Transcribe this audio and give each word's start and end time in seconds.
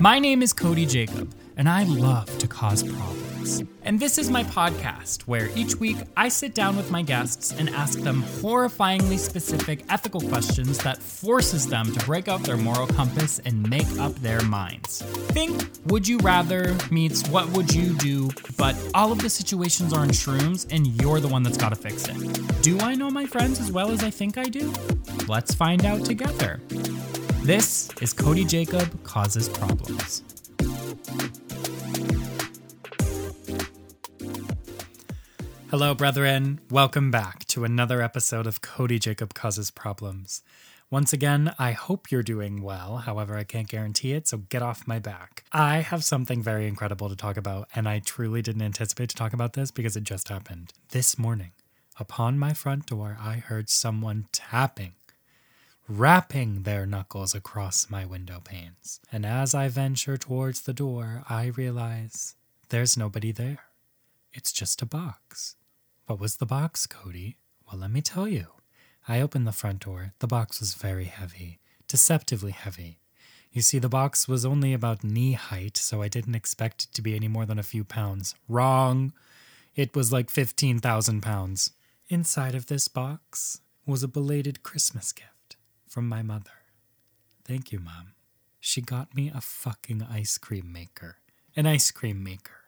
My 0.00 0.18
name 0.18 0.42
is 0.42 0.52
Cody 0.52 0.86
Jacob, 0.86 1.34
and 1.58 1.68
I 1.68 1.82
love 1.82 2.38
to 2.38 2.46
cause 2.46 2.84
problems. 2.84 3.64
And 3.82 3.98
this 3.98 4.16
is 4.16 4.30
my 4.30 4.44
podcast, 4.44 5.22
where 5.22 5.48
each 5.56 5.76
week 5.76 5.96
I 6.16 6.28
sit 6.28 6.54
down 6.54 6.76
with 6.76 6.90
my 6.90 7.02
guests 7.02 7.52
and 7.52 7.68
ask 7.70 7.98
them 7.98 8.22
horrifyingly 8.22 9.18
specific 9.18 9.84
ethical 9.90 10.20
questions 10.20 10.78
that 10.78 11.02
forces 11.02 11.66
them 11.66 11.92
to 11.92 12.06
break 12.06 12.28
out 12.28 12.42
their 12.42 12.56
moral 12.56 12.86
compass 12.86 13.40
and 13.40 13.68
make 13.68 13.88
up 13.98 14.14
their 14.16 14.40
minds. 14.42 15.02
Think 15.32 15.68
Would 15.86 16.06
You 16.06 16.18
Rather 16.18 16.76
meets 16.92 17.28
What 17.28 17.48
Would 17.50 17.74
You 17.74 17.94
Do, 17.94 18.30
but 18.56 18.76
all 18.94 19.10
of 19.10 19.20
the 19.20 19.30
situations 19.30 19.92
are 19.92 20.04
in 20.04 20.10
shrooms, 20.10 20.66
and 20.70 20.86
you're 21.00 21.20
the 21.20 21.28
one 21.28 21.42
that's 21.42 21.58
gotta 21.58 21.76
fix 21.76 22.06
it. 22.08 22.62
Do 22.62 22.78
I 22.80 22.94
know 22.94 23.10
my 23.10 23.26
friends 23.26 23.58
as 23.58 23.72
well 23.72 23.90
as 23.90 24.04
I 24.04 24.10
think 24.10 24.38
I 24.38 24.44
do? 24.44 24.72
Let's 25.26 25.54
find 25.54 25.84
out 25.84 26.04
together. 26.04 26.60
This 27.42 27.90
is 28.00 28.12
Cody 28.12 28.44
Jacob 28.44 29.02
Causes 29.02 29.48
Problems. 29.48 30.22
Hello, 35.70 35.94
brethren. 35.94 36.60
Welcome 36.70 37.10
back 37.10 37.44
to 37.48 37.62
another 37.62 38.00
episode 38.00 38.46
of 38.46 38.62
Cody 38.62 38.98
Jacob 38.98 39.34
Causes 39.34 39.70
Problems. 39.70 40.42
Once 40.90 41.12
again, 41.12 41.54
I 41.58 41.72
hope 41.72 42.10
you're 42.10 42.22
doing 42.22 42.62
well. 42.62 42.96
However, 42.96 43.36
I 43.36 43.44
can't 43.44 43.68
guarantee 43.68 44.12
it, 44.12 44.26
so 44.26 44.38
get 44.38 44.62
off 44.62 44.86
my 44.86 44.98
back. 44.98 45.44
I 45.52 45.80
have 45.80 46.04
something 46.04 46.42
very 46.42 46.66
incredible 46.66 47.10
to 47.10 47.16
talk 47.16 47.36
about, 47.36 47.68
and 47.74 47.86
I 47.86 47.98
truly 47.98 48.40
didn't 48.40 48.62
anticipate 48.62 49.10
to 49.10 49.16
talk 49.16 49.34
about 49.34 49.52
this 49.52 49.70
because 49.70 49.94
it 49.94 50.04
just 50.04 50.30
happened. 50.30 50.72
This 50.88 51.18
morning, 51.18 51.52
upon 52.00 52.38
my 52.38 52.54
front 52.54 52.86
door, 52.86 53.18
I 53.20 53.34
heard 53.34 53.68
someone 53.68 54.26
tapping 54.32 54.94
rapping 55.86 56.62
their 56.62 56.86
knuckles 56.86 57.34
across 57.34 57.90
my 57.90 58.06
window 58.06 58.40
panes. 58.42 59.00
And 59.10 59.24
as 59.24 59.54
I 59.54 59.68
venture 59.68 60.16
towards 60.16 60.62
the 60.62 60.74
door, 60.74 61.24
I 61.28 61.46
realize 61.46 62.36
there's 62.70 62.96
nobody 62.96 63.32
there. 63.32 63.64
It's 64.32 64.52
just 64.52 64.82
a 64.82 64.86
box. 64.86 65.56
What 66.08 66.20
was 66.20 66.38
the 66.38 66.46
box, 66.46 66.86
Cody? 66.86 67.36
Well, 67.66 67.82
let 67.82 67.90
me 67.90 68.00
tell 68.00 68.26
you. 68.26 68.46
I 69.06 69.20
opened 69.20 69.46
the 69.46 69.52
front 69.52 69.80
door. 69.80 70.14
The 70.20 70.26
box 70.26 70.58
was 70.58 70.72
very 70.72 71.04
heavy, 71.04 71.58
deceptively 71.86 72.52
heavy. 72.52 72.98
You 73.52 73.60
see, 73.60 73.78
the 73.78 73.90
box 73.90 74.26
was 74.26 74.46
only 74.46 74.72
about 74.72 75.04
knee 75.04 75.32
height, 75.32 75.76
so 75.76 76.00
I 76.00 76.08
didn't 76.08 76.34
expect 76.34 76.84
it 76.84 76.94
to 76.94 77.02
be 77.02 77.14
any 77.14 77.28
more 77.28 77.44
than 77.44 77.58
a 77.58 77.62
few 77.62 77.84
pounds. 77.84 78.34
Wrong! 78.48 79.12
It 79.76 79.94
was 79.94 80.10
like 80.10 80.30
15,000 80.30 81.20
pounds. 81.20 81.72
Inside 82.08 82.54
of 82.54 82.68
this 82.68 82.88
box 82.88 83.60
was 83.84 84.02
a 84.02 84.08
belated 84.08 84.62
Christmas 84.62 85.12
gift 85.12 85.56
from 85.86 86.08
my 86.08 86.22
mother. 86.22 86.64
Thank 87.44 87.70
you, 87.70 87.80
Mom. 87.80 88.14
She 88.60 88.80
got 88.80 89.14
me 89.14 89.30
a 89.34 89.42
fucking 89.42 90.06
ice 90.10 90.38
cream 90.38 90.72
maker. 90.72 91.18
An 91.54 91.66
ice 91.66 91.90
cream 91.90 92.24
maker. 92.24 92.64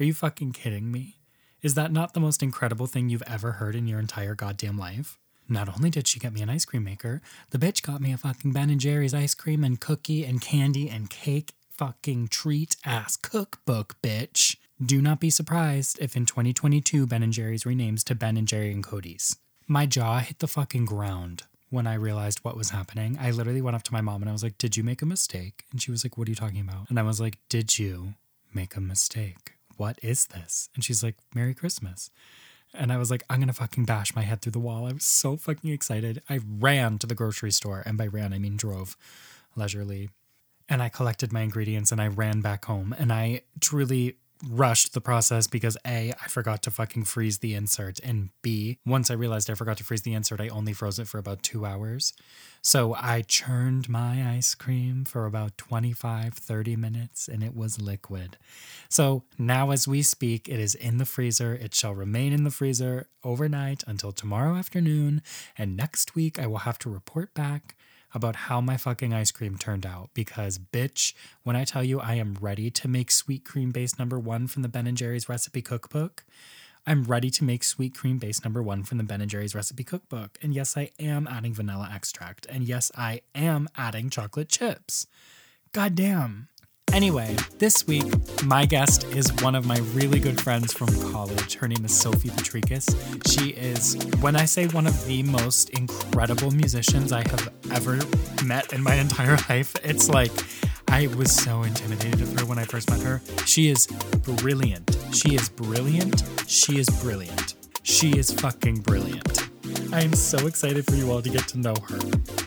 Are 0.00 0.04
you 0.04 0.14
fucking 0.14 0.52
kidding 0.52 0.90
me? 0.90 1.18
Is 1.62 1.74
that 1.74 1.92
not 1.92 2.12
the 2.12 2.18
most 2.18 2.42
incredible 2.42 2.88
thing 2.88 3.08
you've 3.08 3.22
ever 3.24 3.52
heard 3.52 3.76
in 3.76 3.86
your 3.86 4.00
entire 4.00 4.34
goddamn 4.34 4.76
life? 4.76 5.20
Not 5.48 5.68
only 5.68 5.90
did 5.90 6.08
she 6.08 6.18
get 6.18 6.32
me 6.32 6.42
an 6.42 6.50
ice 6.50 6.64
cream 6.64 6.82
maker, 6.82 7.22
the 7.50 7.58
bitch 7.58 7.82
got 7.82 8.00
me 8.00 8.12
a 8.12 8.16
fucking 8.16 8.52
Ben 8.52 8.68
and 8.68 8.80
Jerry's 8.80 9.14
ice 9.14 9.32
cream 9.32 9.62
and 9.62 9.80
cookie 9.80 10.24
and 10.24 10.40
candy 10.40 10.90
and 10.90 11.08
cake 11.08 11.52
fucking 11.70 12.28
treat 12.28 12.74
ass 12.84 13.16
cookbook, 13.16 13.94
bitch. 14.02 14.56
Do 14.84 15.00
not 15.00 15.20
be 15.20 15.30
surprised 15.30 16.00
if 16.00 16.16
in 16.16 16.26
2022 16.26 17.06
Ben 17.06 17.22
and 17.22 17.32
Jerry's 17.32 17.62
renames 17.62 18.02
to 18.04 18.16
Ben 18.16 18.36
and 18.36 18.48
Jerry 18.48 18.72
and 18.72 18.82
Cody's. 18.82 19.36
My 19.68 19.86
jaw 19.86 20.18
hit 20.18 20.40
the 20.40 20.48
fucking 20.48 20.86
ground 20.86 21.44
when 21.70 21.86
I 21.86 21.94
realized 21.94 22.40
what 22.42 22.56
was 22.56 22.70
happening. 22.70 23.16
I 23.20 23.30
literally 23.30 23.62
went 23.62 23.76
up 23.76 23.84
to 23.84 23.92
my 23.92 24.00
mom 24.00 24.20
and 24.22 24.28
I 24.28 24.32
was 24.32 24.42
like, 24.42 24.58
Did 24.58 24.76
you 24.76 24.82
make 24.82 25.00
a 25.00 25.06
mistake? 25.06 25.62
And 25.70 25.80
she 25.80 25.92
was 25.92 26.04
like, 26.04 26.18
What 26.18 26.26
are 26.26 26.32
you 26.32 26.36
talking 26.36 26.60
about? 26.60 26.90
And 26.90 26.98
I 26.98 27.02
was 27.04 27.20
like, 27.20 27.38
Did 27.48 27.78
you 27.78 28.14
make 28.52 28.74
a 28.74 28.80
mistake? 28.80 29.51
What 29.76 29.98
is 30.02 30.26
this? 30.26 30.68
And 30.74 30.84
she's 30.84 31.02
like, 31.02 31.16
Merry 31.34 31.54
Christmas. 31.54 32.10
And 32.74 32.92
I 32.92 32.96
was 32.96 33.10
like, 33.10 33.22
I'm 33.28 33.40
gonna 33.40 33.52
fucking 33.52 33.84
bash 33.84 34.14
my 34.14 34.22
head 34.22 34.40
through 34.40 34.52
the 34.52 34.58
wall. 34.58 34.86
I 34.86 34.92
was 34.92 35.04
so 35.04 35.36
fucking 35.36 35.70
excited. 35.70 36.22
I 36.28 36.40
ran 36.58 36.98
to 36.98 37.06
the 37.06 37.14
grocery 37.14 37.52
store, 37.52 37.82
and 37.84 37.98
by 37.98 38.06
ran, 38.06 38.32
I 38.32 38.38
mean 38.38 38.56
drove 38.56 38.96
leisurely. 39.56 40.10
And 40.68 40.82
I 40.82 40.88
collected 40.88 41.32
my 41.32 41.42
ingredients 41.42 41.92
and 41.92 42.00
I 42.00 42.06
ran 42.06 42.40
back 42.40 42.64
home. 42.64 42.94
And 42.98 43.12
I 43.12 43.42
truly 43.60 44.16
rushed 44.48 44.94
the 44.94 45.00
process 45.00 45.46
because 45.46 45.76
A, 45.86 46.12
I 46.12 46.28
forgot 46.28 46.62
to 46.62 46.70
fucking 46.70 47.04
freeze 47.04 47.38
the 47.38 47.54
insert, 47.54 48.00
and 48.00 48.30
B, 48.42 48.78
once 48.84 49.10
I 49.10 49.14
realized 49.14 49.50
I 49.50 49.54
forgot 49.54 49.76
to 49.78 49.84
freeze 49.84 50.02
the 50.02 50.14
insert, 50.14 50.40
I 50.40 50.48
only 50.48 50.72
froze 50.72 50.98
it 50.98 51.08
for 51.08 51.18
about 51.18 51.42
two 51.42 51.64
hours. 51.64 52.12
So 52.60 52.94
I 52.94 53.22
churned 53.22 53.88
my 53.88 54.34
ice 54.36 54.54
cream 54.54 55.04
for 55.04 55.26
about 55.26 55.58
25, 55.58 56.34
30 56.34 56.76
minutes, 56.76 57.28
and 57.28 57.42
it 57.42 57.56
was 57.56 57.80
liquid. 57.80 58.36
So 58.88 59.24
now, 59.38 59.70
as 59.70 59.88
we 59.88 60.02
speak, 60.02 60.48
it 60.48 60.60
is 60.60 60.74
in 60.74 60.98
the 60.98 61.04
freezer. 61.04 61.54
It 61.54 61.74
shall 61.74 61.94
remain 61.94 62.32
in 62.32 62.44
the 62.44 62.50
freezer 62.50 63.08
overnight 63.24 63.82
until 63.86 64.12
tomorrow 64.12 64.54
afternoon, 64.54 65.22
and 65.58 65.76
next 65.76 66.14
week 66.14 66.38
I 66.38 66.46
will 66.46 66.58
have 66.58 66.78
to 66.80 66.90
report 66.90 67.34
back 67.34 67.76
about 68.14 68.36
how 68.36 68.60
my 68.60 68.76
fucking 68.76 69.12
ice 69.12 69.30
cream 69.30 69.56
turned 69.56 69.86
out 69.86 70.10
because 70.14 70.58
bitch, 70.58 71.14
when 71.42 71.56
I 71.56 71.64
tell 71.64 71.82
you 71.84 72.00
I 72.00 72.14
am 72.14 72.36
ready 72.40 72.70
to 72.70 72.88
make 72.88 73.10
sweet 73.10 73.44
cream 73.44 73.70
base 73.70 73.98
number 73.98 74.18
1 74.18 74.48
from 74.48 74.62
the 74.62 74.68
Ben 74.68 74.86
and 74.86 74.96
Jerry's 74.96 75.28
recipe 75.28 75.62
cookbook, 75.62 76.24
I'm 76.86 77.04
ready 77.04 77.30
to 77.30 77.44
make 77.44 77.62
sweet 77.62 77.96
cream 77.96 78.18
base 78.18 78.42
number 78.42 78.62
1 78.62 78.82
from 78.84 78.98
the 78.98 79.04
Ben 79.04 79.20
and 79.20 79.30
Jerry's 79.30 79.54
recipe 79.54 79.84
cookbook. 79.84 80.36
And 80.42 80.52
yes, 80.52 80.76
I 80.76 80.90
am 80.98 81.28
adding 81.28 81.54
vanilla 81.54 81.88
extract. 81.92 82.46
And 82.46 82.64
yes, 82.64 82.90
I 82.96 83.20
am 83.34 83.68
adding 83.76 84.10
chocolate 84.10 84.48
chips. 84.48 85.06
God 85.72 85.94
damn. 85.94 86.48
Anyway, 86.92 87.34
this 87.58 87.86
week, 87.86 88.04
my 88.44 88.66
guest 88.66 89.04
is 89.04 89.32
one 89.42 89.54
of 89.54 89.64
my 89.64 89.78
really 89.94 90.20
good 90.20 90.38
friends 90.38 90.74
from 90.74 90.88
college. 91.10 91.54
Her 91.54 91.66
name 91.66 91.82
is 91.86 91.98
Sophie 91.98 92.28
Potrykus. 92.28 92.86
She 93.32 93.50
is, 93.50 93.94
when 94.20 94.36
I 94.36 94.44
say 94.44 94.66
one 94.68 94.86
of 94.86 95.06
the 95.06 95.22
most 95.22 95.70
incredible 95.70 96.50
musicians 96.50 97.10
I 97.10 97.26
have 97.30 97.50
ever 97.70 97.98
met 98.44 98.74
in 98.74 98.82
my 98.82 98.94
entire 99.06 99.38
life, 99.48 99.74
it's 99.82 100.10
like 100.10 100.32
I 100.88 101.06
was 101.06 101.32
so 101.32 101.62
intimidated 101.62 102.20
of 102.20 102.38
her 102.38 102.44
when 102.44 102.58
I 102.58 102.64
first 102.64 102.90
met 102.90 103.00
her. 103.00 103.22
She 103.46 103.70
is 103.70 103.86
brilliant. 103.86 104.94
She 105.12 105.34
is 105.34 105.48
brilliant. 105.48 106.22
She 106.46 106.78
is 106.78 106.90
brilliant. 107.00 107.54
She 107.82 108.18
is 108.18 108.30
fucking 108.30 108.80
brilliant. 108.82 109.51
I 109.92 110.00
am 110.00 110.14
so 110.14 110.46
excited 110.46 110.86
for 110.86 110.94
you 110.94 111.12
all 111.12 111.20
to 111.20 111.28
get 111.28 111.46
to 111.48 111.58
know 111.58 111.74
her. 111.74 111.98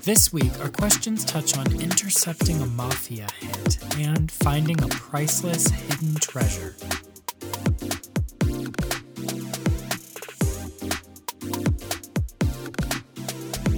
This 0.02 0.34
week, 0.34 0.52
our 0.62 0.70
questions 0.70 1.24
touch 1.24 1.56
on 1.56 1.80
intercepting 1.80 2.60
a 2.60 2.66
mafia 2.66 3.28
hit 3.40 3.98
and 4.00 4.32
finding 4.32 4.82
a 4.84 4.88
priceless 4.88 5.70
hidden 5.70 6.16
treasure. 6.16 6.76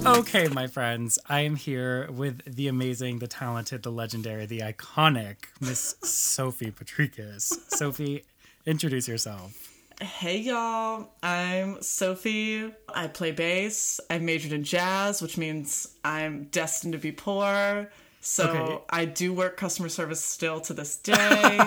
Okay, 0.06 0.48
my 0.48 0.66
friends, 0.66 1.18
I 1.28 1.40
am 1.40 1.54
here 1.54 2.10
with 2.10 2.40
the 2.46 2.68
amazing, 2.68 3.18
the 3.18 3.26
talented, 3.26 3.82
the 3.82 3.92
legendary, 3.92 4.46
the 4.46 4.60
iconic 4.60 5.36
Miss 5.60 5.96
Sophie 6.02 6.70
Potrykus. 6.70 7.52
Sophie, 7.76 8.24
introduce 8.64 9.06
yourself. 9.06 9.67
Hey 10.00 10.38
y'all, 10.38 11.08
I'm 11.24 11.82
Sophie. 11.82 12.72
I 12.88 13.08
play 13.08 13.32
bass. 13.32 13.98
I 14.08 14.18
majored 14.18 14.52
in 14.52 14.62
jazz, 14.62 15.20
which 15.20 15.36
means 15.36 15.88
I'm 16.04 16.44
destined 16.44 16.92
to 16.92 16.98
be 17.00 17.10
poor. 17.10 17.90
So 18.20 18.48
Okay. 18.48 18.78
I 18.90 19.04
do 19.06 19.32
work 19.32 19.56
customer 19.56 19.88
service 19.88 20.24
still 20.24 20.60
to 20.62 20.74
this 20.74 20.96
day. 20.98 21.60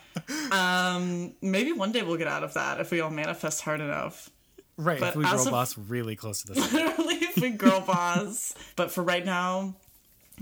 um, 0.52 1.34
maybe 1.42 1.70
one 1.72 1.92
day 1.92 2.02
we'll 2.02 2.16
get 2.16 2.26
out 2.26 2.42
of 2.42 2.54
that 2.54 2.80
if 2.80 2.90
we 2.90 3.00
all 3.00 3.10
manifest 3.10 3.60
hard 3.62 3.80
enough. 3.80 4.30
Right, 4.76 4.98
But 4.98 5.10
if 5.10 5.16
we 5.16 5.24
girl 5.24 5.44
boss 5.44 5.78
really 5.78 6.16
close 6.16 6.42
to 6.42 6.54
this. 6.54 6.72
Literally, 6.72 7.16
if 7.16 7.36
we 7.36 7.50
girl 7.50 7.82
boss. 7.82 8.54
But 8.74 8.90
for 8.90 9.02
right 9.04 9.24
now, 9.24 9.76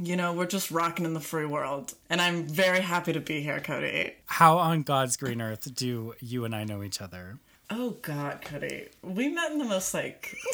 you 0.00 0.16
know, 0.16 0.32
we're 0.32 0.46
just 0.46 0.70
rocking 0.70 1.04
in 1.04 1.14
the 1.14 1.20
free 1.20 1.46
world. 1.46 1.94
And 2.08 2.20
I'm 2.20 2.44
very 2.44 2.80
happy 2.80 3.12
to 3.12 3.20
be 3.20 3.40
here, 3.40 3.60
Cody. 3.60 4.12
How 4.26 4.58
on 4.58 4.82
God's 4.82 5.16
green 5.16 5.40
earth 5.40 5.74
do 5.74 6.14
you 6.20 6.44
and 6.44 6.54
I 6.54 6.64
know 6.64 6.82
each 6.82 7.00
other? 7.00 7.38
Oh 7.70 7.90
God, 8.02 8.40
Cody. 8.42 8.88
We 9.02 9.28
met 9.28 9.52
in 9.52 9.58
the 9.58 9.64
most 9.64 9.92
like 9.92 10.34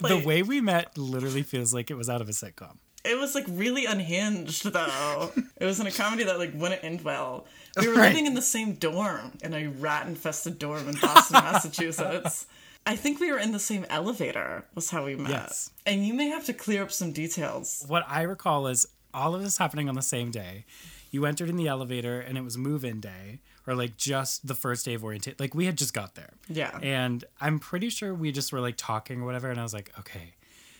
the 0.00 0.22
way 0.24 0.42
we 0.42 0.60
met 0.60 0.96
literally 0.96 1.42
feels 1.42 1.74
like 1.74 1.90
it 1.90 1.94
was 1.94 2.08
out 2.08 2.20
of 2.20 2.28
a 2.28 2.32
sitcom. 2.32 2.76
It 3.04 3.18
was 3.18 3.34
like 3.34 3.44
really 3.48 3.86
unhinged 3.86 4.72
though. 4.72 5.32
it 5.56 5.64
was 5.64 5.80
in 5.80 5.86
a 5.86 5.90
comedy 5.92 6.24
that 6.24 6.38
like 6.38 6.52
wouldn't 6.54 6.84
end 6.84 7.02
well. 7.02 7.46
We 7.80 7.88
were 7.88 7.94
Right. 7.94 8.08
living 8.10 8.26
in 8.26 8.34
the 8.34 8.42
same 8.42 8.74
dorm 8.74 9.32
in 9.42 9.54
a 9.54 9.68
rat 9.68 10.06
infested 10.06 10.58
dorm 10.58 10.88
in 10.88 10.96
Boston, 11.00 11.34
Massachusetts. 11.42 12.46
I 12.88 12.96
think 12.96 13.20
we 13.20 13.30
were 13.30 13.38
in 13.38 13.52
the 13.52 13.58
same 13.58 13.84
elevator 13.90 14.64
was 14.74 14.88
how 14.88 15.04
we 15.04 15.14
met. 15.14 15.30
Yes. 15.30 15.70
And 15.84 16.06
you 16.06 16.14
may 16.14 16.28
have 16.28 16.46
to 16.46 16.54
clear 16.54 16.82
up 16.82 16.90
some 16.90 17.12
details. 17.12 17.84
What 17.86 18.02
I 18.08 18.22
recall 18.22 18.66
is 18.66 18.86
all 19.12 19.34
of 19.34 19.42
this 19.42 19.58
happening 19.58 19.90
on 19.90 19.94
the 19.94 20.00
same 20.00 20.30
day. 20.30 20.64
You 21.10 21.26
entered 21.26 21.50
in 21.50 21.56
the 21.56 21.68
elevator 21.68 22.18
and 22.18 22.38
it 22.38 22.40
was 22.42 22.56
move 22.56 22.86
in 22.86 23.00
day, 23.00 23.40
or 23.66 23.74
like 23.74 23.98
just 23.98 24.46
the 24.46 24.54
first 24.54 24.86
day 24.86 24.94
of 24.94 25.04
orientation. 25.04 25.36
Like 25.38 25.54
we 25.54 25.66
had 25.66 25.76
just 25.76 25.92
got 25.92 26.14
there. 26.14 26.30
Yeah. 26.48 26.78
And 26.82 27.26
I'm 27.42 27.58
pretty 27.58 27.90
sure 27.90 28.14
we 28.14 28.32
just 28.32 28.54
were 28.54 28.60
like 28.60 28.76
talking 28.78 29.20
or 29.20 29.26
whatever. 29.26 29.50
And 29.50 29.60
I 29.60 29.62
was 29.62 29.74
like, 29.74 29.92
okay, 29.98 30.34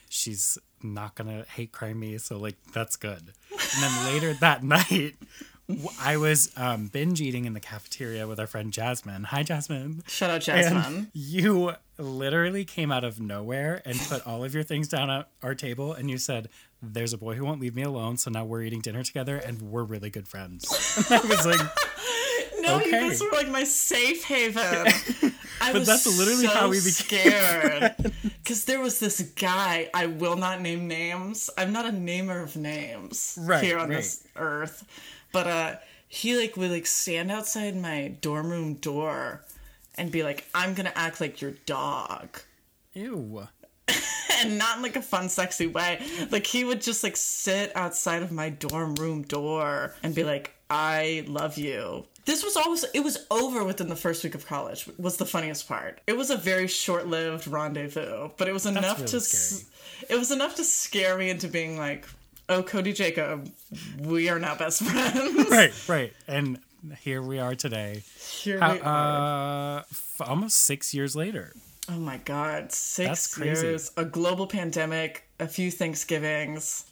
she's 0.09 0.57
not 0.83 1.15
going 1.15 1.29
to 1.29 1.49
hate 1.51 1.73
crime 1.73 2.01
me. 2.01 2.17
So 2.17 2.39
like, 2.39 2.57
that's 2.73 2.97
good. 2.97 3.35
And 3.51 3.83
then 3.83 4.05
later 4.07 4.33
that 4.33 4.63
night, 4.65 5.17
I 6.01 6.17
was 6.17 6.51
um, 6.57 6.87
binge 6.87 7.21
eating 7.21 7.45
in 7.45 7.53
the 7.53 7.61
cafeteria 7.61 8.27
with 8.27 8.41
our 8.41 8.47
friend 8.47 8.73
Jasmine. 8.73 9.25
Hi, 9.25 9.43
Jasmine. 9.43 10.03
Shout 10.07 10.31
out 10.31 10.49
And 10.49 10.65
Jasmine. 10.77 11.11
you 11.13 11.73
literally 11.99 12.65
came 12.65 12.91
out 12.91 13.05
of 13.05 13.21
nowhere 13.21 13.83
and 13.85 13.99
put 13.99 14.27
all 14.27 14.45
of 14.45 14.55
your 14.55 14.63
things 14.63 14.89
down 14.89 15.11
at 15.11 15.29
our 15.43 15.55
table, 15.55 15.93
and 15.93 16.09
you 16.11 16.17
said, 16.17 16.49
"There's 16.81 17.13
a 17.13 17.19
boy 17.19 17.35
who 17.35 17.45
won't 17.45 17.61
leave 17.61 17.75
me 17.75 17.83
alone, 17.83 18.17
so 18.17 18.31
now 18.31 18.47
we're 18.47 18.63
eating 18.63 18.81
dinner 18.81 19.03
together, 19.05 19.37
and 19.37 19.61
we're 19.61 19.85
really 19.85 20.09
good 20.11 20.27
friends." 20.27 20.65
And 21.11 21.21
I 21.23 21.27
was 21.27 21.45
like, 21.45 21.61
no, 22.61 22.79
you 22.81 22.91
guys 22.91 23.21
were 23.23 23.31
like 23.33 23.49
my 23.51 23.65
safe 23.65 24.25
haven. 24.25 24.63
I 25.61 25.73
But 25.73 25.81
was 25.81 25.87
that's 25.89 26.19
literally 26.19 26.47
so 26.47 26.55
how 26.55 26.69
we 26.71 26.77
became 26.79 26.93
scared. 26.93 27.95
Because 28.23 28.65
there 28.65 28.81
was 28.81 29.01
this 29.01 29.21
guy, 29.37 29.91
I 29.93 30.07
will 30.07 30.37
not 30.37 30.63
name 30.63 30.89
names. 30.89 31.51
I'm 31.59 31.73
not 31.73 31.85
a 31.85 31.93
namer 31.93 32.41
of 32.41 32.57
names 32.57 33.37
Right, 33.43 33.63
here 33.63 33.77
on 33.79 33.89
right. 33.91 33.97
this 33.97 34.25
earth. 34.37 34.85
But 35.33 35.47
uh 35.47 35.77
he 36.09 36.37
like 36.37 36.57
would 36.57 36.71
like 36.71 36.87
stand 36.87 37.31
outside 37.31 37.77
my 37.77 38.17
dorm 38.21 38.51
room 38.51 38.75
door 38.75 39.45
and 39.97 40.11
be 40.11 40.23
like, 40.23 40.47
I'm 40.55 40.75
gonna 40.75 40.93
act 40.95 41.21
like 41.21 41.41
your 41.41 41.53
dog. 41.67 42.41
"Ew." 42.95 43.47
and 44.41 44.59
not 44.59 44.77
in 44.77 44.83
like 44.83 44.97
a 44.97 45.03
fun 45.03 45.29
sexy 45.31 45.67
way 45.67 46.01
like 46.31 46.47
he 46.47 46.63
would 46.63 46.81
just 46.83 47.03
like 47.03 47.17
sit 47.17 47.75
outside 47.75 48.23
of 48.23 48.31
my 48.31 48.51
dorm 48.51 48.95
room 48.97 49.23
door 49.23 49.95
and 50.03 50.15
be 50.15 50.23
like 50.25 50.55
i 50.69 51.25
love 51.27 51.57
you 51.57 52.05
this 52.27 52.45
was 52.45 52.55
always 52.55 52.85
it 52.95 53.01
was 53.01 53.27
over 53.31 53.65
within 53.65 53.89
the 53.89 53.97
first 53.97 54.23
week 54.23 54.35
of 54.35 54.47
college 54.47 54.87
was 54.99 55.17
the 55.17 55.25
funniest 55.25 55.67
part 55.67 56.01
it 56.07 56.17
was 56.17 56.29
a 56.31 56.37
very 56.37 56.69
short-lived 56.69 57.47
rendezvous 57.49 58.29
but 58.37 58.47
it 58.47 58.53
was 58.53 58.67
enough 58.67 58.99
really 58.99 59.09
to 59.11 59.17
s- 59.17 59.65
it 60.09 60.17
was 60.19 60.31
enough 60.31 60.55
to 60.57 60.63
scare 60.65 61.17
me 61.17 61.31
into 61.31 61.49
being 61.49 61.79
like 61.79 62.07
oh 62.49 62.63
cody 62.63 62.93
jacob 62.93 63.51
we 64.01 64.29
are 64.29 64.39
now 64.39 64.55
best 64.57 64.83
friends 64.83 65.49
Right, 65.51 65.73
right. 65.89 66.13
And 66.27 66.59
here 67.01 67.21
we 67.23 67.39
are 67.41 67.55
today, 67.55 68.03
here 68.43 68.61
How- 68.61 68.73
we 68.75 68.81
are 68.81 69.79
uh, 69.79 69.83
f- 69.91 70.21
almost 70.21 70.59
six 70.59 70.95
years 70.95 71.17
later. 71.17 71.53
oh 71.89 71.99
my 71.99 72.19
god 72.19 72.73
six 72.73 73.37
years 73.39 73.91
a 73.97 74.05
global 74.05 74.47
pandemic 74.47 75.25
a 75.41 75.49
few 75.49 75.71
thanksgivings 75.71 76.85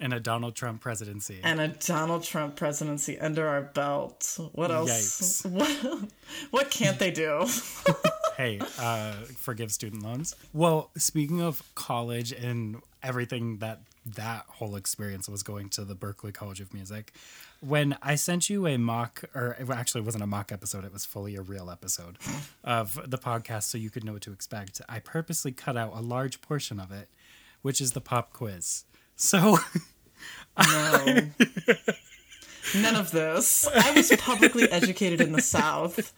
And 0.00 0.12
a 0.12 0.20
Donald 0.20 0.54
Trump 0.56 0.80
presidency. 0.80 1.40
and 1.44 1.60
a 1.60 1.68
Donald 1.68 2.24
Trump 2.24 2.56
presidency 2.56 3.18
under 3.20 3.46
our 3.46 3.62
belt. 3.62 4.38
What 4.52 4.70
else? 4.72 4.90
Yikes. 4.90 5.46
What, 5.52 6.10
what 6.50 6.70
can't 6.70 6.98
they 6.98 7.10
do? 7.12 7.46
hey, 8.36 8.58
uh, 8.80 9.12
forgive 9.36 9.70
student 9.70 10.02
loans. 10.02 10.34
Well, 10.52 10.90
speaking 10.96 11.40
of 11.40 11.62
college 11.74 12.32
and 12.32 12.80
everything 13.02 13.58
that 13.58 13.78
that 14.04 14.44
whole 14.48 14.76
experience 14.76 15.28
was 15.28 15.42
going 15.42 15.68
to 15.70 15.84
the 15.84 15.94
Berklee 15.94 16.34
College 16.34 16.60
of 16.60 16.74
Music, 16.74 17.12
when 17.60 17.96
I 18.02 18.16
sent 18.16 18.50
you 18.50 18.66
a 18.66 18.76
mock, 18.76 19.24
or 19.34 19.52
actually 19.52 19.72
it 19.72 19.76
actually 19.78 20.00
wasn't 20.02 20.24
a 20.24 20.26
mock 20.26 20.50
episode, 20.50 20.84
it 20.84 20.92
was 20.92 21.04
fully 21.04 21.36
a 21.36 21.42
real 21.42 21.70
episode 21.70 22.18
of 22.64 22.98
the 23.08 23.18
podcast 23.18 23.64
so 23.64 23.78
you 23.78 23.90
could 23.90 24.04
know 24.04 24.14
what 24.14 24.22
to 24.22 24.32
expect, 24.32 24.80
I 24.88 24.98
purposely 24.98 25.52
cut 25.52 25.76
out 25.76 25.92
a 25.94 26.00
large 26.00 26.40
portion 26.40 26.80
of 26.80 26.90
it, 26.90 27.08
which 27.62 27.80
is 27.80 27.92
the 27.92 28.00
pop 28.00 28.32
quiz. 28.32 28.84
So. 29.16 29.58
No. 30.58 31.22
None 32.74 32.96
of 32.96 33.10
this. 33.10 33.66
I 33.68 33.92
was 33.92 34.10
publicly 34.18 34.70
educated 34.70 35.20
in 35.20 35.32
the 35.32 35.42
South. 35.42 36.12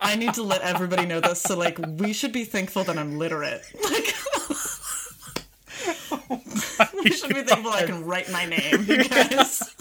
I 0.00 0.16
need 0.16 0.34
to 0.34 0.42
let 0.42 0.60
everybody 0.62 1.06
know 1.06 1.20
this. 1.20 1.40
So, 1.40 1.56
like, 1.56 1.78
we 1.78 2.12
should 2.12 2.32
be 2.32 2.44
thankful 2.44 2.84
that 2.84 2.98
I'm 2.98 3.18
literate. 3.18 3.62
Like, 3.82 4.14
we 7.04 7.10
should 7.10 7.34
be 7.34 7.42
thankful 7.42 7.72
I 7.72 7.84
can 7.84 8.04
write 8.04 8.30
my 8.30 8.44
name, 8.56 8.84
you 8.86 9.04
guys. 9.04 9.74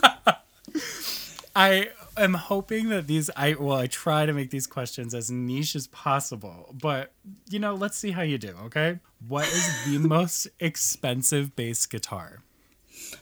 I 1.56 1.90
am 2.18 2.34
hoping 2.34 2.90
that 2.90 3.08
these 3.08 3.30
I 3.36 3.56
well 3.56 3.78
I 3.78 3.88
try 3.88 4.26
to 4.26 4.34
make 4.34 4.50
these 4.52 4.68
questions 4.68 5.14
as 5.14 5.30
niche 5.30 5.76
as 5.76 5.88
possible, 5.88 6.74
but 6.80 7.14
you 7.50 7.60
know, 7.60 7.76
let's 7.76 7.98
see 7.98 8.12
how 8.12 8.22
you 8.22 8.38
do, 8.38 8.56
okay? 8.66 9.00
What 9.28 9.48
is 9.48 9.86
the 9.86 10.00
most 10.08 10.48
expensive 10.60 11.56
bass 11.56 11.86
guitar? 11.86 12.44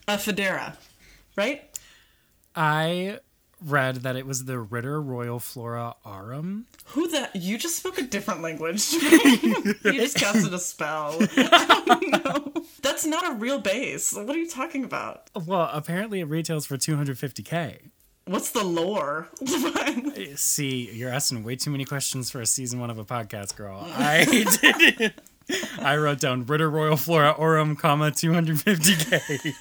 A 0.07 0.18
Fodera, 0.18 0.75
right? 1.36 1.63
I 2.56 3.19
read 3.65 3.97
that 3.97 4.15
it 4.15 4.25
was 4.25 4.45
the 4.45 4.59
Ritter 4.59 5.01
Royal 5.01 5.39
Flora 5.39 5.95
Aurum. 6.06 6.67
Who 6.88 7.07
the? 7.07 7.29
You 7.33 7.57
just 7.57 7.77
spoke 7.77 7.97
a 7.97 8.03
different 8.03 8.41
language. 8.41 8.89
to 8.91 9.00
me. 9.09 9.73
you 9.85 10.01
just 10.01 10.17
casted 10.17 10.53
a 10.53 10.59
spell. 10.59 11.17
I 11.35 11.83
don't 11.85 12.23
know. 12.23 12.53
That's 12.81 13.06
not 13.06 13.29
a 13.31 13.35
real 13.35 13.59
base. 13.59 14.13
What 14.13 14.29
are 14.35 14.39
you 14.39 14.50
talking 14.50 14.83
about? 14.83 15.29
Well, 15.45 15.69
apparently 15.73 16.19
it 16.21 16.25
retails 16.25 16.65
for 16.65 16.77
250k. 16.77 17.89
What's 18.25 18.51
the 18.51 18.63
lore? 18.63 19.27
Eh, 20.15 20.33
see, 20.35 20.89
you're 20.91 21.09
asking 21.09 21.44
way 21.44 21.55
too 21.55 21.69
many 21.71 21.85
questions 21.85 22.29
for 22.29 22.41
a 22.41 22.45
season 22.45 22.79
one 22.79 22.89
of 22.89 22.97
a 22.97 23.05
podcast, 23.05 23.55
girl. 23.55 23.88
I 23.95 24.25
did 24.25 25.13
I 25.81 25.95
wrote 25.97 26.19
down 26.19 26.45
Ritter 26.45 26.69
Royal 26.69 26.97
Flora 26.97 27.31
Aurum, 27.31 27.75
comma 27.75 28.12
250k. 28.12 29.53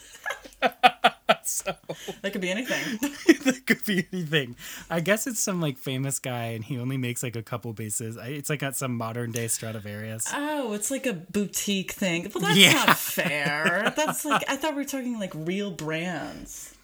That 2.23 2.33
could 2.33 2.41
be 2.41 2.51
anything. 2.51 2.99
that 3.45 3.63
could 3.67 3.85
be 3.85 4.07
anything. 4.13 4.57
I 4.91 5.01
guess 5.01 5.27
it's 5.27 5.41
some 5.41 5.61
like 5.61 5.79
famous 5.79 6.19
guy, 6.19 6.47
and 6.47 6.65
he 6.65 6.79
only 6.79 6.97
makes 6.97 7.23
like 7.23 7.37
a 7.37 7.43
couple 7.43 7.73
bases. 7.73 8.17
I- 8.19 8.29
It's 8.29 8.51
like 8.51 8.63
at 8.63 8.77
some 8.77 8.95
modern 8.97 9.33
day 9.33 9.49
Stradivarius. 9.49 10.27
Oh, 10.35 10.73
it's 10.75 10.91
like 10.91 11.07
a 11.07 11.13
boutique 11.15 11.93
thing. 11.93 12.31
Well, 12.35 12.45
that's 12.45 12.57
Yeah. 12.59 12.73
not 12.87 12.97
fair. 12.99 13.93
That's 13.97 14.25
like 14.25 14.45
I 14.49 14.57
thought 14.57 14.73
we 14.73 14.83
were 14.83 14.89
talking 14.89 15.19
like 15.19 15.33
real 15.35 15.71
brands. 15.71 16.75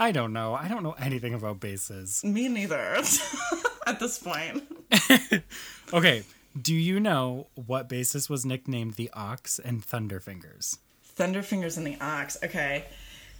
I 0.00 0.10
don't 0.10 0.32
know. 0.32 0.54
I 0.54 0.68
don't 0.68 0.82
know 0.82 0.96
anything 0.98 1.34
about 1.34 1.60
bases. 1.60 2.24
Me 2.24 2.48
neither. 2.48 2.96
At 3.86 4.00
this 4.00 4.18
point, 4.18 4.62
Okay, 5.92 6.24
do 6.60 6.74
you 6.74 6.98
know 6.98 7.48
what 7.54 7.88
basis 7.88 8.30
was 8.30 8.46
nicknamed 8.46 8.94
the 8.94 9.10
Ox 9.12 9.58
and 9.58 9.86
Thunderfingers? 9.86 10.78
Thunderfingers 11.18 11.76
and 11.76 11.86
the 11.86 11.96
ox. 12.00 12.36
Okay, 12.42 12.84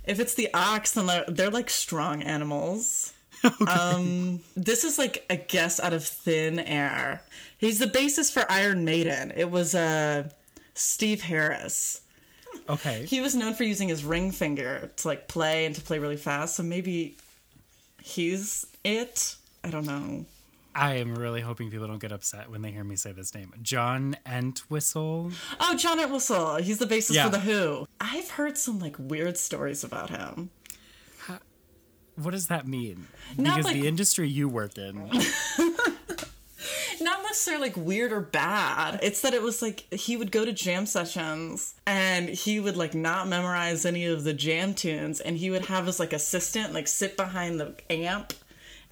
if 0.07 0.21
it's 0.21 0.35
the 0.35 0.49
ox, 0.55 0.93
then 0.93 1.07
they're, 1.07 1.25
they're 1.29 1.51
like 1.51 1.71
strong 1.71 2.23
animals. 2.23 3.13
Um, 3.69 4.41
this 4.57 4.85
is 4.85 4.99
like 4.99 5.27
a 5.29 5.37
guess 5.37 5.79
out 5.79 5.93
of 5.93 6.03
thin 6.03 6.59
air. 6.59 7.23
He's 7.59 7.79
the 7.79 7.87
basis 7.87 8.31
for 8.31 8.51
Iron 8.51 8.87
Maiden. 8.87 9.35
It 9.37 9.51
was 9.51 9.75
uh, 9.75 10.31
Steve 10.73 11.21
Harris. 11.21 12.01
Okay, 12.71 13.05
He 13.05 13.21
was 13.21 13.35
known 13.35 13.53
for 13.53 13.65
using 13.65 13.89
his 13.89 14.03
ring 14.03 14.31
finger 14.31 14.91
to 14.97 15.09
like 15.09 15.29
play 15.29 15.67
and 15.67 15.75
to 15.75 15.83
play 15.83 15.99
really 15.99 16.17
fast. 16.17 16.57
So 16.57 16.63
maybe 16.63 17.19
he's 18.01 18.67
it. 18.83 19.37
I 19.63 19.69
don't 19.69 19.87
know. 19.87 20.25
I 20.75 20.95
am 20.97 21.15
really 21.15 21.41
hoping 21.41 21.71
people 21.71 21.87
don't 21.87 22.01
get 22.01 22.11
upset 22.13 22.51
when 22.51 22.63
they 22.63 22.73
hear 22.73 22.83
me 22.85 22.97
say 22.97 23.13
this 23.13 23.35
name. 23.35 23.53
John 23.63 24.17
Entwistle. 24.27 25.31
Oh, 25.61 25.77
John 25.77 26.01
Entwistle. 26.01 26.57
He's 26.57 26.79
the 26.79 26.87
bassist 26.87 27.15
Yeah. 27.15 27.25
for 27.27 27.31
The 27.31 27.41
Who. 27.41 27.87
I've 28.01 28.31
heard 28.31 28.59
some 28.59 28.79
like 28.81 28.97
weird 28.99 29.37
stories 29.39 29.85
about 29.85 30.11
him. 30.11 30.51
What 32.17 32.31
does 32.31 32.47
that 32.47 32.67
mean? 32.69 33.09
Not 33.37 33.57
because 33.57 33.73
like- 33.73 33.81
the 33.83 33.89
industry 33.89 34.29
you 34.29 34.49
work 34.49 34.79
in. 34.79 35.11
Not 37.01 37.23
necessarily 37.25 37.69
like 37.69 37.77
weird 37.77 38.13
or 38.13 38.21
bad. 38.21 39.01
It's 39.03 39.21
that 39.23 39.35
it 39.35 39.43
was 39.43 39.61
like 39.61 39.81
he 39.93 40.17
would 40.17 40.31
go 40.31 40.45
to 40.45 40.53
jam 40.53 40.87
sessions 40.87 41.75
and 41.87 42.29
he 42.29 42.61
would 42.61 42.77
like 42.77 42.95
not 42.95 43.27
memorize 43.29 43.85
any 43.85 44.07
of 44.07 44.23
the 44.25 44.33
jam 44.33 44.75
tunes 44.75 45.21
and 45.21 45.37
he 45.37 45.51
would 45.51 45.67
have 45.67 45.87
his 45.87 45.99
like 45.99 46.13
assistant 46.13 46.73
like 46.73 46.87
sit 46.87 47.17
behind 47.17 47.59
the 47.61 47.75
amp 47.91 48.33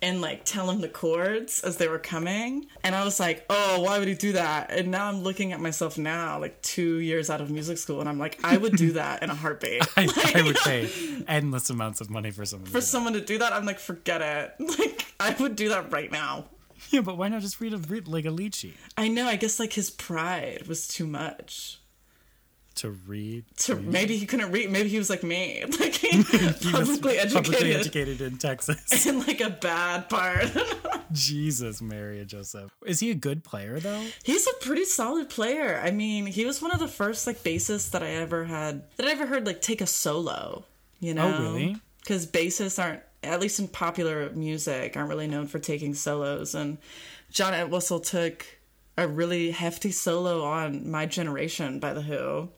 and 0.02 0.20
like 0.20 0.44
tell 0.44 0.68
him 0.68 0.80
the 0.80 0.88
chords 0.88 1.60
as 1.60 1.76
they 1.78 1.88
were 1.88 1.98
coming. 1.98 2.66
And 2.84 2.94
I 2.94 3.04
was 3.04 3.18
like, 3.20 3.46
oh, 3.48 3.80
why 3.80 3.98
would 3.98 4.08
he 4.08 4.14
do 4.14 4.32
that? 4.32 4.70
And 4.72 4.90
now 4.90 5.06
I'm 5.06 5.22
looking 5.22 5.52
at 5.52 5.60
myself 5.60 5.96
now, 5.96 6.38
like 6.40 6.60
two 6.60 6.96
years 6.96 7.30
out 7.30 7.40
of 7.40 7.50
music 7.50 7.78
school, 7.78 8.00
and 8.00 8.08
I'm 8.08 8.18
like, 8.18 8.38
I 8.44 8.56
would 8.56 8.76
do 8.76 8.92
that 8.92 9.22
in 9.22 9.30
a 9.30 9.34
heartbeat. 9.34 9.82
I, 9.96 10.32
I 10.34 10.42
would 10.42 10.56
pay 10.56 10.90
endless 11.28 11.70
amounts 11.70 12.00
of 12.00 12.10
money 12.10 12.30
for 12.32 12.44
someone. 12.44 12.66
To 12.66 12.70
For 12.72 12.78
do 12.78 12.80
that. 12.80 12.86
someone 12.86 13.12
to 13.14 13.20
do 13.20 13.38
that, 13.38 13.52
I'm 13.52 13.64
like, 13.64 13.78
forget 13.78 14.20
it. 14.20 14.54
Like, 14.78 15.06
I 15.20 15.34
would 15.40 15.54
do 15.54 15.68
that 15.68 15.92
right 15.92 16.10
now. 16.10 16.46
Yeah, 16.90 17.02
but 17.02 17.16
why 17.16 17.28
not 17.28 17.42
just 17.42 17.60
read 17.60 17.72
a 17.74 17.78
read 17.78 18.08
like 18.08 18.24
a 18.24 18.30
lead 18.32 18.54
sheet 18.56 18.76
I 18.98 19.06
know, 19.08 19.26
I 19.28 19.36
guess 19.36 19.60
like 19.60 19.72
his 19.74 19.88
pride 19.90 20.64
was 20.66 20.88
too 20.88 21.06
much. 21.06 21.78
To 22.76 22.90
read? 22.90 23.44
To 23.58 23.76
maybe 23.76 24.16
he 24.16 24.26
couldn't 24.26 24.50
read. 24.50 24.70
Maybe 24.70 24.88
he 24.88 24.98
was 24.98 25.10
like 25.10 25.22
me, 25.22 25.64
like 25.80 25.94
he, 25.94 26.22
publicly 26.22 27.18
educated, 27.18 27.32
publicly 27.32 27.74
educated 27.74 28.20
in 28.20 28.38
Texas. 28.38 29.06
in 29.06 29.20
like 29.20 29.40
a 29.40 29.50
bad 29.50 30.08
part. 30.08 30.50
Jesus, 31.12 31.82
Mary 31.82 32.20
and 32.20 32.28
Joseph. 32.28 32.70
Is 32.84 33.00
he 33.00 33.10
a 33.10 33.14
good 33.14 33.44
player 33.44 33.78
though? 33.78 34.02
He's 34.22 34.46
a 34.46 34.54
pretty 34.60 34.84
solid 34.84 35.28
player. 35.28 35.80
I 35.82 35.90
mean, 35.90 36.26
he 36.26 36.44
was 36.44 36.62
one 36.62 36.72
of 36.72 36.78
the 36.78 36.88
first 36.88 37.26
like 37.26 37.42
bassists 37.42 37.90
that 37.90 38.02
I 38.02 38.10
ever 38.10 38.44
had 38.44 38.82
that 38.96 39.06
I 39.06 39.12
ever 39.12 39.26
heard 39.26 39.46
like 39.46 39.62
take 39.62 39.80
a 39.80 39.86
solo. 39.86 40.64
You 41.00 41.12
oh, 41.12 41.14
know? 41.14 41.36
Oh, 41.36 41.42
really? 41.42 41.76
Because 42.00 42.26
bassists 42.26 42.82
aren't, 42.82 43.02
at 43.22 43.40
least 43.40 43.60
in 43.60 43.68
popular 43.68 44.30
music, 44.30 44.96
aren't 44.96 45.08
really 45.08 45.26
known 45.26 45.46
for 45.46 45.58
taking 45.58 45.94
solos. 45.94 46.54
And 46.54 46.78
John 47.30 47.54
Entwistle 47.54 48.00
took 48.00 48.46
a 48.96 49.08
really 49.08 49.50
hefty 49.50 49.90
solo 49.90 50.44
on 50.44 50.90
"My 50.90 51.06
Generation" 51.06 51.80
by 51.80 51.92
the 51.92 52.02
Who. 52.02 52.50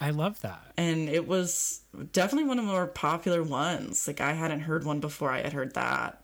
I 0.00 0.10
love 0.10 0.40
that. 0.40 0.72
and 0.76 1.08
it 1.08 1.26
was 1.28 1.80
definitely 2.12 2.48
one 2.48 2.58
of 2.58 2.64
the 2.66 2.70
more 2.72 2.86
popular 2.86 3.42
ones. 3.42 4.06
Like 4.06 4.20
I 4.20 4.32
hadn't 4.32 4.60
heard 4.60 4.84
one 4.84 5.00
before 5.00 5.30
I 5.30 5.42
had 5.42 5.52
heard 5.52 5.74
that. 5.74 6.22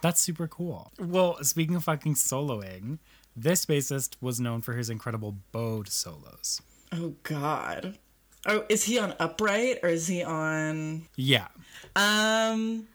That's 0.00 0.20
super 0.20 0.48
cool. 0.48 0.90
Well, 0.98 1.42
speaking 1.44 1.76
of 1.76 1.84
fucking 1.84 2.14
soloing, 2.14 2.98
this 3.36 3.64
bassist 3.64 4.16
was 4.20 4.40
known 4.40 4.60
for 4.60 4.74
his 4.74 4.90
incredible 4.90 5.36
bowed 5.52 5.88
solos. 5.88 6.60
Oh 6.90 7.14
God. 7.22 7.98
Oh, 8.44 8.64
is 8.68 8.82
he 8.84 8.98
on 8.98 9.14
upright 9.20 9.78
or 9.84 9.88
is 9.88 10.08
he 10.08 10.24
on? 10.24 11.06
Yeah, 11.14 11.46
Um, 11.94 12.88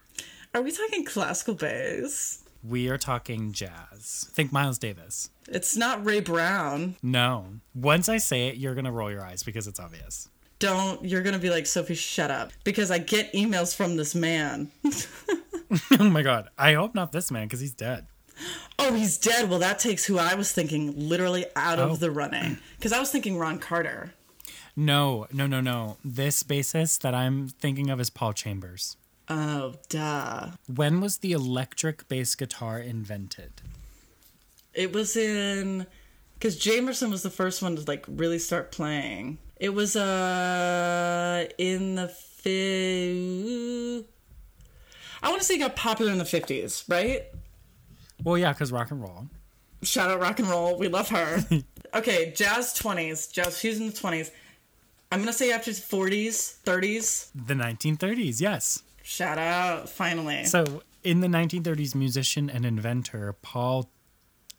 are 0.53 0.61
we 0.61 0.71
talking 0.73 1.05
classical 1.05 1.53
bass? 1.55 2.43
we 2.63 2.89
are 2.89 2.97
talking 2.97 3.53
jazz. 3.53 4.29
Think 4.33 4.51
Miles 4.51 4.77
Davis. 4.77 5.29
It's 5.47 5.75
not 5.77 6.05
Ray 6.05 6.19
Brown. 6.19 6.95
No. 7.01 7.45
Once 7.73 8.09
I 8.09 8.17
say 8.17 8.47
it, 8.47 8.57
you're 8.57 8.73
going 8.75 8.85
to 8.85 8.91
roll 8.91 9.11
your 9.11 9.23
eyes 9.25 9.43
because 9.43 9.67
it's 9.67 9.79
obvious. 9.79 10.29
Don't. 10.59 11.05
You're 11.05 11.21
gonna 11.21 11.37
be 11.37 11.51
like 11.51 11.67
Sophie. 11.67 11.93
Shut 11.93 12.31
up, 12.31 12.51
because 12.63 12.89
I 12.89 12.97
get 12.97 13.31
emails 13.33 13.75
from 13.75 13.95
this 13.95 14.15
man. 14.15 14.71
oh 15.99 16.09
my 16.09 16.23
god. 16.23 16.49
I 16.57 16.73
hope 16.73 16.95
not 16.95 17.11
this 17.11 17.29
man 17.29 17.45
because 17.45 17.59
he's 17.59 17.75
dead. 17.75 18.07
oh, 18.79 18.93
he's 18.95 19.19
dead. 19.19 19.51
Well, 19.51 19.59
that 19.59 19.77
takes 19.77 20.05
who 20.05 20.17
I 20.17 20.33
was 20.33 20.51
thinking 20.51 21.09
literally 21.09 21.45
out 21.55 21.77
of 21.77 21.91
Oh. 21.91 21.95
the 21.97 22.09
running. 22.09 22.57
Because 22.75 22.91
I 22.91 22.99
was 22.99 23.11
thinking 23.11 23.37
Ron 23.37 23.59
Carter. 23.59 24.13
No, 24.75 25.27
no, 25.31 25.45
no, 25.45 25.61
no. 25.61 25.97
This 26.03 26.41
bassist 26.41 27.01
that 27.01 27.13
I'm 27.13 27.49
thinking 27.49 27.91
of 27.91 27.99
is 27.99 28.09
Paul 28.09 28.33
Chambers. 28.33 28.97
Oh, 29.29 29.75
duh. 29.89 30.51
When 30.73 31.01
was 31.01 31.17
the 31.19 31.33
electric 31.33 32.07
bass 32.07 32.33
guitar 32.33 32.79
invented? 32.79 33.61
It 34.77 34.93
was 34.93 35.17
in 35.17 35.87
because 36.35 36.55
Jamerson 36.59 37.09
was 37.09 37.23
the 37.23 37.31
first 37.31 37.63
one 37.63 37.75
to 37.75 37.81
like 37.87 38.05
really 38.07 38.37
start 38.37 38.71
playing. 38.71 39.39
It 39.55 39.73
was 39.73 39.95
uh 39.95 41.47
in 41.57 41.95
the 41.95 42.07
fi- 42.07 44.05
I 45.23 45.29
want 45.29 45.41
to 45.41 45.45
say 45.45 45.55
it 45.55 45.57
got 45.57 45.75
popular 45.75 46.11
in 46.11 46.19
the 46.19 46.25
fifties, 46.25 46.85
right? 46.87 47.23
Well, 48.23 48.37
yeah, 48.37 48.53
because 48.53 48.71
rock 48.71 48.91
and 48.91 49.01
roll. 49.01 49.27
Shout 49.81 50.11
out 50.11 50.19
rock 50.19 50.37
and 50.37 50.47
roll, 50.47 50.77
we 50.77 50.89
love 50.89 51.09
her. 51.09 51.43
okay, 51.95 52.31
jazz 52.35 52.75
twenties, 52.75 53.25
jazz 53.27 53.57
she's 53.57 53.79
in 53.79 53.87
the 53.87 53.93
twenties. 53.93 54.29
I'm 55.11 55.21
gonna 55.21 55.33
say 55.33 55.51
after 55.51 55.73
forties, 55.73 56.51
thirties. 56.63 57.31
The 57.33 57.55
1930s, 57.55 58.39
yes. 58.39 58.83
Shout 59.01 59.39
out, 59.39 59.89
finally. 59.89 60.43
So, 60.43 60.83
in 61.03 61.21
the 61.21 61.27
1930s, 61.27 61.95
musician 61.95 62.49
and 62.49 62.65
inventor 62.65 63.33
Paul 63.41 63.89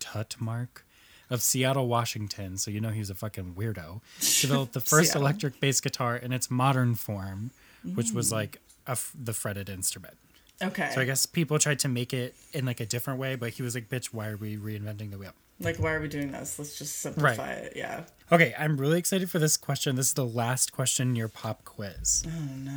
Tutmarc 0.00 0.82
of 1.30 1.42
Seattle, 1.42 1.88
Washington, 1.88 2.56
so 2.56 2.70
you 2.70 2.80
know 2.80 2.88
he 2.88 3.00
was 3.00 3.10
a 3.10 3.14
fucking 3.14 3.54
weirdo, 3.54 4.00
developed 4.40 4.72
the 4.72 4.80
first 4.94 5.14
electric 5.14 5.60
bass 5.60 5.80
guitar 5.80 6.16
in 6.16 6.32
its 6.32 6.50
modern 6.50 6.94
form, 6.94 7.50
which 7.94 8.12
was 8.12 8.30
mm. 8.30 8.34
like 8.34 8.60
a 8.86 8.92
f- 8.92 9.12
the 9.14 9.32
fretted 9.32 9.68
instrument. 9.68 10.16
okay, 10.62 10.90
So 10.94 11.00
I 11.00 11.04
guess 11.04 11.26
people 11.26 11.58
tried 11.58 11.78
to 11.80 11.88
make 11.88 12.14
it 12.14 12.34
in 12.52 12.64
like 12.64 12.80
a 12.80 12.86
different 12.86 13.20
way, 13.20 13.36
but 13.36 13.50
he 13.50 13.62
was 13.62 13.74
like, 13.74 13.88
"Bitch, 13.88 14.06
why 14.06 14.28
are 14.28 14.36
we 14.36 14.56
reinventing 14.56 15.10
the 15.10 15.18
wheel?" 15.18 15.34
Like 15.60 15.76
why 15.78 15.92
are 15.92 16.00
we 16.00 16.08
doing 16.08 16.32
this? 16.32 16.58
Let's 16.58 16.78
just 16.78 16.98
simplify 16.98 17.52
it. 17.52 17.72
Yeah. 17.76 18.04
Okay, 18.30 18.54
I'm 18.58 18.76
really 18.76 18.98
excited 18.98 19.30
for 19.30 19.38
this 19.38 19.56
question. 19.56 19.96
This 19.96 20.08
is 20.08 20.14
the 20.14 20.26
last 20.26 20.72
question 20.72 21.10
in 21.10 21.16
your 21.16 21.28
pop 21.28 21.64
quiz. 21.64 22.24
Oh 22.26 22.56
no. 22.56 22.72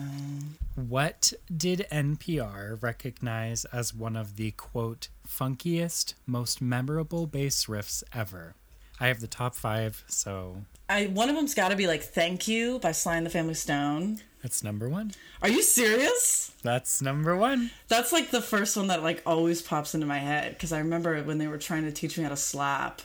What 0.76 1.34
did 1.56 1.86
NPR 1.92 2.82
recognize 2.82 3.66
as 3.66 3.94
one 3.94 4.16
of 4.16 4.38
the 4.38 4.52
quote 4.52 5.10
funkiest, 5.28 6.14
most 6.26 6.62
memorable 6.62 7.28
bass 7.28 7.66
riffs 7.66 8.04
ever? 8.14 8.56
I 9.00 9.08
have 9.08 9.20
the 9.20 9.28
top 9.28 9.56
five, 9.56 10.04
so 10.08 10.64
I 10.88 11.08
one 11.08 11.30
of 11.30 11.36
them's 11.36 11.54
got 11.54 11.70
to 11.70 11.76
be 11.76 11.88
like 11.88 12.04
"Thank 12.04 12.48
You" 12.48 12.80
by 12.80 12.92
Sly 12.92 13.18
and 13.18 13.26
the 13.26 13.32
Family 13.32 13.54
Stone. 13.54 14.22
That's 14.42 14.64
number 14.64 14.90
one. 14.90 15.12
Are 15.42 15.50
you 15.50 15.62
serious? 15.64 16.52
That's 16.64 17.02
number 17.02 17.36
one. 17.36 17.72
That's 17.88 18.12
like 18.12 18.32
the 18.32 18.42
first 18.42 18.76
one 18.78 18.88
that 18.88 19.04
like 19.04 19.22
always 19.26 19.62
pops 19.62 19.94
into 19.96 20.06
my 20.08 20.20
head 20.20 20.54
because 20.54 20.72
I 20.72 20.80
remember 20.80 21.22
when 21.24 21.38
they 21.38 21.48
were 21.48 21.58
trying 21.58 21.84
to 21.84 21.92
teach 21.92 22.18
me 22.18 22.24
how 22.24 22.30
to 22.30 22.38
slap. 22.38 23.02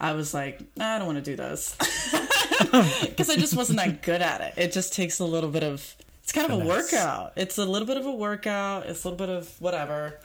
I 0.00 0.12
was 0.12 0.34
like, 0.34 0.60
"Nah, 0.76 0.96
I 0.96 0.98
don't 0.98 1.06
want 1.06 1.24
to 1.24 1.30
do 1.30 1.36
this 1.36 1.76
because 2.60 3.30
I 3.30 3.36
just 3.36 3.56
wasn't 3.56 3.78
that 3.78 4.02
good 4.02 4.20
at 4.22 4.40
it. 4.40 4.54
It 4.56 4.72
just 4.72 4.92
takes 4.92 5.18
a 5.20 5.24
little 5.24 5.50
bit 5.50 5.62
of. 5.62 5.94
It's 6.22 6.32
kind 6.32 6.50
of 6.50 6.60
a 6.62 6.64
workout. 6.64 7.32
It's 7.36 7.58
a 7.58 7.64
little 7.66 7.86
bit 7.86 7.96
of 7.98 8.06
a 8.06 8.12
workout. 8.12 8.86
It's 8.86 9.04
a 9.04 9.10
little 9.10 9.26
bit 9.26 9.34
of 9.34 9.48
whatever. 9.60 10.18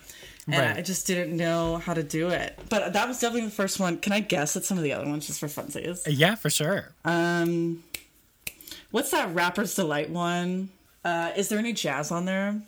And 0.47 0.55
Right. 0.55 0.77
I 0.77 0.81
just 0.81 1.05
didn't 1.05 1.35
know 1.35 1.77
how 1.77 1.93
to 1.93 2.01
do 2.01 2.29
it. 2.29 2.57
But 2.69 2.93
that 2.93 3.07
was 3.07 3.19
definitely 3.19 3.49
the 3.49 3.55
first 3.55 3.79
one. 3.79 3.97
Can 3.97 4.13
I 4.13 4.21
guess 4.21 4.55
at 4.55 4.63
some 4.63 4.77
of 4.77 4.83
the 4.83 4.93
other 4.93 5.07
ones 5.07 5.27
just 5.27 5.39
for 5.41 5.47
funsies? 5.47 6.01
Yeah, 6.07 6.35
for 6.35 6.49
sure. 6.49 6.93
Um, 7.05 7.83
what's 8.91 9.11
that 9.11 9.33
Rapper's 9.33 9.75
Delight 9.75 10.09
one? 10.09 10.69
Uh, 11.03 11.31
is 11.35 11.49
there 11.49 11.59
any 11.59 11.73
jazz 11.73 12.11
on 12.11 12.25
there? 12.25 12.61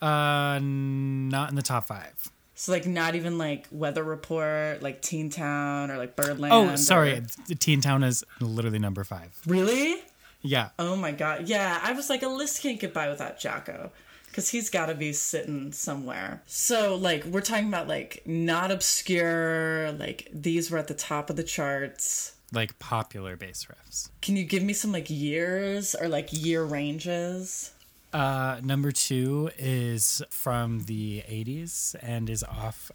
Uh, 0.00 0.58
not 0.62 1.50
in 1.50 1.56
the 1.56 1.62
top 1.62 1.86
five. 1.86 2.12
So 2.54 2.72
like 2.72 2.86
not 2.86 3.14
even 3.14 3.38
like 3.38 3.66
Weather 3.70 4.02
Report, 4.02 4.82
like 4.82 5.00
Teen 5.02 5.30
Town 5.30 5.90
or 5.90 5.96
like 5.96 6.14
Birdland. 6.16 6.52
Oh, 6.52 6.76
sorry. 6.76 7.12
or- 7.14 7.54
Teen 7.58 7.80
Town 7.80 8.02
is 8.04 8.22
literally 8.40 8.78
number 8.78 9.02
five. 9.04 9.38
Really? 9.46 9.96
Yeah. 10.42 10.70
Oh 10.78 10.96
my 10.96 11.12
god. 11.12 11.48
Yeah, 11.48 11.80
I 11.82 11.92
was 11.92 12.08
like, 12.10 12.22
a 12.22 12.28
list 12.28 12.62
can't 12.62 12.78
get 12.80 12.92
by 12.94 13.08
without 13.08 13.38
Jaco. 13.40 13.90
Cause 14.32 14.48
he's 14.48 14.70
gotta 14.70 14.94
be 14.94 15.12
sitting 15.12 15.72
somewhere. 15.72 16.40
So 16.46 16.94
like 16.94 17.24
we're 17.24 17.40
talking 17.40 17.66
about 17.66 17.88
like 17.88 18.22
not 18.26 18.70
obscure, 18.70 19.90
like 19.92 20.28
these 20.32 20.70
were 20.70 20.78
at 20.78 20.86
the 20.86 20.94
top 20.94 21.30
of 21.30 21.36
the 21.36 21.42
charts. 21.42 22.36
Like 22.52 22.78
popular 22.78 23.36
bass 23.36 23.66
riffs. 23.70 24.10
Can 24.20 24.36
you 24.36 24.44
give 24.44 24.62
me 24.62 24.72
some 24.72 24.90
like 24.92 25.08
years 25.08 25.94
or 25.94 26.08
like 26.08 26.28
year 26.32 26.64
ranges? 26.64 27.72
Uh, 28.12 28.60
number 28.62 28.90
two 28.90 29.50
is 29.56 30.20
from 30.30 30.80
the 30.80 31.22
80s 31.28 31.94
and 32.02 32.28
is 32.28 32.42
off, 32.42 32.90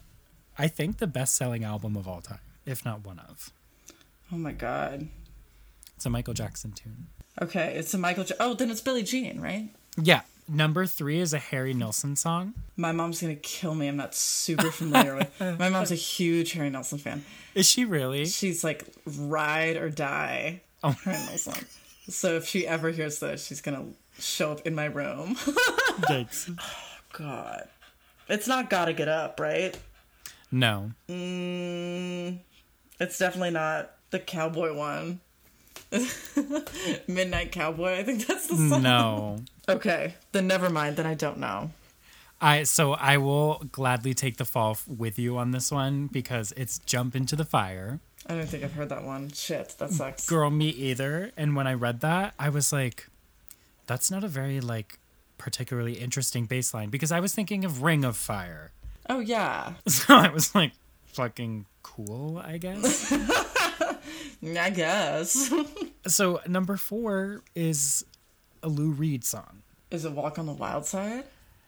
I 0.57 0.67
think, 0.67 0.97
the 0.97 1.07
best 1.07 1.35
selling 1.35 1.63
album 1.63 1.95
of 1.95 2.05
all 2.05 2.19
time, 2.19 2.39
if 2.65 2.83
not 2.83 3.05
one 3.05 3.19
of. 3.19 3.51
Oh 4.31 4.37
my 4.37 4.51
god. 4.51 5.07
It's 5.95 6.05
a 6.05 6.09
Michael 6.09 6.33
Jackson 6.33 6.73
tune. 6.73 7.07
Okay, 7.41 7.75
it's 7.77 7.93
a 7.93 7.97
Michael. 7.97 8.25
J- 8.25 8.35
oh, 8.39 8.53
then 8.55 8.69
it's 8.69 8.81
Billie 8.81 9.03
Jean, 9.03 9.39
right? 9.39 9.69
Yeah. 10.01 10.21
Number 10.47 10.85
three 10.85 11.19
is 11.19 11.33
a 11.33 11.39
Harry 11.39 11.73
Nilsson 11.73 12.15
song. 12.15 12.53
My 12.77 12.91
mom's 12.91 13.21
gonna 13.21 13.35
kill 13.35 13.73
me. 13.73 13.87
I'm 13.87 13.97
not 13.97 14.13
super 14.13 14.69
familiar 14.71 15.15
with. 15.15 15.31
My 15.59 15.69
mom's 15.69 15.91
a 15.91 15.95
huge 15.95 16.51
Harry 16.53 16.69
Nelson 16.69 16.99
fan. 16.99 17.25
Is 17.55 17.67
she 17.67 17.83
really? 17.85 18.25
She's 18.25 18.63
like 18.63 18.85
ride 19.05 19.77
or 19.77 19.89
die. 19.89 20.61
Oh. 20.83 20.91
Harry 21.03 21.17
Nelson. 21.17 21.65
So 22.09 22.35
if 22.35 22.47
she 22.47 22.67
ever 22.67 22.91
hears 22.91 23.19
this, 23.19 23.45
she's 23.45 23.61
gonna 23.61 23.85
show 24.19 24.51
up 24.51 24.67
in 24.67 24.75
my 24.75 24.85
room. 24.85 25.35
Yikes. 26.07 26.55
God, 27.11 27.67
it's 28.29 28.47
not 28.47 28.69
gotta 28.69 28.93
get 28.93 29.07
up, 29.07 29.39
right? 29.39 29.75
No. 30.51 30.91
Mm, 31.09 32.39
it's 32.99 33.17
definitely 33.17 33.51
not 33.51 33.91
the 34.11 34.19
cowboy 34.19 34.75
one. 34.75 35.21
Midnight 37.07 37.51
Cowboy. 37.51 37.93
I 37.93 38.03
think 38.03 38.25
that's 38.25 38.47
the 38.47 38.55
song. 38.55 38.81
No. 38.81 39.37
Okay, 39.67 40.15
then 40.31 40.47
never 40.47 40.69
mind. 40.69 40.97
Then 40.97 41.05
I 41.05 41.13
don't 41.13 41.37
know. 41.37 41.71
I 42.41 42.63
so 42.63 42.93
I 42.93 43.17
will 43.17 43.63
gladly 43.71 44.13
take 44.13 44.37
the 44.37 44.45
fall 44.45 44.77
with 44.87 45.17
you 45.17 45.37
on 45.37 45.51
this 45.51 45.71
one 45.71 46.07
because 46.07 46.53
it's 46.57 46.79
Jump 46.79 47.15
into 47.15 47.35
the 47.35 47.45
Fire. 47.45 47.99
I 48.27 48.35
don't 48.35 48.47
think 48.47 48.63
I've 48.63 48.73
heard 48.73 48.89
that 48.89 49.03
one. 49.03 49.31
Shit, 49.31 49.75
that 49.77 49.91
sucks. 49.91 50.27
Girl, 50.27 50.49
me 50.49 50.69
either. 50.69 51.31
And 51.37 51.55
when 51.55 51.67
I 51.67 51.73
read 51.73 52.01
that, 52.01 52.33
I 52.39 52.49
was 52.49 52.73
like, 52.73 53.07
that's 53.85 54.09
not 54.09 54.23
a 54.23 54.27
very 54.27 54.59
like 54.59 54.99
particularly 55.37 55.93
interesting 55.93 56.47
baseline 56.47 56.89
because 56.89 57.11
I 57.11 57.19
was 57.19 57.33
thinking 57.33 57.63
of 57.65 57.83
Ring 57.83 58.03
of 58.03 58.17
Fire. 58.17 58.71
Oh 59.09 59.19
yeah, 59.19 59.73
So 59.87 60.15
I 60.15 60.29
was 60.29 60.55
like, 60.55 60.71
fucking 61.05 61.65
cool, 61.83 62.41
I 62.43 62.57
guess. 62.57 63.11
I 64.43 64.69
guess. 64.69 65.53
so 66.07 66.41
number 66.47 66.77
four 66.77 67.41
is 67.53 68.05
a 68.65 68.67
Lou 68.69 68.89
Reed 68.89 69.23
song. 69.23 69.61
Is 69.91 70.03
it 70.05 70.11
Walk 70.11 70.39
on 70.39 70.47
the 70.47 70.53
Wild 70.53 70.85
Side? 70.85 71.23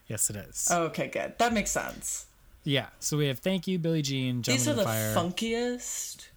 Yes, 0.07 0.29
it 0.29 0.35
is. 0.35 0.67
Oh, 0.71 0.83
okay, 0.85 1.07
good. 1.07 1.37
That 1.37 1.53
makes 1.53 1.69
sense. 1.71 2.25
Yeah. 2.63 2.87
So 2.99 3.17
we 3.17 3.27
have 3.27 3.39
Thank 3.39 3.67
You, 3.67 3.77
Billie 3.77 4.01
Jean, 4.01 4.41
Jump 4.41 4.57
These 4.57 4.67
are 4.67 4.73
the 4.73 4.81
the 4.81 4.85
Fire. 4.85 5.15
funkiest. 5.15 6.27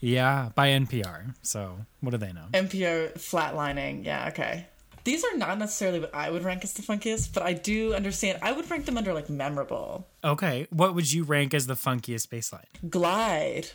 yeah, 0.00 0.50
by 0.54 0.68
NPR. 0.68 1.34
So 1.42 1.78
what 2.00 2.12
do 2.12 2.18
they 2.18 2.32
know? 2.32 2.46
NPR 2.52 3.14
flatlining. 3.14 4.04
Yeah, 4.04 4.28
okay. 4.28 4.66
These 5.04 5.24
are 5.24 5.36
not 5.36 5.58
necessarily 5.58 6.00
what 6.00 6.14
I 6.14 6.30
would 6.30 6.44
rank 6.44 6.64
as 6.64 6.72
the 6.72 6.82
funkiest, 6.82 7.34
but 7.34 7.42
I 7.42 7.52
do 7.52 7.92
understand. 7.94 8.38
I 8.40 8.52
would 8.52 8.70
rank 8.70 8.86
them 8.86 8.96
under 8.96 9.12
like 9.12 9.28
memorable. 9.28 10.06
Okay. 10.22 10.66
What 10.70 10.94
would 10.94 11.12
you 11.12 11.24
rank 11.24 11.52
as 11.52 11.66
the 11.66 11.74
funkiest 11.74 12.30
bass 12.30 12.52
line? 12.52 12.64
Glide. 12.88 13.68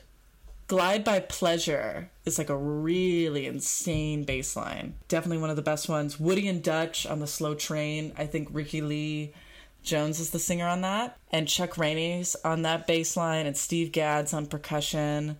Glide 0.69 1.03
by 1.03 1.19
Pleasure 1.19 2.11
is 2.25 2.37
like 2.37 2.51
a 2.51 2.55
really 2.55 3.47
insane 3.47 4.23
bass 4.23 4.55
line. 4.55 4.93
Definitely 5.07 5.39
one 5.39 5.49
of 5.49 5.55
the 5.55 5.63
best 5.63 5.89
ones. 5.89 6.19
Woody 6.19 6.47
and 6.47 6.61
Dutch 6.61 7.07
on 7.07 7.17
the 7.19 7.25
slow 7.25 7.55
train. 7.55 8.13
I 8.19 8.27
think 8.27 8.49
Rickie 8.51 8.81
Lee 8.81 9.33
Jones 9.81 10.19
is 10.19 10.29
the 10.29 10.37
singer 10.37 10.67
on 10.67 10.81
that. 10.81 11.17
And 11.31 11.47
Chuck 11.47 11.79
Rainey's 11.79 12.35
on 12.45 12.61
that 12.61 12.85
bass 12.85 13.17
line 13.17 13.47
and 13.47 13.57
Steve 13.57 13.91
Gadd's 13.91 14.31
on 14.31 14.45
percussion. 14.45 15.37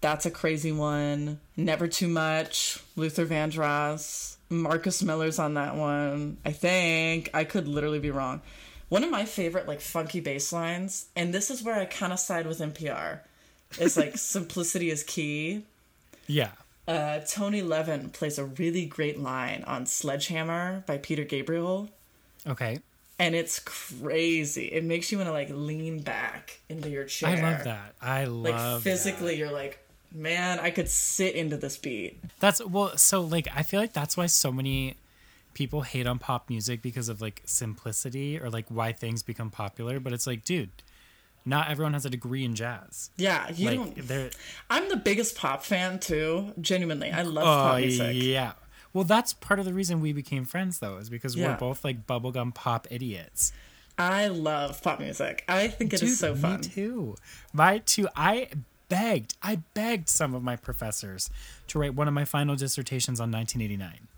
That's 0.00 0.26
a 0.26 0.32
crazy 0.32 0.72
one. 0.72 1.38
Never 1.56 1.86
Too 1.86 2.08
Much, 2.08 2.82
Luther 2.96 3.24
Vandross. 3.24 4.34
Marcus 4.50 5.00
Miller's 5.00 5.38
on 5.38 5.54
that 5.54 5.76
one. 5.76 6.38
I 6.44 6.50
think. 6.50 7.30
I 7.32 7.44
could 7.44 7.68
literally 7.68 8.00
be 8.00 8.10
wrong. 8.10 8.42
One 8.88 9.04
of 9.04 9.10
my 9.10 9.26
favorite 9.26 9.68
like 9.68 9.80
funky 9.80 10.18
bass 10.18 10.52
lines, 10.52 11.06
and 11.14 11.32
this 11.32 11.52
is 11.52 11.62
where 11.62 11.78
I 11.78 11.84
kind 11.84 12.12
of 12.12 12.18
side 12.18 12.48
with 12.48 12.58
NPR, 12.58 13.20
is 13.80 13.96
like 13.96 14.16
simplicity 14.18 14.90
is 14.90 15.02
key. 15.02 15.62
Yeah. 16.26 16.50
Uh, 16.88 17.20
Tony 17.20 17.62
Levin 17.62 18.10
plays 18.10 18.38
a 18.38 18.44
really 18.44 18.84
great 18.86 19.18
line 19.18 19.62
on 19.66 19.86
Sledgehammer 19.86 20.82
by 20.86 20.98
Peter 20.98 21.22
Gabriel, 21.24 21.88
Okay. 22.46 22.80
and 23.20 23.34
it's 23.36 23.60
crazy. 23.60 24.66
It 24.66 24.82
makes 24.84 25.12
you 25.12 25.18
want 25.18 25.28
to 25.28 25.32
like 25.32 25.48
lean 25.50 26.00
back 26.00 26.58
into 26.68 26.90
your 26.90 27.04
chair. 27.04 27.30
I 27.30 27.40
love 27.40 27.64
that. 27.64 27.94
I 28.00 28.24
love 28.24 28.74
Like 28.74 28.82
physically, 28.82 29.36
you're 29.38 29.52
like, 29.52 29.78
man, 30.12 30.58
I 30.58 30.70
could 30.70 30.88
sit 30.88 31.34
into 31.36 31.56
this 31.56 31.76
beat. 31.76 32.18
That's 32.40 32.64
well. 32.64 32.96
So 32.98 33.20
like, 33.20 33.46
I 33.54 33.62
feel 33.62 33.80
like 33.80 33.92
that's 33.92 34.16
why 34.16 34.26
so 34.26 34.50
many 34.50 34.96
people 35.54 35.82
hate 35.82 36.06
on 36.06 36.18
pop 36.18 36.48
music 36.50 36.82
because 36.82 37.08
of 37.08 37.20
like 37.20 37.42
simplicity 37.44 38.40
or 38.40 38.50
like 38.50 38.66
why 38.68 38.92
things 38.92 39.22
become 39.22 39.50
popular. 39.50 40.00
But 40.00 40.12
it's 40.14 40.26
like, 40.26 40.44
dude, 40.44 40.70
not 41.44 41.70
everyone 41.70 41.92
has 41.94 42.04
a 42.06 42.10
degree 42.10 42.44
in 42.44 42.54
jazz. 42.54 43.10
Yeah, 43.16 43.50
you 43.50 43.66
Like 43.70 43.76
don't. 43.96 44.08
they're 44.08 44.30
I'm 44.70 44.88
the 44.88 44.96
biggest 44.96 45.36
pop 45.36 45.62
fan 45.64 45.98
too. 45.98 46.52
Genuinely, 46.60 47.10
I 47.10 47.22
love 47.22 47.44
oh 47.44 47.70
pop 47.70 47.78
music. 47.78 48.12
yeah. 48.14 48.52
Well, 48.92 49.04
that's 49.04 49.32
part 49.32 49.58
of 49.58 49.64
the 49.64 49.72
reason 49.72 50.00
we 50.02 50.12
became 50.12 50.44
friends, 50.44 50.78
though, 50.80 50.98
is 50.98 51.08
because 51.08 51.34
Yeah. 51.34 51.48
we're 51.52 51.56
both 51.56 51.82
like 51.84 52.06
bubblegum 52.06 52.54
pop 52.54 52.86
idiots. 52.90 53.52
I 53.98 54.28
love 54.28 54.82
pop 54.82 55.00
music. 55.00 55.44
I 55.48 55.68
think 55.68 55.92
it 55.94 56.02
is 56.02 56.10
Dude, 56.10 56.18
so 56.18 56.34
fun. 56.34 56.60
Me 56.60 56.66
too. 56.66 57.16
My 57.52 57.78
too. 57.78 58.08
I 58.16 58.48
begged. 58.88 59.34
I 59.42 59.56
begged 59.74 60.08
some 60.10 60.34
of 60.34 60.42
my 60.42 60.56
professors 60.56 61.30
to 61.68 61.78
write 61.78 61.94
one 61.94 62.06
of 62.08 62.12
my 62.14 62.24
final 62.26 62.54
dissertations 62.56 63.18
on 63.20 63.30
1989, 63.32 64.08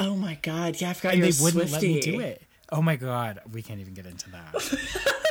Oh 0.00 0.14
my 0.14 0.34
god, 0.42 0.80
yeah, 0.80 0.90
I 0.90 0.92
forgot 0.92 1.14
and 1.14 1.22
they 1.22 1.32
wouldn't 1.42 1.72
let 1.72 1.82
me 1.82 2.00
do 2.00 2.20
it. 2.20 2.42
Oh 2.70 2.82
my 2.82 2.96
god, 2.96 3.40
we 3.52 3.62
can't 3.62 3.80
even 3.80 3.94
get 3.94 4.04
into 4.04 4.28
that. 4.30 4.54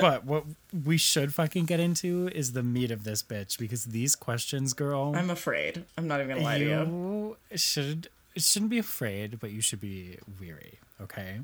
but 0.00 0.24
what 0.24 0.44
we 0.84 0.96
should 0.96 1.32
fucking 1.32 1.66
get 1.66 1.80
into 1.80 2.28
is 2.34 2.52
the 2.52 2.62
meat 2.62 2.90
of 2.90 3.04
this 3.04 3.22
bitch 3.22 3.58
because 3.58 3.86
these 3.86 4.16
questions, 4.16 4.74
girl, 4.74 5.12
I'm 5.14 5.30
afraid. 5.30 5.84
I'm 5.96 6.08
not 6.08 6.20
even 6.20 6.36
gonna 6.36 6.44
lie 6.44 6.58
to 6.58 6.64
you. 6.64 7.36
you 7.50 7.56
should 7.56 8.08
shouldn't 8.36 8.70
be 8.70 8.78
afraid, 8.78 9.40
but 9.40 9.50
you 9.50 9.60
should 9.60 9.80
be 9.80 10.18
weary. 10.38 10.78
Okay. 11.00 11.40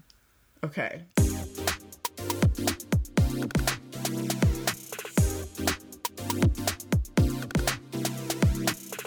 Okay. 0.64 1.02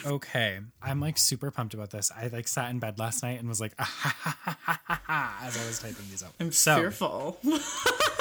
Okay, 0.06 0.60
I'm 0.82 1.00
like 1.00 1.18
super 1.20 1.52
pumped 1.52 1.76
about 1.76 1.92
this. 1.92 2.12
I 2.16 2.28
like 2.28 2.48
sat 2.48 2.72
in 2.72 2.80
bed 2.80 2.98
last 2.98 3.22
night 3.22 3.40
and 3.40 3.48
was 3.48 3.62
like, 3.62 3.74
ah, 3.78 3.84
ha, 3.84 4.16
ha, 4.18 4.38
ha, 4.42 4.58
ha, 4.64 4.82
ha, 4.88 5.02
ha, 5.06 5.40
as 5.44 5.56
I 5.56 5.68
was 5.68 5.78
typing 5.80 6.06
these 6.10 6.24
up. 6.24 6.34
I'm 6.40 6.52
so, 6.52 6.76
fearful. 6.78 7.38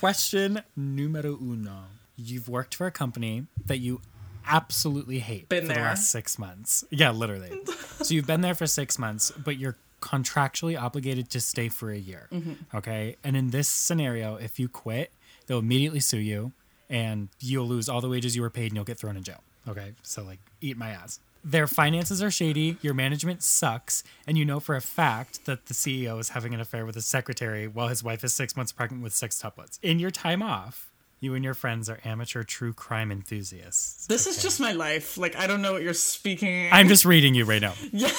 question 0.00 0.62
numero 0.74 1.38
uno: 1.40 1.84
You've 2.16 2.48
worked 2.48 2.74
for 2.74 2.86
a 2.86 2.90
company 2.90 3.46
that 3.66 3.78
you 3.78 4.00
absolutely 4.46 5.18
hate 5.18 5.48
Been 5.48 5.62
for 5.62 5.68
the 5.68 5.74
there. 5.74 5.82
last 5.84 6.10
six 6.10 6.38
months. 6.38 6.84
Yeah, 6.90 7.10
literally. 7.10 7.52
so 8.02 8.14
you've 8.14 8.26
been 8.26 8.40
there 8.40 8.54
for 8.54 8.66
six 8.66 8.98
months, 8.98 9.30
but 9.30 9.58
you're 9.58 9.76
contractually 10.00 10.80
obligated 10.80 11.28
to 11.30 11.40
stay 11.40 11.68
for 11.68 11.90
a 11.90 11.98
year. 11.98 12.28
Mm-hmm. 12.32 12.76
Okay, 12.78 13.16
and 13.22 13.36
in 13.36 13.50
this 13.50 13.68
scenario, 13.68 14.36
if 14.36 14.58
you 14.58 14.68
quit, 14.68 15.12
they'll 15.46 15.58
immediately 15.58 16.00
sue 16.00 16.18
you, 16.18 16.52
and 16.88 17.28
you'll 17.38 17.68
lose 17.68 17.88
all 17.88 18.00
the 18.00 18.08
wages 18.08 18.34
you 18.34 18.40
were 18.42 18.50
paid, 18.50 18.66
and 18.68 18.76
you'll 18.76 18.84
get 18.84 18.98
thrown 18.98 19.16
in 19.18 19.22
jail. 19.22 19.42
Okay, 19.68 19.92
so 20.02 20.22
like, 20.24 20.38
eat 20.62 20.78
my 20.78 20.90
ass. 20.90 21.20
Their 21.42 21.66
finances 21.66 22.22
are 22.22 22.30
shady, 22.30 22.76
your 22.82 22.92
management 22.94 23.42
sucks, 23.42 24.04
and 24.26 24.36
you 24.36 24.44
know 24.44 24.60
for 24.60 24.76
a 24.76 24.80
fact 24.80 25.46
that 25.46 25.66
the 25.66 25.74
CEO 25.74 26.18
is 26.20 26.30
having 26.30 26.52
an 26.52 26.60
affair 26.60 26.84
with 26.84 26.94
his 26.94 27.06
secretary 27.06 27.66
while 27.66 27.88
his 27.88 28.04
wife 28.04 28.22
is 28.24 28.34
six 28.34 28.56
months 28.56 28.72
pregnant 28.72 29.02
with 29.02 29.14
six 29.14 29.40
tuplets. 29.40 29.78
In 29.82 29.98
your 29.98 30.10
time 30.10 30.42
off, 30.42 30.90
you 31.18 31.34
and 31.34 31.42
your 31.44 31.54
friends 31.54 31.88
are 31.88 31.98
amateur 32.04 32.42
true 32.42 32.72
crime 32.74 33.10
enthusiasts. 33.10 34.06
This 34.06 34.26
is 34.26 34.42
just 34.42 34.60
my 34.60 34.72
life. 34.72 35.16
Like 35.16 35.34
I 35.36 35.46
don't 35.46 35.62
know 35.62 35.72
what 35.72 35.82
you're 35.82 35.94
speaking. 35.94 36.68
I'm 36.72 36.88
just 36.88 37.04
reading 37.04 37.34
you 37.34 37.44
right 37.44 37.60
now. 37.62 37.74
Yeah. 37.92 38.10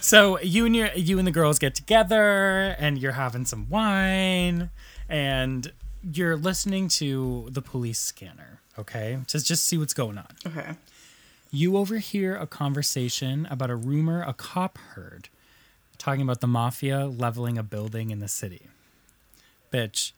so 0.00 0.40
you 0.40 0.66
and 0.66 0.74
your 0.74 0.90
you 0.94 1.18
and 1.18 1.26
the 1.26 1.32
girls 1.32 1.58
get 1.58 1.74
together 1.74 2.74
and 2.78 2.98
you're 2.98 3.12
having 3.12 3.44
some 3.44 3.68
wine 3.68 4.70
and 5.08 5.72
you're 6.12 6.36
listening 6.36 6.88
to 6.88 7.48
the 7.50 7.62
police 7.62 8.00
scanner, 8.00 8.60
okay? 8.78 9.18
To 9.28 9.42
just 9.42 9.64
see 9.64 9.78
what's 9.78 9.94
going 9.94 10.18
on. 10.18 10.26
okay. 10.46 10.72
You 11.54 11.76
overhear 11.76 12.34
a 12.34 12.46
conversation 12.46 13.46
about 13.50 13.68
a 13.68 13.76
rumor 13.76 14.22
a 14.22 14.32
cop 14.32 14.78
heard 14.94 15.28
talking 15.98 16.22
about 16.22 16.40
the 16.40 16.46
mafia 16.46 17.04
leveling 17.04 17.58
a 17.58 17.62
building 17.62 18.10
in 18.10 18.20
the 18.20 18.26
city. 18.26 18.68
Bitch, 19.70 20.12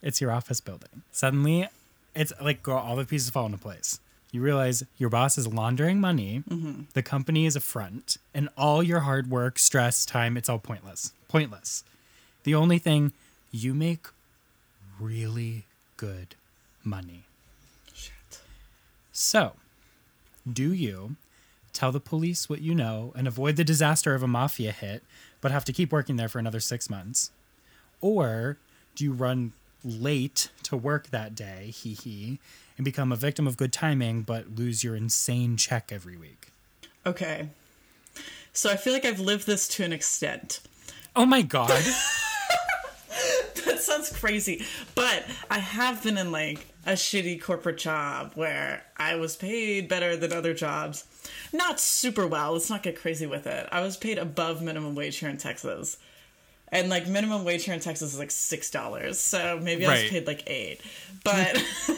it's 0.00 0.22
your 0.22 0.30
office 0.30 0.62
building. 0.62 1.02
Suddenly, 1.12 1.68
it's 2.14 2.32
like 2.40 2.62
girl, 2.62 2.78
all 2.78 2.96
the 2.96 3.04
pieces 3.04 3.28
fall 3.28 3.44
into 3.44 3.58
place. 3.58 4.00
You 4.32 4.40
realize 4.40 4.82
your 4.96 5.10
boss 5.10 5.36
is 5.36 5.46
laundering 5.46 6.00
money, 6.00 6.44
mm-hmm. 6.48 6.84
the 6.94 7.02
company 7.02 7.44
is 7.44 7.56
a 7.56 7.60
front, 7.60 8.16
and 8.32 8.48
all 8.56 8.82
your 8.82 9.00
hard 9.00 9.28
work, 9.28 9.58
stress, 9.58 10.06
time, 10.06 10.38
it's 10.38 10.48
all 10.48 10.58
pointless. 10.58 11.12
Pointless. 11.28 11.84
The 12.44 12.54
only 12.54 12.78
thing 12.78 13.12
you 13.50 13.74
make 13.74 14.06
really 14.98 15.66
good 15.98 16.36
money. 16.82 17.24
Shit. 17.92 18.40
So, 19.12 19.52
do 20.52 20.72
you 20.72 21.16
tell 21.72 21.92
the 21.92 22.00
police 22.00 22.48
what 22.48 22.60
you 22.60 22.74
know 22.74 23.12
and 23.16 23.28
avoid 23.28 23.56
the 23.56 23.64
disaster 23.64 24.14
of 24.14 24.22
a 24.22 24.28
mafia 24.28 24.72
hit, 24.72 25.02
but 25.40 25.52
have 25.52 25.64
to 25.64 25.72
keep 25.72 25.92
working 25.92 26.16
there 26.16 26.28
for 26.28 26.38
another 26.38 26.60
six 26.60 26.90
months? 26.90 27.30
Or 28.00 28.56
do 28.94 29.04
you 29.04 29.12
run 29.12 29.52
late 29.84 30.50
to 30.64 30.76
work 30.76 31.08
that 31.08 31.34
day, 31.34 31.70
hee 31.70 31.94
hee, 31.94 32.38
and 32.76 32.84
become 32.84 33.12
a 33.12 33.16
victim 33.16 33.46
of 33.46 33.56
good 33.56 33.72
timing, 33.72 34.22
but 34.22 34.56
lose 34.56 34.82
your 34.84 34.96
insane 34.96 35.56
check 35.56 35.90
every 35.92 36.16
week? 36.16 36.48
Okay. 37.06 37.48
So 38.52 38.70
I 38.70 38.76
feel 38.76 38.92
like 38.92 39.04
I've 39.04 39.20
lived 39.20 39.46
this 39.46 39.68
to 39.68 39.84
an 39.84 39.92
extent. 39.92 40.60
Oh 41.14 41.26
my 41.26 41.42
god. 41.42 41.82
That 43.66 43.80
sounds 43.80 44.10
crazy, 44.10 44.64
but 44.94 45.24
I 45.50 45.58
have 45.58 46.02
been 46.02 46.18
in 46.18 46.32
like 46.32 46.66
a 46.86 46.92
shitty 46.92 47.40
corporate 47.42 47.78
job 47.78 48.32
where 48.34 48.84
I 48.96 49.16
was 49.16 49.36
paid 49.36 49.88
better 49.88 50.16
than 50.16 50.32
other 50.32 50.54
jobs. 50.54 51.04
Not 51.52 51.80
super 51.80 52.26
well. 52.26 52.52
Let's 52.52 52.70
not 52.70 52.82
get 52.82 52.98
crazy 52.98 53.26
with 53.26 53.46
it. 53.46 53.68
I 53.70 53.80
was 53.82 53.96
paid 53.96 54.18
above 54.18 54.62
minimum 54.62 54.94
wage 54.94 55.16
here 55.16 55.28
in 55.28 55.36
Texas. 55.36 55.98
And 56.72 56.88
like 56.88 57.08
minimum 57.08 57.44
wage 57.44 57.64
here 57.64 57.74
in 57.74 57.80
Texas 57.80 58.12
is 58.12 58.18
like 58.18 58.30
six 58.30 58.70
dollars. 58.70 59.18
So 59.18 59.58
maybe 59.60 59.86
I 59.86 60.02
was 60.02 60.10
paid 60.10 60.26
like 60.26 60.44
eight. 60.48 60.80
But 61.24 61.62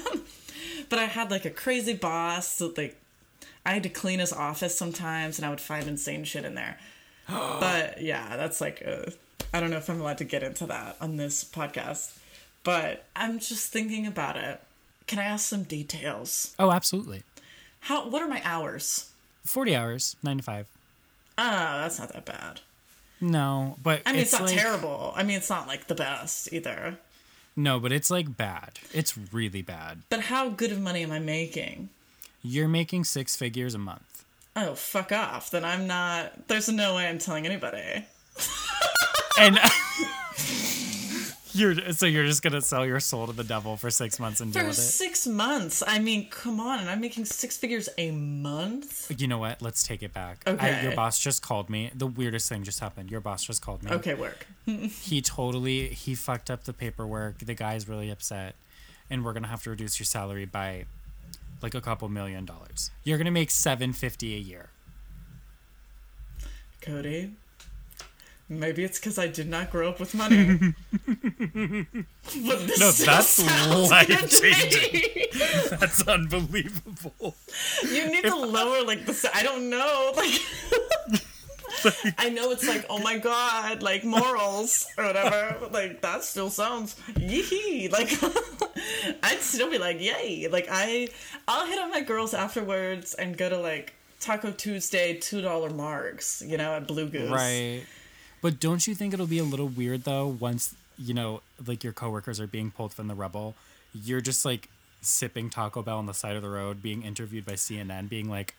but 0.88 0.98
I 0.98 1.05
had 1.05 1.31
like 1.31 1.44
a 1.44 1.51
crazy 1.51 1.94
boss 1.94 2.57
that 2.59 2.77
like 2.77 3.01
I 3.64 3.72
had 3.72 3.83
to 3.85 3.88
clean 3.88 4.18
his 4.18 4.33
office 4.33 4.77
sometimes 4.77 5.38
and 5.38 5.46
I 5.46 5.51
would 5.51 5.61
find 5.61 5.87
insane 5.87 6.25
shit 6.25 6.44
in 6.44 6.55
there. 6.55 6.79
but 7.29 8.01
yeah, 8.01 8.37
that's 8.37 8.61
like 8.61 8.83
uh, 8.87 9.11
I 9.53 9.61
don't 9.61 9.71
know 9.71 9.77
if 9.77 9.88
I'm 9.88 10.01
allowed 10.01 10.19
to 10.19 10.25
get 10.25 10.43
into 10.43 10.67
that 10.67 10.97
on 11.01 11.17
this 11.17 11.45
podcast. 11.45 12.19
But 12.65 13.05
I'm 13.17 13.38
just 13.38 13.73
thinking 13.73 14.07
about 14.07 14.37
it. 14.37 14.61
Can 15.07 15.19
I 15.19 15.25
ask 15.25 15.49
some 15.49 15.65
details? 15.65 16.55
oh, 16.59 16.71
absolutely. 16.71 17.23
How 17.81 18.09
what 18.09 18.23
are 18.23 18.29
my 18.29 18.41
hours? 18.45 19.11
40 19.45 19.75
hours, 19.75 20.17
9 20.23 20.37
to 20.37 20.43
5. 20.43 20.67
Ah, 21.37 21.81
that's 21.83 21.99
not 21.99 22.12
that 22.12 22.25
bad. 22.25 22.61
No, 23.21 23.77
but 23.83 24.03
I 24.07 24.12
mean, 24.12 24.23
it's, 24.23 24.33
not 24.33 24.43
like, 24.43 24.57
terrible. 24.57 25.12
I 25.17 25.23
mean, 25.25 25.37
it's 25.37 25.51
not 25.51 25.67
like 25.67 25.88
the 25.88 25.95
best 25.95 26.53
either. 26.53 26.99
No, 27.57 27.79
but 27.79 27.93
it's 27.93 28.11
like 28.11 28.37
bad. 28.37 28.79
It's 28.93 29.17
really 29.33 29.62
bad. 29.62 30.03
But 30.09 30.21
how 30.21 30.49
good 30.49 30.73
of 30.73 30.81
money 30.81 31.03
am 31.03 31.12
I 31.12 31.19
making? 31.19 31.88
You're 32.43 32.69
making 32.69 33.05
six 33.05 33.37
figures 33.37 33.75
a 33.75 33.79
month. 33.79 34.25
Oh, 34.57 34.75
fuck 34.75 35.12
off. 35.12 35.51
Then 35.51 35.65
I'm 35.65 35.87
not. 35.87 36.49
There's 36.49 36.69
no 36.69 36.97
way 36.97 37.07
I'm 37.07 37.19
telling 37.19 37.47
anybody. 37.47 38.05
and 39.38 39.59
you're 41.55 41.92
so 41.92 42.07
you're 42.07 42.25
just 42.27 42.42
gonna 42.42 42.61
sell 42.62 42.87
your 42.87 43.01
soul 43.01 43.27
to 43.27 43.33
the 43.33 43.45
devil 43.45 43.77
for 43.77 43.90
six 43.90 44.18
months 44.18 44.40
and 44.40 44.53
deal 44.53 44.62
For 44.62 44.68
with 44.68 44.79
it. 44.79 44.83
six 44.83 45.27
months. 45.27 45.83
I 45.87 45.99
mean, 45.99 46.29
come 46.31 46.61
on. 46.61 46.81
And 46.81 46.88
I'm 46.88 47.01
making 47.01 47.25
six 47.27 47.57
figures 47.59 47.88
a 47.99 48.11
month? 48.11 49.11
You 49.21 49.29
know 49.29 49.38
what? 49.38 49.61
Let's 49.61 49.87
take 49.87 50.03
it 50.03 50.12
back. 50.14 50.38
Okay. 50.47 50.79
I, 50.79 50.83
your 50.83 50.95
boss 50.95 51.18
just 51.21 51.42
called 51.42 51.68
me. 51.68 51.90
The 51.95 52.07
weirdest 52.07 52.49
thing 52.49 52.62
just 52.62 52.81
happened. 52.81 53.11
Your 53.11 53.21
boss 53.21 53.45
just 53.45 53.62
called 53.62 53.83
me. 53.83 53.90
Okay, 53.92 54.14
work. 54.14 54.47
He 54.66 55.21
totally 55.21 55.88
he 55.88 56.14
fucked 56.14 56.51
up 56.51 56.64
the 56.64 56.73
paperwork. 56.73 57.38
The 57.38 57.55
guy's 57.55 57.88
really 57.88 58.11
upset, 58.11 58.55
and 59.11 59.25
we're 59.25 59.33
gonna 59.33 59.49
have 59.49 59.62
to 59.64 59.71
reduce 59.71 59.99
your 59.99 60.07
salary 60.07 60.45
by 60.47 60.87
like 61.61 61.75
a 61.75 61.81
couple 61.81 62.09
million 62.09 62.45
dollars. 62.45 62.90
You're 63.05 63.18
gonna 63.18 63.31
make 63.31 63.51
seven 63.51 63.92
fifty 63.92 64.35
a 64.35 64.38
year. 64.38 64.71
Cody, 66.81 67.31
Maybe 68.59 68.85
it's 68.85 68.99
because 68.99 69.19
I 69.19 69.29
did 69.29 69.49
not 69.49 69.71
grow 69.71 69.88
up 69.88 69.99
with 69.99 70.15
money. 70.15 70.75
but 71.07 71.17
this 72.67 72.81
No, 72.81 72.91
that's 72.91 73.29
sounds 73.29 73.91
life 73.91 74.41
changing. 74.41 75.27
That's 75.81 76.07
unbelievable. 76.07 77.35
You 77.83 78.11
need 78.11 78.25
to 78.25 78.37
lower 78.37 78.85
like 78.85 79.07
the. 79.07 79.31
I 79.35 79.43
don't 79.43 79.71
know. 79.71 80.12
Like, 81.85 82.15
I 82.19 82.29
know 82.29 82.51
it's 82.53 82.69
like, 82.69 82.85
oh 82.91 82.99
my 82.99 83.19
god, 83.19 83.83
like 83.83 84.05
morals 84.05 84.87
or 84.99 85.05
whatever. 85.05 85.57
but, 85.59 85.73
Like 85.73 86.01
that 86.03 86.23
still 86.23 86.51
sounds 86.51 86.95
yee. 87.19 87.88
Like 87.91 88.12
I'd 89.23 89.41
still 89.41 89.71
be 89.71 89.79
like, 89.79 90.01
yay. 90.01 90.49
Like 90.49 90.69
I, 90.71 91.09
I'll 91.49 91.67
hit 91.67 91.79
up 91.79 91.91
my 91.91 92.03
girls 92.03 92.35
afterwards 92.35 93.15
and 93.15 93.37
go 93.37 93.49
to 93.49 93.57
like 93.59 93.95
Taco 94.21 94.53
Tuesday 94.53 95.15
two 95.15 95.41
dollar 95.41 95.71
marks. 95.71 96.43
You 96.47 96.59
know, 96.59 96.75
at 96.75 96.87
Blue 96.87 97.09
Goose. 97.09 97.31
Right. 97.31 97.83
But 98.43 98.61
don't 98.61 98.87
you 98.87 98.95
think 98.95 99.15
it'll 99.15 99.27
be 99.27 99.39
a 99.39 99.45
little 99.45 99.69
weird 99.69 100.05
though 100.05 100.27
once, 100.27 100.75
you 100.99 101.15
know, 101.15 101.41
like 101.67 101.83
your 101.83 101.93
coworkers 101.95 102.39
are 102.41 102.47
being 102.47 102.71
pulled 102.71 102.93
from 102.93 103.09
the 103.09 103.15
rubble? 103.15 103.55
You're 103.95 104.21
just 104.21 104.45
like 104.45 104.69
sipping 105.01 105.49
Taco 105.51 105.83
Bell 105.83 105.99
on 105.99 106.07
the 106.07 106.15
side 106.15 106.37
of 106.37 106.43
the 106.43 106.49
road, 106.51 106.83
being 106.83 107.03
interviewed 107.03 107.47
by 107.47 107.53
CNN, 107.55 108.09
being 108.09 108.29
like, 108.29 108.55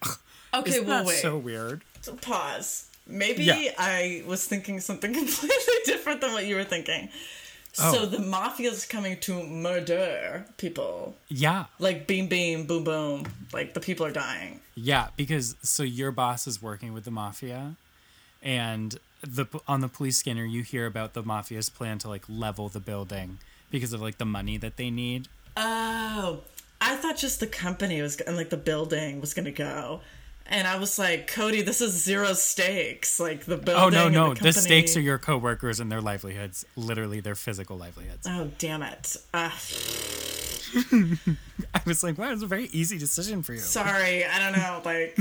Okay, 0.54 0.70
isn't 0.72 0.86
well 0.88 1.04
that 1.04 1.08
wait. 1.08 1.18
so 1.22 1.38
weird? 1.38 1.82
Pause. 2.22 2.88
Maybe 3.06 3.44
Yeah. 3.44 3.72
I 3.78 4.24
was 4.26 4.46
thinking 4.46 4.80
something 4.80 5.14
completely 5.22 5.76
different 5.86 6.22
than 6.22 6.32
what 6.34 6.46
you 6.46 6.56
were 6.56 6.64
thinking. 6.64 7.10
Oh. 7.80 7.92
So 7.94 8.06
the 8.06 8.18
mafia's 8.18 8.86
coming 8.86 9.20
to 9.22 9.42
murder 9.44 10.46
people. 10.58 11.16
Yeah. 11.28 11.66
Like 11.80 12.06
beam 12.08 12.28
beam 12.28 12.66
boom 12.68 12.84
boom. 12.84 13.26
Like 13.52 13.74
the 13.74 13.80
people 13.80 14.06
are 14.06 14.12
dying. 14.12 14.60
Yeah, 14.76 15.08
because 15.18 15.56
so 15.64 15.82
your 15.84 16.12
boss 16.12 16.46
is 16.46 16.62
working 16.62 16.94
with 16.94 17.04
the 17.04 17.12
mafia, 17.12 17.76
and 18.44 18.98
the 19.24 19.46
on 19.68 19.82
the 19.82 19.88
police 19.88 20.18
scanner 20.18 20.46
you 20.46 20.62
hear 20.64 20.86
about 20.86 21.14
the 21.14 21.24
mafia's 21.24 21.70
plan 21.70 21.98
to 22.00 22.10
like 22.10 22.24
level 22.28 22.70
the 22.70 22.80
building 22.80 23.40
because 23.72 23.94
of 23.94 24.02
like 24.02 24.18
the 24.18 24.26
money 24.26 24.58
that 24.58 24.78
they 24.78 24.90
need. 24.90 25.28
Oh, 25.56 26.42
I 26.82 26.96
thought 26.96 27.18
just 27.18 27.40
the 27.40 27.48
company 27.48 28.02
was 28.02 28.20
and 28.22 28.36
like 28.36 28.50
the 28.50 28.58
building 28.58 29.22
was 29.22 29.34
gonna 29.34 29.52
go. 29.52 30.02
And 30.46 30.68
I 30.68 30.78
was 30.78 31.00
like, 31.00 31.28
Cody, 31.28 31.62
this 31.62 31.80
is 31.80 31.94
zero 31.94 32.34
stakes. 32.34 33.20
Like 33.20 33.46
the 33.46 33.56
building. 33.56 33.76
Oh 33.82 33.90
no, 33.90 34.10
no, 34.10 34.34
the, 34.34 34.44
the, 34.44 34.54
stakes 34.54 34.98
are 34.98 35.02
your 35.02 35.18
coworkers 35.18 35.80
and 35.80 35.92
their 35.92 36.02
livelihoods, 36.02 36.66
literally 36.76 37.22
their 37.22 37.36
physical 37.36 37.78
livelihoods. 37.78 38.28
Oh 38.30 38.52
damn 38.58 38.84
it! 38.84 39.16
Uh, 39.34 39.50
I 41.74 41.82
was 41.86 42.04
like, 42.04 42.18
wow, 42.18 42.32
it's 42.32 42.44
a 42.44 42.48
very 42.48 42.66
easy 42.74 42.98
decision 42.98 43.42
for 43.42 43.54
you. 43.54 43.60
sorry, 43.60 44.26
I 44.26 44.40
don't 44.40 44.58
know. 44.58 44.82
Like, 44.84 45.18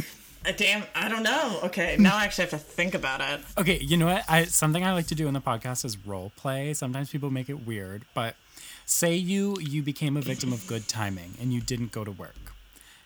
damn, 0.56 0.84
I 0.94 1.08
don't 1.08 1.22
know. 1.22 1.60
Okay, 1.64 1.96
now 2.00 2.16
I 2.16 2.24
actually 2.24 2.42
have 2.42 2.50
to 2.50 2.58
think 2.58 2.94
about 2.94 3.20
it. 3.20 3.40
Okay, 3.58 3.78
you 3.78 3.96
know 3.96 4.06
what? 4.06 4.24
I 4.28 4.44
something 4.44 4.84
I 4.84 4.92
like 4.92 5.06
to 5.08 5.14
do 5.14 5.28
in 5.28 5.34
the 5.34 5.40
podcast 5.40 5.84
is 5.84 5.96
role 6.06 6.32
play. 6.36 6.74
Sometimes 6.74 7.10
people 7.10 7.30
make 7.30 7.48
it 7.48 7.66
weird, 7.66 8.04
but 8.14 8.36
say 8.84 9.14
you 9.14 9.58
you 9.60 9.82
became 9.82 10.16
a 10.16 10.20
victim 10.20 10.52
of 10.52 10.66
good 10.66 10.88
timing 10.88 11.34
and 11.40 11.52
you 11.52 11.60
didn't 11.60 11.92
go 11.92 12.04
to 12.04 12.10
work. 12.10 12.36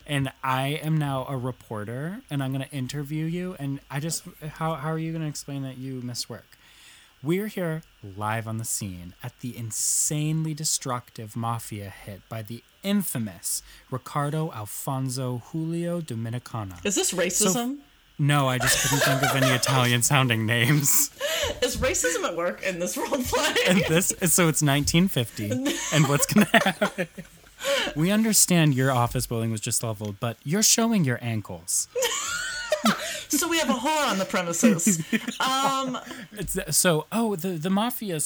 And 0.05 0.31
I 0.41 0.79
am 0.81 0.97
now 0.97 1.25
a 1.27 1.35
reporter 1.35 2.21
and 2.29 2.41
I'm 2.41 2.53
going 2.53 2.63
to 2.63 2.71
interview 2.73 3.25
you 3.25 3.55
and 3.59 3.79
I 3.91 3.99
just 3.99 4.23
how 4.55 4.75
how 4.75 4.89
are 4.89 4.99
you 4.99 5.11
going 5.11 5.23
to 5.23 5.27
explain 5.27 5.63
that 5.63 5.77
you 5.77 6.01
missed 6.01 6.29
work? 6.29 6.56
We're 7.23 7.47
here 7.47 7.81
live 8.15 8.47
on 8.47 8.57
the 8.57 8.65
scene 8.65 9.13
at 9.23 9.39
the 9.39 9.57
insanely 9.57 10.53
destructive 10.53 11.35
mafia 11.35 11.89
hit 11.89 12.21
by 12.29 12.43
the 12.43 12.63
infamous 12.83 13.63
Ricardo 13.89 14.51
Alfonso 14.51 15.41
Julio 15.45 15.99
Dominicana. 15.99 16.83
Is 16.85 16.95
this 16.95 17.13
racism? 17.13 17.79
No, 18.19 18.47
I 18.47 18.59
just 18.59 18.81
couldn't 18.83 18.99
think 19.03 19.23
of 19.23 19.35
any 19.35 19.51
Italian 19.55 20.03
sounding 20.03 20.45
names. 20.45 21.11
Is 21.61 21.77
racism 21.77 22.23
at 22.23 22.35
work 22.35 22.63
in 22.63 22.79
this 22.79 22.95
role 22.97 23.07
play? 23.07 23.55
And 23.67 23.79
this 23.87 24.09
so 24.09 24.47
it's 24.47 24.61
1950 24.61 25.51
and 25.93 26.07
what's 26.07 26.31
going 26.31 26.45
to 26.51 26.57
happen 26.57 27.07
we 27.95 28.11
understand 28.11 28.75
your 28.75 28.91
office 28.91 29.25
building 29.25 29.51
was 29.51 29.61
just 29.61 29.83
leveled 29.83 30.19
but 30.19 30.37
you're 30.43 30.63
showing 30.63 31.03
your 31.03 31.19
ankles 31.21 31.87
so 33.29 33.47
we 33.47 33.57
have 33.59 33.69
a 33.69 33.73
whore 33.73 34.09
on 34.09 34.17
the 34.19 34.25
premises. 34.25 35.05
Um, 35.39 35.99
so 36.69 37.05
oh 37.11 37.35
the 37.35 37.49
the 37.49 37.69
mafia 37.69 38.19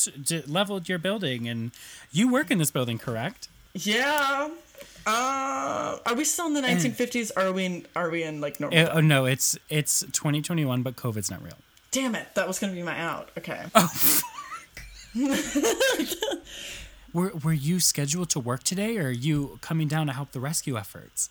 leveled 0.48 0.88
your 0.88 0.98
building 0.98 1.48
and 1.48 1.72
you 2.12 2.32
work 2.32 2.50
in 2.50 2.58
this 2.58 2.72
building 2.72 2.98
correct 2.98 3.50
yeah. 3.74 4.50
Uh, 5.06 5.98
are 6.06 6.14
we 6.16 6.24
still 6.26 6.46
in 6.48 6.54
the 6.54 6.62
1950s? 6.62 7.32
Or 7.36 7.48
are 7.48 7.52
we 7.52 7.66
in? 7.66 7.88
Are 7.96 8.10
we 8.10 8.24
in 8.24 8.40
like 8.42 8.60
normal? 8.60 8.78
Uh, 8.78 8.92
oh 8.94 9.02
no 9.02 9.26
it's 9.26 9.58
it's 9.70 10.02
2021 10.02 10.84
but 10.84 10.96
covid's 10.96 11.32
not 11.32 11.42
real 11.44 11.58
Damn 11.92 12.16
it! 12.16 12.28
That 12.36 12.48
was 12.48 12.58
gonna 12.58 12.74
be 12.74 12.84
my 12.84 12.98
out. 12.98 13.30
Okay. 13.38 13.64
Oh. 13.76 14.22
were, 17.14 17.34
were 17.44 17.52
you 17.52 17.82
scheduled 17.82 18.30
to 18.30 18.40
work 18.40 18.64
today 18.64 18.98
or 18.98 19.08
are 19.08 19.12
you 19.12 19.58
coming 19.62 19.90
down 19.90 20.08
to 20.08 20.14
help 20.14 20.32
the 20.32 20.40
rescue 20.40 20.78
efforts 20.78 21.30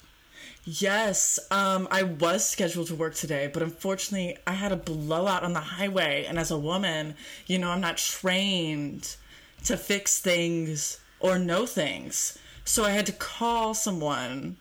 Yes, 0.65 1.39
um, 1.51 1.89
I 1.91 2.03
was 2.03 2.47
scheduled 2.47 2.89
to 2.89 2.95
work 2.95 3.15
today, 3.15 3.51
but 3.53 3.63
unfortunately, 3.63 4.37
I 4.47 4.53
had 4.53 4.73
a 4.73 4.77
blowout 4.77 5.43
on 5.43 5.55
the 5.55 5.61
highway. 5.61 6.27
And 6.29 6.39
as 6.39 6.51
a 6.51 6.59
woman, 6.59 7.15
you 7.47 7.59
know, 7.59 7.71
I'm 7.71 7.81
not 7.81 7.97
trained 7.97 9.17
to 9.65 9.77
fix 9.77 10.19
things 10.19 11.01
or 11.19 11.39
know 11.39 11.65
things. 11.65 12.39
So 12.65 12.85
I 12.85 12.91
had 12.91 13.07
to 13.07 13.13
call 13.13 13.73
someone 13.73 14.57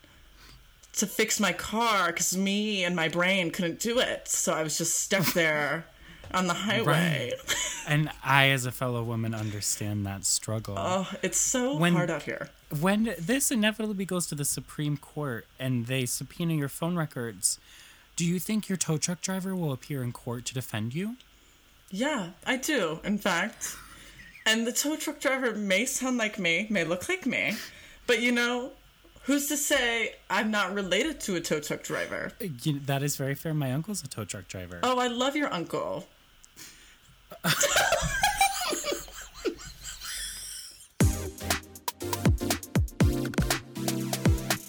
to 0.93 1.05
fix 1.05 1.39
my 1.39 1.53
car 1.53 2.07
because 2.07 2.35
me 2.35 2.83
and 2.83 2.95
my 2.95 3.09
brain 3.09 3.51
couldn't 3.51 3.79
do 3.79 3.99
it. 3.99 4.27
So 4.29 4.53
I 4.53 4.63
was 4.63 4.77
just 4.77 4.99
stuck 4.99 5.33
there 5.33 5.85
on 6.33 6.47
the 6.47 6.53
highway. 6.53 7.31
Right. 7.33 7.33
and 7.87 8.09
i 8.23 8.47
as 8.49 8.65
a 8.65 8.71
fellow 8.71 9.03
woman 9.03 9.33
understand 9.33 10.05
that 10.05 10.25
struggle 10.25 10.75
Oh, 10.77 11.09
it's 11.23 11.39
so 11.39 11.75
When- 11.77 11.93
hard 11.93 12.09
out 12.11 12.23
here. 12.23 12.49
when 12.79 13.15
this 13.17 13.51
inevitably 13.51 14.05
goes 14.05 14.27
to 14.27 14.35
the 14.35 14.45
Supreme 14.45 14.97
Court 14.97 15.45
and 15.59 15.87
they 15.87 16.05
subpoena 16.05 16.53
your 16.53 16.69
phone 16.69 16.95
records, 16.95 17.59
do 18.15 18.25
you 18.25 18.39
think 18.39 18.69
your 18.69 18.77
tow 18.77 18.97
truck 18.97 19.21
driver 19.21 19.55
will 19.55 19.71
appear 19.71 20.03
in 20.03 20.11
court 20.11 20.45
to 20.45 20.53
defend 20.53 20.93
you? 20.93 21.15
Yeah, 21.89 22.31
I 22.45 22.57
do, 22.57 22.99
in 23.03 23.17
fact. 23.17 23.75
And 24.45 24.67
the 24.67 24.71
tow 24.71 24.95
truck 24.95 25.19
driver 25.19 25.53
may 25.55 25.85
sound 25.85 26.17
like 26.17 26.37
me, 26.37 26.67
may 26.69 26.83
look 26.83 27.09
like 27.09 27.25
me, 27.25 27.55
but 28.07 28.21
you 28.21 28.31
know, 28.31 28.71
who's 29.23 29.47
to 29.47 29.57
say 29.57 30.15
I'm 30.29 30.51
not 30.51 30.73
related 30.73 31.19
to 31.21 31.35
a 31.35 31.41
tow 31.41 31.59
truck 31.59 31.83
driver? 31.83 32.31
That 32.85 33.01
is 33.03 33.15
very 33.15 33.35
fair. 33.35 33.53
My 33.53 33.71
uncle's 33.71 34.03
a 34.03 34.07
tow 34.07 34.25
truck 34.25 34.47
driver. 34.47 34.79
Oh, 34.83 34.99
I 34.99 35.07
love 35.07 35.35
your 35.35 35.51
uncle. 35.53 36.07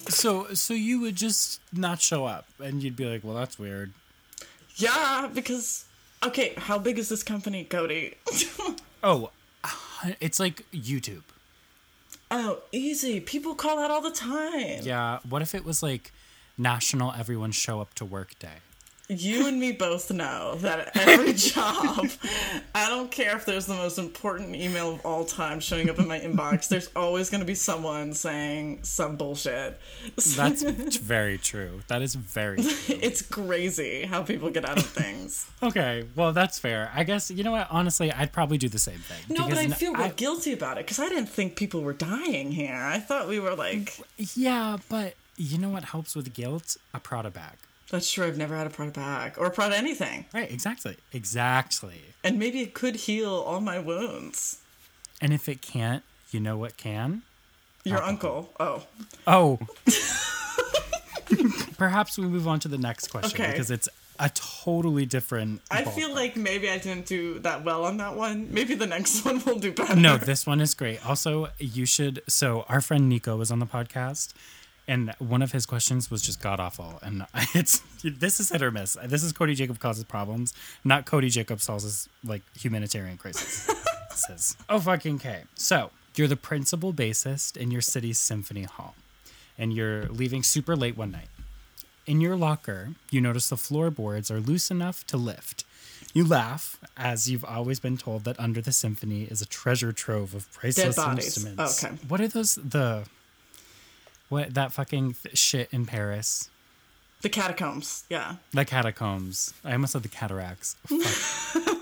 So, 0.08 0.52
so 0.52 0.74
you 0.74 1.00
would 1.00 1.14
just 1.16 1.60
not 1.72 2.00
show 2.00 2.26
up, 2.26 2.46
and 2.62 2.82
you'd 2.82 2.96
be 2.96 3.06
like, 3.06 3.24
"Well, 3.24 3.34
that's 3.34 3.58
weird." 3.58 3.92
Yeah, 4.76 5.30
because 5.32 5.86
okay, 6.22 6.52
how 6.56 6.78
big 6.78 6.98
is 6.98 7.08
this 7.08 7.22
company, 7.22 7.64
Cody? 7.64 8.14
Oh, 9.02 9.30
uh, 9.64 10.10
it's 10.20 10.38
like 10.38 10.70
YouTube. 10.72 11.22
oh, 12.30 12.58
easy. 12.70 13.18
People 13.18 13.54
call 13.54 13.76
that 13.78 13.90
all 13.90 14.02
the 14.02 14.10
time. 14.10 14.80
Yeah. 14.82 15.20
What 15.26 15.40
if 15.40 15.54
it 15.54 15.64
was 15.64 15.82
like 15.82 16.12
National 16.58 17.14
Everyone 17.14 17.50
Show 17.50 17.80
Up 17.80 17.94
to 17.94 18.04
Work 18.04 18.38
Day? 18.38 18.58
You 19.10 19.48
and 19.48 19.58
me 19.58 19.72
both 19.72 20.12
know 20.12 20.54
that 20.58 20.78
at 20.78 20.96
every 20.96 21.32
job, 21.34 22.08
I 22.72 22.88
don't 22.88 23.10
care 23.10 23.36
if 23.36 23.44
there's 23.44 23.66
the 23.66 23.74
most 23.74 23.98
important 23.98 24.54
email 24.54 24.92
of 24.94 25.04
all 25.04 25.24
time 25.24 25.58
showing 25.58 25.90
up 25.90 25.98
in 25.98 26.06
my 26.06 26.20
inbox, 26.20 26.68
there's 26.68 26.88
always 26.94 27.28
going 27.28 27.40
to 27.40 27.46
be 27.46 27.56
someone 27.56 28.12
saying 28.12 28.84
some 28.84 29.16
bullshit. 29.16 29.80
That's 30.36 30.62
very 30.98 31.38
true. 31.38 31.80
That 31.88 32.02
is 32.02 32.14
very 32.14 32.56
true. 32.62 32.72
it's 33.02 33.20
crazy 33.20 34.04
how 34.04 34.22
people 34.22 34.48
get 34.50 34.64
out 34.64 34.78
of 34.78 34.86
things. 34.86 35.50
Okay, 35.60 36.04
well, 36.14 36.32
that's 36.32 36.60
fair. 36.60 36.92
I 36.94 37.02
guess 37.02 37.32
you 37.32 37.42
know 37.42 37.50
what. 37.50 37.66
Honestly, 37.68 38.12
I'd 38.12 38.32
probably 38.32 38.58
do 38.58 38.68
the 38.68 38.78
same 38.78 38.98
thing. 38.98 39.36
No, 39.36 39.48
but 39.48 39.58
I 39.58 39.66
feel 39.70 39.92
real 39.92 40.10
guilty 40.10 40.52
about 40.52 40.78
it 40.78 40.86
because 40.86 41.00
I 41.00 41.08
didn't 41.08 41.30
think 41.30 41.56
people 41.56 41.80
were 41.82 41.92
dying 41.94 42.52
here. 42.52 42.76
I 42.76 43.00
thought 43.00 43.26
we 43.26 43.40
were 43.40 43.56
like, 43.56 43.98
Yeah, 44.36 44.76
but 44.88 45.14
you 45.36 45.58
know 45.58 45.70
what 45.70 45.82
helps 45.84 46.14
with 46.14 46.32
guilt? 46.32 46.76
A 46.94 47.00
Prada 47.00 47.30
bag. 47.30 47.56
That's 47.90 48.10
true. 48.10 48.26
I've 48.26 48.38
never 48.38 48.56
had 48.56 48.66
a 48.66 48.70
Prada 48.70 48.92
bag 48.92 49.34
or 49.38 49.46
a 49.46 49.50
Prada 49.50 49.76
anything. 49.76 50.26
Right, 50.32 50.50
exactly. 50.50 50.96
Exactly. 51.12 52.00
And 52.24 52.38
maybe 52.38 52.60
it 52.60 52.74
could 52.74 52.96
heal 52.96 53.32
all 53.32 53.60
my 53.60 53.78
wounds. 53.78 54.58
And 55.20 55.32
if 55.32 55.48
it 55.48 55.60
can't, 55.60 56.02
you 56.30 56.40
know 56.40 56.56
what 56.56 56.76
can? 56.76 57.22
Your 57.84 58.02
uncle. 58.02 58.52
Oh. 58.60 58.84
Oh. 59.26 59.58
Perhaps 61.78 62.18
we 62.18 62.24
move 62.26 62.46
on 62.48 62.60
to 62.60 62.68
the 62.68 62.78
next 62.78 63.08
question 63.08 63.40
Okay. 63.40 63.52
because 63.52 63.70
it's 63.70 63.88
a 64.18 64.30
totally 64.34 65.06
different. 65.06 65.62
I 65.70 65.84
feel 65.84 66.12
like 66.14 66.36
maybe 66.36 66.68
I 66.68 66.76
didn't 66.78 67.06
do 67.06 67.38
that 67.40 67.64
well 67.64 67.84
on 67.84 67.96
that 67.98 68.16
one. 68.16 68.48
Maybe 68.52 68.74
the 68.74 68.86
next 68.86 69.24
one 69.24 69.42
will 69.44 69.58
do 69.58 69.72
better. 69.72 69.96
No, 69.96 70.16
this 70.18 70.46
one 70.46 70.60
is 70.60 70.74
great. 70.74 71.04
Also, 71.06 71.48
you 71.58 71.86
should. 71.86 72.22
So, 72.28 72.66
our 72.68 72.80
friend 72.80 73.08
Nico 73.08 73.36
was 73.36 73.50
on 73.50 73.60
the 73.60 73.66
podcast, 73.66 74.34
And 74.90 75.14
one 75.20 75.40
of 75.40 75.52
his 75.52 75.66
questions 75.66 76.10
was 76.10 76.20
just 76.20 76.42
god 76.42 76.58
awful, 76.58 76.98
and 77.00 77.24
it's 77.54 77.80
this 78.02 78.40
is 78.40 78.50
hit 78.50 78.60
or 78.60 78.72
miss. 78.72 78.96
This 79.04 79.22
is 79.22 79.32
Cody 79.32 79.54
Jacob 79.54 79.78
causes 79.78 80.02
problems, 80.02 80.52
not 80.82 81.06
Cody 81.06 81.30
Jacob 81.30 81.60
solves 81.60 82.08
like 82.24 82.42
humanitarian 82.58 83.16
crisis. 83.16 83.70
says, 84.16 84.56
oh 84.68 84.80
fucking 84.80 85.20
K. 85.20 85.44
So 85.54 85.92
you're 86.16 86.26
the 86.26 86.34
principal 86.34 86.92
bassist 86.92 87.56
in 87.56 87.70
your 87.70 87.80
city's 87.80 88.18
symphony 88.18 88.64
hall, 88.64 88.96
and 89.56 89.72
you're 89.72 90.06
leaving 90.06 90.42
super 90.42 90.74
late 90.74 90.96
one 90.96 91.12
night. 91.12 91.28
In 92.04 92.20
your 92.20 92.34
locker, 92.34 92.88
you 93.12 93.20
notice 93.20 93.48
the 93.48 93.56
floorboards 93.56 94.28
are 94.28 94.40
loose 94.40 94.72
enough 94.72 95.06
to 95.06 95.16
lift. 95.16 95.64
You 96.12 96.26
laugh, 96.26 96.80
as 96.96 97.30
you've 97.30 97.44
always 97.44 97.78
been 97.78 97.96
told 97.96 98.24
that 98.24 98.40
under 98.40 98.60
the 98.60 98.72
symphony 98.72 99.22
is 99.22 99.40
a 99.40 99.46
treasure 99.46 99.92
trove 99.92 100.34
of 100.34 100.52
priceless 100.52 100.98
instruments. 100.98 101.84
Oh, 101.84 101.88
okay. 101.88 101.96
What 102.08 102.20
are 102.20 102.26
those? 102.26 102.56
The 102.56 103.04
what 104.30 104.54
that 104.54 104.72
fucking 104.72 105.16
th- 105.22 105.36
shit 105.36 105.68
in 105.70 105.84
Paris? 105.84 106.48
The 107.20 107.28
catacombs. 107.28 108.04
Yeah. 108.08 108.36
The 108.52 108.64
catacombs. 108.64 109.52
I 109.62 109.72
almost 109.72 109.92
said 109.92 110.02
the 110.02 110.08
cataracts. 110.08 110.76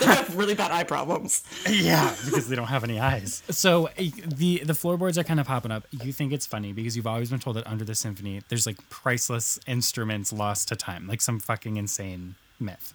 They 0.00 0.06
have 0.06 0.34
really 0.36 0.54
bad 0.54 0.70
eye 0.70 0.84
problems. 0.84 1.42
yeah, 1.68 2.14
because 2.24 2.48
they 2.48 2.56
don't 2.56 2.68
have 2.68 2.84
any 2.84 2.98
eyes. 2.98 3.42
So 3.50 3.90
the 3.96 4.60
the 4.64 4.72
floorboards 4.72 5.18
are 5.18 5.24
kind 5.24 5.38
of 5.40 5.46
popping 5.46 5.70
up. 5.72 5.84
You 5.90 6.12
think 6.12 6.32
it's 6.32 6.46
funny 6.46 6.72
because 6.72 6.96
you've 6.96 7.06
always 7.06 7.28
been 7.28 7.40
told 7.40 7.56
that 7.56 7.66
under 7.66 7.84
the 7.84 7.94
symphony 7.94 8.40
there's 8.48 8.66
like 8.66 8.78
priceless 8.88 9.58
instruments 9.66 10.32
lost 10.32 10.68
to 10.68 10.76
time, 10.76 11.06
like 11.06 11.20
some 11.20 11.38
fucking 11.38 11.76
insane 11.76 12.36
myth. 12.58 12.94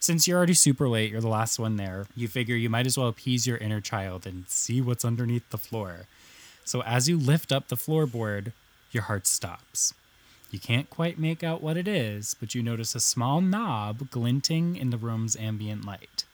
Since 0.00 0.26
you're 0.26 0.38
already 0.38 0.54
super 0.54 0.88
late, 0.88 1.10
you're 1.10 1.20
the 1.20 1.28
last 1.28 1.58
one 1.58 1.76
there. 1.76 2.06
You 2.16 2.28
figure 2.28 2.56
you 2.56 2.70
might 2.70 2.86
as 2.86 2.96
well 2.96 3.08
appease 3.08 3.46
your 3.46 3.58
inner 3.58 3.80
child 3.80 4.26
and 4.26 4.48
see 4.48 4.80
what's 4.80 5.04
underneath 5.04 5.48
the 5.50 5.58
floor. 5.58 6.06
So 6.64 6.82
as 6.82 7.08
you 7.08 7.18
lift 7.18 7.52
up 7.52 7.68
the 7.68 7.76
floorboard, 7.76 8.52
your 8.90 9.04
heart 9.04 9.26
stops. 9.26 9.94
You 10.50 10.58
can't 10.58 10.90
quite 10.90 11.18
make 11.18 11.42
out 11.42 11.62
what 11.62 11.76
it 11.76 11.88
is, 11.88 12.34
but 12.38 12.54
you 12.54 12.62
notice 12.62 12.94
a 12.94 13.00
small 13.00 13.40
knob 13.40 14.10
glinting 14.10 14.76
in 14.76 14.90
the 14.90 14.98
room's 14.98 15.34
ambient 15.36 15.84
light. 15.86 16.24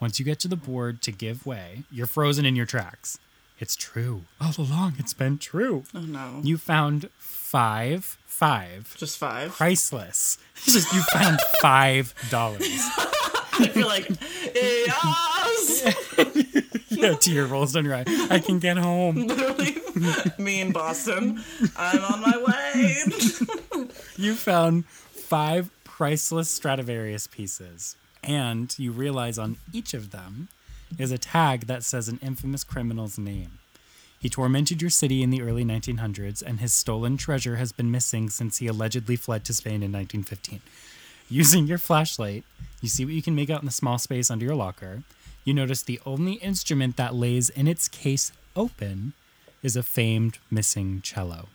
Once 0.00 0.18
you 0.18 0.24
get 0.24 0.38
to 0.40 0.48
the 0.48 0.56
board 0.56 1.02
to 1.02 1.12
give 1.12 1.44
way, 1.44 1.82
you're 1.92 2.06
frozen 2.06 2.46
in 2.46 2.56
your 2.56 2.64
tracks. 2.66 3.18
It's 3.58 3.76
true. 3.76 4.22
All 4.40 4.54
along, 4.56 4.94
it's 4.98 5.12
been 5.12 5.36
true. 5.36 5.84
Oh 5.94 6.00
no. 6.00 6.40
You 6.42 6.56
found 6.56 7.10
five, 7.18 8.16
five, 8.24 8.94
Just 8.96 9.18
five. 9.18 9.50
priceless. 9.52 10.38
Just 10.64 10.90
you 10.94 11.02
found 11.12 11.38
five 11.60 12.14
dollars. 12.30 12.62
I 12.66 13.68
feel 13.74 13.86
like 13.86 14.08
yes. 14.54 15.94
Yeah, 17.00 17.14
tear 17.14 17.46
rolls 17.46 17.72
down 17.74 17.84
your 17.84 17.94
eye. 17.94 18.04
I 18.30 18.40
can 18.40 18.58
get 18.58 18.76
home. 18.76 19.14
Literally, 19.26 19.76
me 20.38 20.60
in 20.60 20.72
Boston. 20.72 21.40
I'm 21.76 22.04
on 22.04 22.20
my 22.20 22.36
way. 22.36 23.88
You 24.16 24.34
found 24.34 24.86
five 24.86 25.70
priceless 25.84 26.50
Stradivarius 26.50 27.28
pieces, 27.28 27.96
and 28.24 28.76
you 28.76 28.90
realize 28.90 29.38
on 29.38 29.56
each 29.72 29.94
of 29.94 30.10
them 30.10 30.48
is 30.98 31.12
a 31.12 31.18
tag 31.18 31.66
that 31.68 31.84
says 31.84 32.08
an 32.08 32.18
infamous 32.20 32.64
criminal's 32.64 33.18
name. 33.18 33.60
He 34.18 34.28
tormented 34.28 34.82
your 34.82 34.90
city 34.90 35.22
in 35.22 35.30
the 35.30 35.42
early 35.42 35.64
1900s, 35.64 36.42
and 36.42 36.58
his 36.60 36.74
stolen 36.74 37.16
treasure 37.16 37.56
has 37.56 37.70
been 37.70 37.90
missing 37.90 38.28
since 38.28 38.58
he 38.58 38.66
allegedly 38.66 39.16
fled 39.16 39.44
to 39.44 39.54
Spain 39.54 39.82
in 39.82 39.92
1915. 39.92 40.60
Using 41.28 41.66
your 41.66 41.78
flashlight, 41.78 42.44
you 42.82 42.88
see 42.88 43.04
what 43.04 43.14
you 43.14 43.22
can 43.22 43.36
make 43.36 43.48
out 43.48 43.60
in 43.60 43.66
the 43.66 43.72
small 43.72 43.98
space 43.98 44.30
under 44.30 44.44
your 44.44 44.56
locker. 44.56 45.04
You 45.44 45.54
notice 45.54 45.82
the 45.82 46.00
only 46.04 46.34
instrument 46.34 46.96
that 46.96 47.14
lays 47.14 47.48
in 47.48 47.66
its 47.66 47.88
case 47.88 48.32
open 48.54 49.14
is 49.62 49.76
a 49.76 49.82
famed 49.82 50.38
missing 50.50 51.00
cello. 51.02 51.48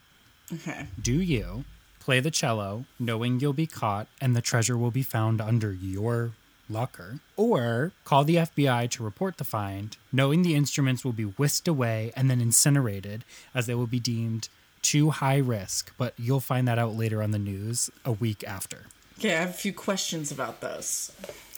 Okay. 0.52 0.88
Do 1.02 1.14
you 1.14 1.66
play 2.00 2.20
the 2.20 2.32
cello, 2.32 2.86
knowing 3.00 3.40
you'll 3.40 3.54
be 3.54 3.68
caught 3.68 4.08
and 4.22 4.36
the 4.36 4.42
treasure 4.42 4.78
will 4.78 4.92
be 4.92 5.04
found 5.04 5.42
under 5.42 5.74
your 5.74 6.32
locker, 6.70 7.20
or 7.36 7.92
call 8.04 8.24
the 8.24 8.38
FBI 8.38 8.90
to 8.92 9.04
report 9.04 9.38
the 9.38 9.44
find, 9.44 9.98
knowing 10.12 10.42
the 10.42 10.56
instruments 10.56 11.04
will 11.04 11.14
be 11.14 11.24
whisked 11.24 11.68
away 11.68 12.12
and 12.16 12.30
then 12.30 12.42
incinerated 12.42 13.24
as 13.54 13.66
they 13.66 13.76
will 13.76 13.88
be 13.88 14.00
deemed 14.00 14.50
too 14.82 15.10
high 15.10 15.38
risk, 15.38 15.92
but 15.98 16.14
you'll 16.18 16.40
find 16.40 16.68
that 16.68 16.78
out 16.78 16.96
later 16.96 17.24
on 17.24 17.32
the 17.32 17.40
news 17.40 17.90
a 18.04 18.12
week 18.12 18.44
after. 18.48 18.84
Okay, 19.18 19.36
I 19.36 19.40
have 19.40 19.50
a 19.50 19.54
few 19.54 19.74
questions 19.74 20.32
about 20.32 20.62
this. 20.62 21.12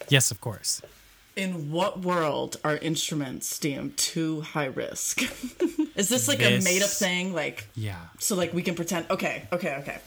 Yes, 0.10 0.32
of 0.32 0.40
course. 0.40 0.82
In 1.38 1.72
what 1.72 2.02
world 2.02 2.58
are 2.64 2.78
instruments 2.78 3.60
deemed 3.60 3.96
too 3.96 4.42
high 4.42 4.66
risk? 4.66 5.22
Is 5.96 6.10
this 6.10 6.28
like 6.28 6.40
This- 6.40 6.66
a 6.66 6.68
made 6.68 6.82
up 6.82 6.90
thing? 6.90 7.34
Like, 7.34 7.68
Yeah. 7.76 7.96
so 8.18 8.36
like 8.36 8.54
we 8.54 8.64
can 8.64 8.74
pretend, 8.76 9.06
okay, 9.12 9.48
okay, 9.54 9.76
okay. 9.82 10.00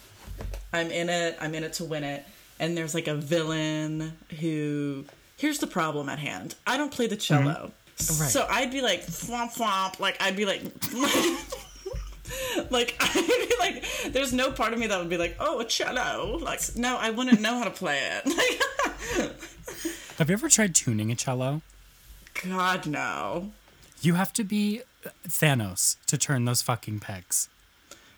I'm 0.73 0.90
in 0.90 1.09
it, 1.09 1.37
I'm 1.40 1.55
in 1.55 1.62
it 1.64 1.75
to 1.75 1.85
win 1.85 2.03
it. 2.05 2.27
And 2.59 2.77
there's 2.77 2.95
like 2.95 3.07
a 3.07 3.14
villain 3.14 4.16
who, 4.40 5.05
here's 5.37 5.61
the 5.61 5.66
problem 5.69 6.09
at 6.09 6.19
hand. 6.19 6.57
I 6.66 6.77
don't 6.77 6.90
play 6.93 7.07
the 7.07 7.16
cello. 7.16 7.71
Mm-hmm. 7.97 8.23
Right. 8.23 8.31
So 8.31 8.47
I'd 8.51 8.73
be 8.73 8.83
like, 8.83 9.03
flomp, 9.03 9.55
flomp. 9.55 10.01
Like, 10.01 10.21
I'd 10.21 10.37
be 10.37 10.47
like, 10.47 10.62
like, 12.71 12.97
I'd 13.01 13.49
be 13.49 13.55
like, 13.61 13.85
there's 14.12 14.33
no 14.33 14.51
part 14.51 14.73
of 14.73 14.79
me 14.81 14.88
that 14.88 14.99
would 14.99 15.09
be 15.09 15.16
like, 15.16 15.37
oh, 15.38 15.61
a 15.61 15.64
cello. 15.64 16.38
Like, 16.40 16.61
no, 16.77 16.97
I 16.99 17.11
wouldn't 17.11 17.40
know 17.40 17.57
how 17.59 17.64
to 17.64 17.71
play 17.71 18.01
it. 18.25 19.33
Have 20.20 20.28
you 20.28 20.35
ever 20.35 20.50
tried 20.50 20.74
tuning 20.74 21.11
a 21.11 21.14
cello? 21.14 21.62
God, 22.44 22.87
no. 22.87 23.52
You 24.02 24.16
have 24.16 24.35
to 24.35 24.44
be 24.44 24.83
Thanos 25.26 25.96
to 26.09 26.18
turn 26.18 26.44
those 26.44 26.61
fucking 26.61 27.00
pegs. 27.00 27.48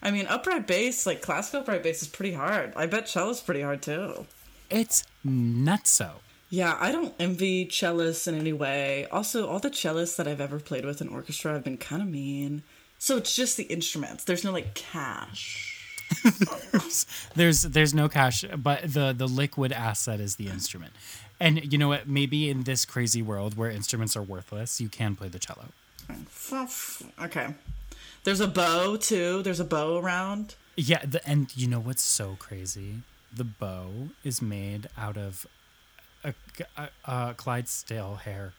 I 0.03 0.11
mean, 0.11 0.27
upright 0.27 0.67
bass, 0.67 1.07
like 1.07 1.23
classical 1.23 1.61
upright 1.61 1.85
bass, 1.85 2.03
is 2.03 2.09
pretty 2.09 2.33
hard. 2.33 2.73
I 2.75 2.87
bet 2.87 3.09
cello's 3.09 3.41
pretty 3.41 3.61
hard 3.61 3.83
too. 3.83 4.27
It's 4.69 5.05
nutso. 5.25 6.15
Yeah, 6.51 6.77
I 6.81 6.91
don't 6.91 7.15
envy 7.21 7.67
cellists 7.67 8.27
in 8.27 8.35
any 8.35 8.53
way. 8.53 9.07
Also, 9.13 9.47
all 9.47 9.61
the 9.61 9.71
cellists 9.71 10.17
that 10.17 10.27
I've 10.27 10.41
ever 10.41 10.59
played 10.59 10.85
with 10.85 11.01
in 11.01 11.07
orchestra 11.07 11.53
have 11.53 11.63
been 11.63 11.79
kind 11.79 12.03
of 12.03 12.09
mean. 12.09 12.65
So 12.99 13.17
it's 13.17 13.37
just 13.37 13.57
the 13.57 13.65
instruments. 13.65 14.25
There's 14.25 14.43
no 14.43 14.51
like 14.51 14.75
cash. 14.75 15.79
There's 17.35 17.63
there's 17.63 17.95
no 17.95 18.09
cash, 18.09 18.45
but 18.57 18.93
the 18.93 19.15
the 19.17 19.27
liquid 19.27 19.73
asset 19.73 20.21
is 20.21 20.37
the 20.37 20.49
instrument. 20.49 20.93
And 21.43 21.73
you 21.73 21.77
know 21.77 21.89
what? 21.89 22.09
Maybe 22.09 22.49
in 22.49 22.63
this 22.63 22.85
crazy 22.85 23.21
world 23.21 23.57
where 23.57 23.69
instruments 23.69 24.17
are 24.17 24.23
worthless, 24.23 24.81
you 24.81 24.89
can 24.89 25.17
play 25.17 25.27
the 25.27 25.41
cello. 25.41 25.67
Okay. 27.21 27.55
There's 28.23 28.39
a 28.41 28.47
bow 28.47 28.97
too. 28.97 29.43
There's 29.43 29.59
a 29.59 29.65
bow 29.65 29.99
around. 29.99 30.55
Yeah, 30.77 31.05
the, 31.05 31.27
and 31.29 31.55
you 31.57 31.67
know 31.67 31.81
what's 31.81 32.03
so 32.03 32.37
crazy? 32.39 32.99
The 33.35 33.43
bow 33.43 34.11
is 34.23 34.41
made 34.41 34.89
out 34.97 35.17
of 35.17 35.45
a, 36.23 36.33
a, 36.77 36.89
a 37.05 37.35
Clydesdale 37.35 38.21
hair. 38.25 38.53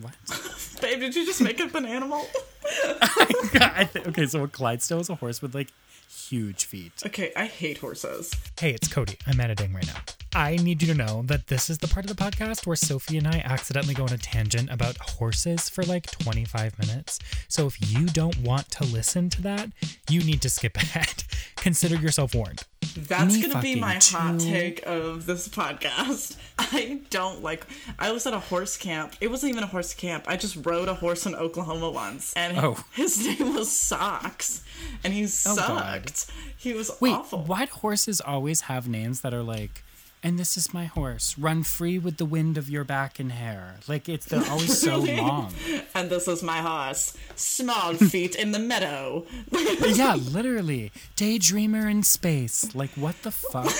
What? 0.00 0.14
Babe, 0.80 0.98
did 0.98 1.14
you 1.14 1.24
just 1.24 1.40
make 1.40 1.60
up 1.60 1.76
an 1.76 1.86
animal? 1.86 2.26
I 2.64 3.88
th- 3.92 4.08
okay, 4.08 4.26
so 4.26 4.42
a 4.42 4.48
Clydesdale 4.48 4.98
is 5.00 5.08
a 5.10 5.14
horse 5.14 5.40
with 5.40 5.54
like 5.54 5.68
huge 6.10 6.64
feet. 6.64 6.92
okay, 7.06 7.32
I 7.36 7.46
hate 7.46 7.78
horses. 7.78 8.34
Hey, 8.58 8.72
it's 8.72 8.88
Cody. 8.88 9.16
I'm 9.28 9.38
editing 9.38 9.72
right 9.72 9.86
now. 9.86 10.00
I 10.36 10.56
need 10.56 10.82
you 10.82 10.88
to 10.92 10.94
know 10.94 11.22
that 11.26 11.46
this 11.46 11.70
is 11.70 11.78
the 11.78 11.88
part 11.88 12.04
of 12.08 12.14
the 12.14 12.22
podcast 12.22 12.66
where 12.66 12.76
Sophie 12.76 13.16
and 13.16 13.26
I 13.26 13.38
accidentally 13.44 13.94
go 13.94 14.02
on 14.04 14.12
a 14.12 14.18
tangent 14.18 14.70
about 14.70 14.98
horses 14.98 15.70
for 15.70 15.82
like 15.82 16.10
25 16.10 16.78
minutes. 16.78 17.18
So 17.48 17.66
if 17.66 17.78
you 17.90 18.04
don't 18.04 18.38
want 18.42 18.70
to 18.72 18.84
listen 18.84 19.30
to 19.30 19.42
that, 19.42 19.70
you 20.10 20.22
need 20.22 20.42
to 20.42 20.50
skip 20.50 20.76
ahead. 20.76 21.24
Consider 21.56 21.96
yourself 21.96 22.34
warned. 22.34 22.64
That's 22.98 23.40
gonna 23.40 23.62
be 23.62 23.76
my 23.76 23.98
fucking 23.98 24.18
hot 24.18 24.40
take 24.40 24.82
of 24.86 25.24
this 25.24 25.48
podcast. 25.48 26.36
I 26.58 27.00
don't 27.08 27.42
like. 27.42 27.66
I 27.98 28.12
was 28.12 28.26
at 28.26 28.34
a 28.34 28.38
horse 28.38 28.76
camp. 28.76 29.14
It 29.22 29.30
wasn't 29.30 29.52
even 29.52 29.64
a 29.64 29.68
horse 29.68 29.94
camp. 29.94 30.24
I 30.28 30.36
just 30.36 30.64
rode 30.66 30.88
a 30.88 30.94
horse 30.94 31.24
in 31.24 31.34
Oklahoma 31.34 31.90
once, 31.90 32.34
and 32.34 32.58
Oh. 32.58 32.78
his 32.92 33.24
name 33.40 33.54
was 33.54 33.72
Socks, 33.72 34.62
and 35.02 35.12
he 35.14 35.24
Oh, 35.46 35.56
God. 35.56 36.08
sucked. 36.10 36.30
He 36.58 36.74
was 36.74 36.90
Wait, 37.00 37.12
awful. 37.14 37.42
why 37.44 37.64
do 37.64 37.72
horses 37.72 38.20
always 38.20 38.62
have 38.62 38.86
names 38.86 39.22
that 39.22 39.32
are 39.34 39.42
like, 39.42 39.82
and 40.26 40.40
this 40.40 40.56
is 40.56 40.74
my 40.74 40.86
horse, 40.86 41.38
run 41.38 41.62
free 41.62 42.00
with 42.00 42.16
the 42.16 42.24
wind 42.24 42.58
of 42.58 42.68
your 42.68 42.82
back 42.82 43.20
and 43.20 43.30
hair? 43.30 43.76
Like, 43.86 44.08
it's 44.08 44.26
they're 44.26 44.42
always 44.50 44.76
so 44.76 44.98
long. 45.22 45.54
And 45.94 46.10
this 46.10 46.26
is 46.26 46.42
my 46.42 46.58
horse. 46.58 47.16
Small 47.36 47.94
feet 48.12 48.34
in 48.34 48.50
the 48.50 48.58
meadow. 48.58 49.24
Yeah, 49.86 50.16
literally. 50.16 50.90
Daydreamer 51.16 51.88
in 51.88 52.02
space. 52.02 52.74
Like, 52.74 52.90
what 52.96 53.22
the 53.22 53.30
fuck? 53.30 53.70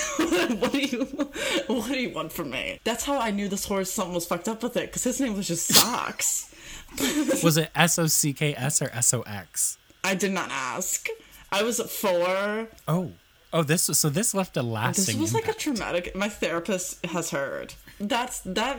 what 0.61 0.71
do 0.71 0.79
you? 0.79 1.03
What 1.67 1.91
do 1.91 1.99
you 1.99 2.11
want 2.11 2.31
from 2.31 2.51
me? 2.51 2.79
That's 2.85 3.03
how 3.03 3.19
I 3.19 3.31
knew 3.31 3.49
this 3.49 3.65
horse. 3.65 3.91
Something 3.91 4.15
was 4.15 4.25
fucked 4.25 4.47
up 4.47 4.63
with 4.63 4.77
it 4.77 4.85
because 4.87 5.03
his 5.03 5.19
name 5.19 5.35
was 5.35 5.47
just 5.47 5.67
Socks. 5.67 6.55
Was 7.43 7.57
it 7.57 7.71
S 7.75 7.99
O 7.99 8.07
C 8.07 8.31
K 8.31 8.55
S 8.55 8.81
or 8.81 8.89
S 8.93 9.13
O 9.13 9.21
X? 9.23 9.77
I 10.03 10.15
did 10.15 10.31
not 10.31 10.49
ask. 10.49 11.07
I 11.51 11.61
was 11.63 11.79
at 11.81 11.89
four. 11.89 12.69
Oh. 12.87 13.11
Oh, 13.53 13.63
this 13.63 13.87
was, 13.87 13.99
so 13.99 14.09
this 14.09 14.33
left 14.33 14.57
a 14.57 14.61
lasting. 14.61 15.15
This 15.15 15.21
was 15.21 15.33
like 15.33 15.47
a 15.47 15.53
traumatic. 15.53 16.15
My 16.15 16.29
therapist 16.29 17.05
has 17.05 17.31
heard. 17.31 17.73
That's 17.99 18.41
that 18.41 18.77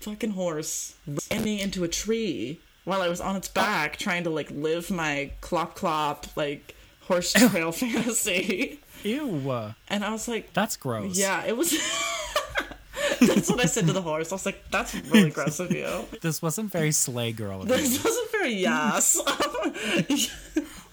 fucking 0.00 0.32
horse 0.32 0.94
ran 1.30 1.42
me 1.42 1.60
into 1.60 1.82
a 1.82 1.88
tree 1.88 2.60
while 2.84 3.00
I 3.00 3.08
was 3.08 3.20
on 3.20 3.34
its 3.36 3.48
back 3.48 3.96
trying 3.96 4.24
to 4.24 4.30
like 4.30 4.50
live 4.50 4.90
my 4.90 5.30
clop 5.40 5.74
clop 5.74 6.26
like 6.36 6.74
horse 7.02 7.32
trail 7.50 7.72
fantasy. 7.72 8.80
Ew. 9.02 9.72
And 9.88 10.04
I 10.04 10.10
was 10.12 10.28
like, 10.28 10.52
That's 10.52 10.76
gross. 10.76 11.18
yeah, 11.18 11.44
it 11.44 11.56
was. 11.56 11.72
That's 13.20 13.48
what 13.50 13.60
I 13.60 13.66
said 13.66 13.86
to 13.86 13.92
the 13.92 14.02
horse. 14.02 14.30
I 14.30 14.34
was 14.34 14.44
like, 14.46 14.62
that's 14.70 14.94
really 15.10 15.30
gross 15.30 15.58
of 15.60 15.70
you. 15.72 15.86
This 16.20 16.42
wasn't 16.42 16.70
very 16.70 16.92
sleigh 16.92 17.32
girl. 17.32 17.64
This 17.64 18.02
wasn't 18.04 18.30
very 18.32 18.52
yes. 18.54 19.18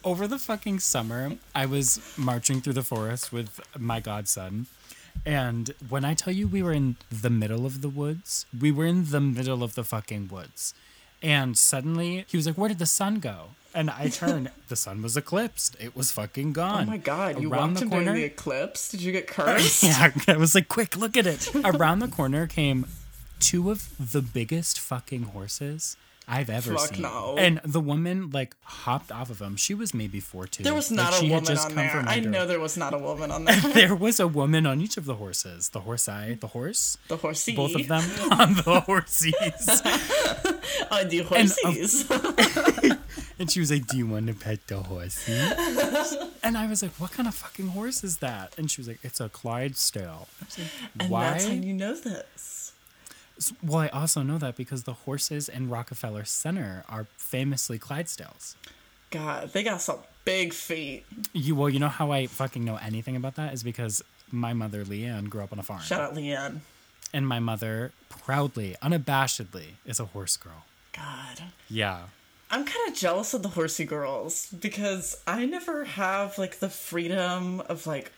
Over 0.03 0.27
the 0.27 0.37
fucking 0.37 0.79
summer, 0.79 1.37
I 1.55 1.65
was 1.65 1.99
marching 2.17 2.59
through 2.61 2.73
the 2.73 2.83
forest 2.83 3.31
with 3.31 3.61
my 3.77 3.99
godson. 4.01 4.67
And 5.25 5.73
when 5.87 6.03
I 6.03 6.13
tell 6.13 6.33
you 6.33 6.47
we 6.47 6.61
were 6.61 6.73
in 6.73 6.97
the 7.09 7.29
middle 7.29 7.65
of 7.65 7.81
the 7.81 7.87
woods, 7.87 8.45
we 8.59 8.71
were 8.71 8.85
in 8.85 9.05
the 9.11 9.21
middle 9.21 9.63
of 9.63 9.75
the 9.75 9.83
fucking 9.85 10.27
woods. 10.27 10.73
And 11.21 11.57
suddenly 11.57 12.25
he 12.27 12.35
was 12.35 12.45
like, 12.45 12.57
Where 12.57 12.67
did 12.67 12.79
the 12.79 12.85
sun 12.85 13.19
go? 13.19 13.51
And 13.73 13.89
I 13.89 14.09
turned, 14.19 14.51
the 14.67 14.75
sun 14.75 15.01
was 15.01 15.15
eclipsed. 15.15 15.77
It 15.79 15.95
was 15.95 16.11
fucking 16.11 16.51
gone. 16.51 16.83
oh 16.83 16.91
my 16.91 16.97
god, 16.97 17.39
you 17.41 17.49
Around 17.51 17.61
walked 17.61 17.75
the 17.75 17.81
into 17.85 17.95
corner. 17.95 18.13
the 18.13 18.23
eclipse? 18.25 18.89
Did 18.91 19.01
you 19.01 19.13
get 19.13 19.27
cursed? 19.37 19.83
Yeah, 19.83 20.11
I 20.27 20.35
was 20.35 20.53
like, 20.53 20.67
quick, 20.67 20.97
look 20.97 21.15
at 21.15 21.25
it. 21.25 21.49
Around 21.63 21.99
the 21.99 22.09
corner 22.09 22.45
came 22.45 22.87
two 23.39 23.71
of 23.71 23.89
the 24.11 24.21
biggest 24.21 24.79
fucking 24.79 25.23
horses 25.23 25.95
I've 26.27 26.49
ever 26.49 26.73
Fuck 26.75 26.93
seen. 26.95 27.01
no. 27.01 27.35
And 27.37 27.59
the 27.65 27.79
woman 27.81 28.29
like 28.31 28.55
hopped 28.63 29.11
off 29.11 29.29
of 29.29 29.41
him. 29.41 29.55
She 29.57 29.73
was 29.73 29.93
maybe 29.93 30.19
four 30.19 30.47
two. 30.47 30.63
There 30.63 30.73
was 30.73 30.89
not 30.91 31.13
she 31.15 31.27
a 31.27 31.29
woman 31.29 31.45
just 31.45 31.69
on 31.69 31.75
there. 31.75 32.03
I 32.07 32.19
know 32.21 32.45
there 32.47 32.59
was 32.59 32.77
not 32.77 32.93
a 32.93 32.97
woman 32.97 33.29
on 33.31 33.45
there. 33.45 33.59
There 33.59 33.95
was 33.95 34.19
a 34.19 34.27
woman 34.27 34.65
on 34.65 34.79
each 34.81 34.95
of 34.97 35.05
the 35.05 35.15
horses. 35.15 35.69
The 35.69 35.81
horse 35.81 36.07
eye, 36.07 36.37
the 36.39 36.47
horse, 36.47 36.97
The 37.09 37.17
horsey. 37.17 37.55
both 37.55 37.75
of 37.75 37.87
them 37.87 38.03
on 38.31 38.53
the 38.55 38.79
horses. 38.85 39.35
on 40.91 41.09
the 41.09 41.19
of- 41.19 41.27
horses. 41.27 42.09
And 43.39 43.49
she 43.51 43.59
was 43.59 43.71
like, 43.71 43.87
"Do 43.87 43.97
you 43.97 44.05
want 44.05 44.27
to 44.27 44.33
pet 44.35 44.59
the 44.67 44.77
horsey?" 44.77 45.33
and 46.43 46.55
I 46.55 46.67
was 46.67 46.83
like, 46.83 46.91
"What 46.99 47.11
kind 47.11 47.27
of 47.27 47.33
fucking 47.33 47.69
horse 47.69 48.03
is 48.03 48.17
that?" 48.17 48.53
And 48.59 48.69
she 48.69 48.79
was 48.79 48.87
like, 48.87 48.99
"It's 49.03 49.19
a 49.19 49.27
Clydesdale." 49.27 50.27
Like, 50.39 50.67
and 50.99 51.11
that's 51.11 51.45
how 51.47 51.51
you 51.51 51.73
know 51.73 51.95
this. 51.95 52.62
Well, 53.63 53.79
I 53.79 53.87
also 53.89 54.21
know 54.21 54.37
that 54.37 54.55
because 54.55 54.83
the 54.83 54.93
horses 54.93 55.49
in 55.49 55.69
Rockefeller 55.69 56.23
Center 56.25 56.83
are 56.87 57.07
famously 57.17 57.79
Clydesdales. 57.79 58.55
God, 59.09 59.51
they 59.53 59.63
got 59.63 59.81
some 59.81 59.99
big 60.25 60.53
feet. 60.53 61.05
You 61.33 61.55
well, 61.55 61.69
you 61.69 61.79
know 61.79 61.87
how 61.89 62.11
I 62.11 62.27
fucking 62.27 62.63
know 62.63 62.77
anything 62.77 63.15
about 63.15 63.35
that 63.35 63.53
is 63.53 63.63
because 63.63 64.01
my 64.31 64.53
mother 64.53 64.83
Leanne 64.85 65.29
grew 65.29 65.41
up 65.43 65.51
on 65.53 65.59
a 65.59 65.63
farm, 65.63 65.81
Shout 65.81 66.01
out 66.01 66.15
Leanne. 66.15 66.59
and 67.13 67.27
my 67.27 67.39
mother 67.39 67.91
proudly, 68.09 68.75
unabashedly, 68.81 69.73
is 69.85 69.99
a 69.99 70.05
horse 70.05 70.37
girl. 70.37 70.65
God. 70.95 71.43
Yeah, 71.69 72.03
I'm 72.49 72.65
kind 72.65 72.87
of 72.89 72.95
jealous 72.95 73.33
of 73.33 73.41
the 73.43 73.49
horsey 73.49 73.85
girls 73.85 74.47
because 74.59 75.21
I 75.27 75.45
never 75.45 75.85
have 75.85 76.37
like 76.37 76.59
the 76.59 76.69
freedom 76.69 77.61
of 77.61 77.85
like 77.87 78.11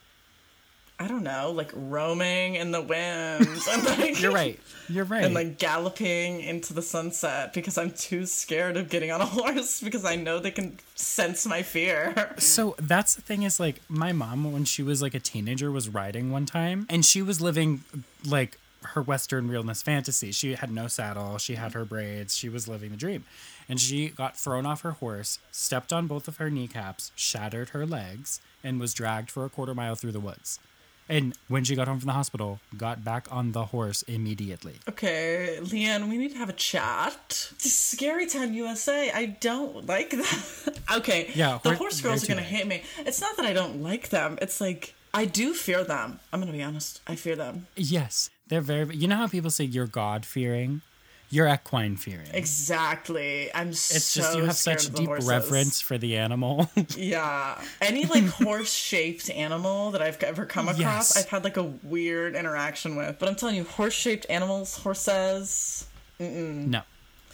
don't 1.15 1.23
know, 1.23 1.51
like 1.51 1.71
roaming 1.73 2.55
in 2.55 2.71
the 2.71 2.81
wind 2.81 3.47
and 3.47 3.85
like 3.99 4.21
you're 4.21 4.31
right. 4.31 4.59
You're 4.87 5.05
right. 5.05 5.23
and 5.23 5.33
like 5.33 5.57
galloping 5.57 6.41
into 6.41 6.73
the 6.73 6.81
sunset 6.81 7.53
because 7.53 7.77
I'm 7.77 7.91
too 7.91 8.25
scared 8.25 8.77
of 8.77 8.89
getting 8.89 9.11
on 9.11 9.21
a 9.21 9.25
horse 9.25 9.81
because 9.81 10.05
I 10.05 10.15
know 10.15 10.39
they 10.39 10.51
can 10.51 10.77
sense 10.95 11.45
my 11.45 11.63
fear. 11.63 12.35
So 12.37 12.75
that's 12.77 13.15
the 13.15 13.21
thing 13.21 13.43
is 13.43 13.59
like 13.59 13.81
my 13.89 14.11
mom 14.11 14.51
when 14.51 14.65
she 14.65 14.83
was 14.83 15.01
like 15.01 15.13
a 15.13 15.19
teenager 15.19 15.71
was 15.71 15.89
riding 15.89 16.31
one 16.31 16.45
time 16.45 16.85
and 16.89 17.05
she 17.05 17.21
was 17.21 17.41
living 17.41 17.83
like 18.25 18.59
her 18.89 19.01
western 19.01 19.47
realness 19.47 19.81
fantasy. 19.81 20.31
She 20.31 20.53
had 20.55 20.71
no 20.71 20.87
saddle, 20.87 21.37
she 21.37 21.55
had 21.55 21.73
her 21.73 21.85
braids, 21.85 22.35
she 22.35 22.49
was 22.49 22.67
living 22.67 22.91
the 22.91 22.97
dream. 22.97 23.23
And 23.67 23.79
she 23.79 24.09
got 24.09 24.37
thrown 24.37 24.67
off 24.67 24.81
her 24.81 24.91
horse, 24.91 25.39
stepped 25.51 25.91
on 25.91 26.05
both 26.05 26.27
of 26.27 26.37
her 26.37 26.51
kneecaps, 26.51 27.11
shattered 27.15 27.69
her 27.69 27.83
legs, 27.83 28.39
and 28.63 28.79
was 28.79 28.93
dragged 28.93 29.31
for 29.31 29.43
a 29.43 29.49
quarter 29.49 29.73
mile 29.73 29.95
through 29.95 30.11
the 30.11 30.19
woods. 30.19 30.59
And 31.07 31.35
when 31.49 31.63
she 31.63 31.75
got 31.75 31.87
home 31.87 31.99
from 31.99 32.07
the 32.07 32.13
hospital, 32.13 32.59
got 32.77 33.03
back 33.03 33.27
on 33.31 33.51
the 33.51 33.65
horse 33.65 34.01
immediately. 34.03 34.75
Okay, 34.89 35.59
Leanne, 35.61 36.09
we 36.09 36.17
need 36.17 36.31
to 36.31 36.37
have 36.39 36.49
a 36.49 36.53
chat. 36.53 37.51
Scary 37.59 38.25
Town 38.25 38.53
USA, 38.55 39.11
I 39.11 39.25
don't 39.39 39.85
like 39.85 40.09
that. 40.21 40.79
okay, 40.97 41.31
Yeah, 41.35 41.59
the 41.61 41.69
hor- 41.69 41.77
horse 41.77 42.01
girls 42.01 42.23
are 42.23 42.27
gonna 42.27 42.41
bad. 42.41 42.49
hate 42.49 42.67
me. 42.67 42.83
It's 42.99 43.21
not 43.21 43.37
that 43.37 43.45
I 43.45 43.53
don't 43.53 43.83
like 43.83 44.09
them. 44.09 44.39
It's 44.41 44.59
like 44.59 44.95
I 45.13 45.25
do 45.25 45.53
fear 45.53 45.83
them. 45.83 46.19
I'm 46.33 46.39
gonna 46.39 46.51
be 46.51 46.63
honest. 46.63 47.01
I 47.07 47.15
fear 47.15 47.35
them. 47.35 47.67
Yes, 47.75 48.29
they're 48.47 48.61
very. 48.61 48.95
You 48.95 49.07
know 49.07 49.15
how 49.17 49.27
people 49.27 49.51
say 49.51 49.63
you're 49.65 49.87
God 49.87 50.25
fearing? 50.25 50.81
You're 51.29 51.47
equine 51.47 51.95
fearing. 51.97 52.27
Exactly. 52.33 53.49
I'm 53.53 53.73
so 53.73 53.95
It's 53.95 54.05
so 54.05 54.21
just 54.21 54.37
you 54.37 54.43
have 54.45 54.55
such 54.55 54.93
deep 54.93 55.07
horses. 55.07 55.27
reverence 55.27 55.81
for 55.81 55.97
the 55.97 56.17
animal. 56.17 56.69
Yeah. 56.97 57.59
Any 57.81 58.05
like 58.05 58.25
horse 58.27 58.71
shaped 58.73 59.29
animal 59.29 59.91
that 59.91 60.01
I've 60.01 60.21
ever 60.23 60.45
come 60.45 60.67
across, 60.67 60.79
Yes. 61.15 61.17
I've 61.17 61.29
had 61.29 61.43
like 61.43 61.57
a 61.57 61.63
weird 61.63 62.35
interaction 62.35 62.95
with. 62.95 63.17
But 63.19 63.29
I'm 63.29 63.35
telling 63.35 63.55
you, 63.55 63.63
horse 63.63 63.93
shaped 63.93 64.25
animals, 64.29 64.77
horses, 64.77 65.87
no, 66.19 66.25
no, 66.27 66.81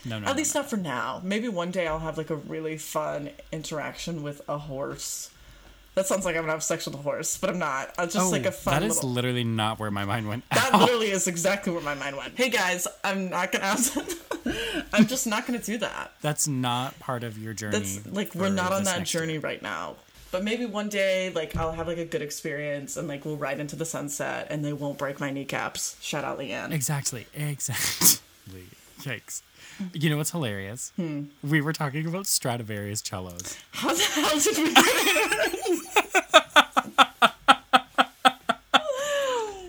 no. 0.05 0.15
at 0.17 0.21
no, 0.23 0.33
least 0.33 0.55
not 0.55 0.69
for 0.69 0.77
now. 0.77 1.19
Maybe 1.23 1.47
one 1.49 1.71
day 1.71 1.85
I'll 1.87 1.99
have 1.99 2.17
like 2.17 2.29
a 2.29 2.35
really 2.35 2.77
fun 2.77 3.29
interaction 3.51 4.23
with 4.23 4.41
a 4.47 4.57
horse. 4.57 5.30
That 5.95 6.07
sounds 6.07 6.23
like 6.23 6.35
I'm 6.37 6.43
gonna 6.43 6.53
have 6.53 6.63
sex 6.63 6.85
with 6.85 6.95
a 6.95 6.99
horse, 6.99 7.37
but 7.37 7.49
I'm 7.49 7.59
not. 7.59 7.93
Uh, 7.97 8.07
just 8.07 8.31
like 8.31 8.45
a 8.45 8.51
fun 8.51 8.75
Oh, 8.75 8.79
that 8.79 8.85
is 8.85 8.95
little. 8.95 9.09
literally 9.09 9.43
not 9.43 9.77
where 9.77 9.91
my 9.91 10.05
mind 10.05 10.27
went. 10.27 10.49
that 10.51 10.73
literally 10.79 11.11
is 11.11 11.27
exactly 11.27 11.73
where 11.73 11.81
my 11.81 11.95
mind 11.95 12.15
went. 12.15 12.37
Hey 12.37 12.49
guys, 12.49 12.87
I'm 13.03 13.29
not 13.29 13.51
gonna. 13.51 13.75
I'm 14.93 15.05
just 15.07 15.27
not 15.27 15.45
gonna 15.45 15.59
do 15.59 15.77
that. 15.79 16.11
That's 16.21 16.47
not 16.47 16.97
part 16.99 17.23
of 17.23 17.37
your 17.37 17.53
journey. 17.53 17.77
That's 17.79 18.05
like 18.07 18.33
we're 18.35 18.49
not 18.49 18.71
on 18.71 18.85
that 18.85 19.03
journey 19.05 19.33
year. 19.33 19.41
right 19.41 19.61
now. 19.61 19.95
But 20.31 20.45
maybe 20.45 20.65
one 20.65 20.87
day, 20.87 21.29
like 21.35 21.57
I'll 21.57 21.73
have 21.73 21.87
like 21.87 21.97
a 21.97 22.05
good 22.05 22.21
experience, 22.21 22.95
and 22.95 23.09
like 23.09 23.25
we'll 23.25 23.35
ride 23.35 23.59
into 23.59 23.75
the 23.75 23.83
sunset, 23.85 24.47
and 24.49 24.63
they 24.63 24.71
won't 24.71 24.97
break 24.97 25.19
my 25.19 25.29
kneecaps. 25.29 25.97
Shout 26.01 26.23
out 26.23 26.39
Leanne. 26.39 26.71
Exactly. 26.71 27.27
Exactly. 27.33 28.17
Yikes. 29.01 29.41
You 29.93 30.09
know 30.09 30.17
what's 30.17 30.31
hilarious? 30.31 30.91
Hmm. 30.95 31.23
We 31.43 31.61
were 31.61 31.73
talking 31.73 32.05
about 32.07 32.27
Stradivarius 32.27 33.01
cellos. 33.01 33.57
How 33.71 33.93
the 33.93 34.01
hell 34.03 34.39
did 34.39 34.57
we 34.57 34.73
get 34.73 36.41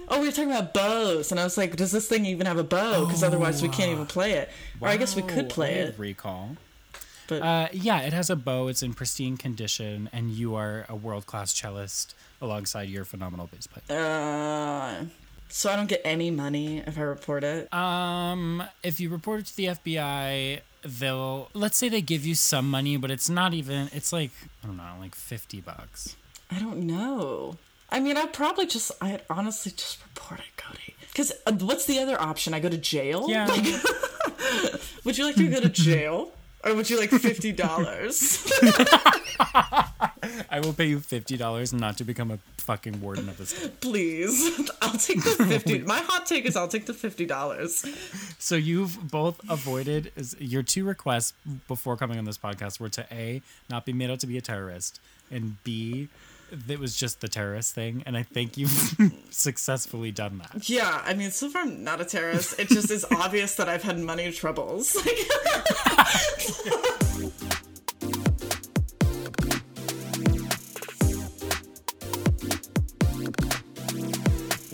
Oh, 0.09 0.21
we 0.21 0.27
were 0.27 0.33
talking 0.33 0.51
about 0.51 0.75
bows, 0.75 1.31
and 1.31 1.41
I 1.41 1.45
was 1.45 1.57
like, 1.57 1.75
"Does 1.77 1.91
this 1.91 2.07
thing 2.07 2.27
even 2.27 2.47
have 2.47 2.59
a 2.59 2.65
bow? 2.65 3.07
Because 3.07 3.23
otherwise, 3.23 3.63
we 3.63 3.69
can't 3.69 3.91
even 3.91 4.05
play 4.07 4.33
it. 4.33 4.51
Or 4.81 4.89
I 4.89 4.97
guess 4.99 5.17
we 5.17 5.23
could 5.23 5.49
play 5.49 5.77
I 5.81 5.85
it, 5.85 5.99
Recall. 5.99 6.57
but 7.29 7.41
Uh, 7.43 7.69
yeah, 7.73 8.01
it 8.01 8.13
has 8.13 8.29
a 8.29 8.37
bow. 8.37 8.69
It's 8.69 8.83
in 8.83 8.93
pristine 8.93 9.39
condition, 9.39 10.11
and 10.13 10.31
you 10.31 10.55
are 10.55 10.85
a 10.89 10.95
world 10.95 11.25
class 11.27 11.53
cellist 11.55 12.15
alongside 12.43 12.91
your 12.91 13.07
phenomenal 13.07 13.47
bass 13.51 13.67
player. 13.67 13.99
uh, 13.99 15.05
so 15.53 15.71
I 15.71 15.77
don't 15.77 15.89
get 15.89 16.01
any 16.05 16.31
money 16.31 16.79
if 16.79 16.99
I 16.99 17.03
report 17.03 17.45
it. 17.45 17.73
Um, 17.73 18.63
if 18.83 18.99
you 19.01 19.11
report 19.11 19.41
it 19.41 19.47
to 19.47 19.57
the 19.57 19.67
FBI, 19.67 20.61
they'll 20.83 21.51
let's 21.55 21.77
say 21.77 21.89
they 21.89 22.01
give 22.01 22.25
you 22.25 22.35
some 22.35 22.69
money, 22.71 22.97
but 22.97 23.11
it's 23.11 23.29
not 23.29 23.55
even. 23.55 23.89
It's 23.93 24.13
like 24.13 24.31
I 24.65 24.67
don't 24.67 24.79
know, 24.79 24.95
like 24.99 25.15
fifty 25.15 25.61
bucks. 25.61 26.17
I 26.51 26.59
don't 26.59 26.87
know. 26.87 27.57
I 27.93 28.01
mean, 28.01 28.17
I'd 28.17 28.33
probably 28.33 28.67
just, 28.67 28.91
I'd 29.03 29.21
honestly 29.29 29.73
just 29.73 29.99
report 30.03 30.41
it, 30.41 30.57
Cody. 30.57 30.95
Because 31.09 31.31
uh, 31.47 31.53
what's 31.53 31.85
the 31.85 31.99
other 31.99 32.19
option? 32.21 32.55
I 32.55 32.61
go 32.61 32.71
to 32.71 32.79
jail? 32.79 33.27
Yeah. 33.29 33.47
Would 35.05 35.19
you 35.19 35.27
like 35.27 35.35
to 35.37 35.47
go 35.49 35.61
to 35.61 35.69
jail? 35.69 36.33
Or 36.65 36.75
would 36.75 36.89
you 36.89 36.99
like 36.99 37.11
$50? 37.11 37.59
I 40.51 40.61
will 40.61 40.73
pay 40.73 40.87
you 40.87 41.01
fifty 41.01 41.37
dollars 41.37 41.73
not 41.73 41.97
to 41.99 42.05
become 42.05 42.31
a 42.31 42.39
fucking 42.59 43.01
warden 43.01 43.29
of 43.29 43.39
this. 43.39 43.69
Please. 43.81 44.71
I'll 44.83 44.93
take 44.99 45.23
the 45.25 45.31
50 45.49 45.79
My 45.81 45.99
hot 45.99 46.27
take 46.27 46.45
is 46.47 46.57
I'll 46.57 46.69
take 46.69 46.87
the 46.87 46.93
$50. 46.93 48.37
So 48.39 48.55
you've 48.55 49.11
both 49.11 49.41
avoided 49.49 50.13
your 50.39 50.63
two 50.63 50.85
requests 50.85 51.33
before 51.67 51.97
coming 51.97 52.19
on 52.19 52.25
this 52.25 52.39
podcast 52.39 52.79
were 52.79 52.89
to 52.91 53.07
a 53.11 53.43
not 53.69 53.85
be 53.85 53.93
made 53.93 54.11
out 54.11 54.21
to 54.21 54.27
be 54.27 54.39
a 54.39 54.41
terrorist, 54.41 55.01
and 55.31 55.57
b 55.65 56.09
that 56.53 56.79
was 56.79 56.95
just 56.97 57.21
the 57.21 57.29
terrorist 57.29 57.75
thing, 57.75 58.03
and 58.05 58.17
I 58.17 58.23
think 58.23 58.57
you've 58.57 58.95
successfully 59.31 60.11
done 60.11 60.39
that. 60.39 60.69
Yeah, 60.69 61.03
I 61.05 61.15
mean, 61.15 61.31
so 61.31 61.49
far 61.49 61.63
I'm 61.63 61.83
not 61.83 62.01
a 62.01 62.05
terrorist. 62.05 62.59
It 62.59 62.69
just 62.69 62.91
is 62.91 63.07
obvious 63.11 63.55
that 63.57 63.69
I've 63.69 63.83
had 63.83 63.99
money 63.99 64.31
troubles. 64.33 64.97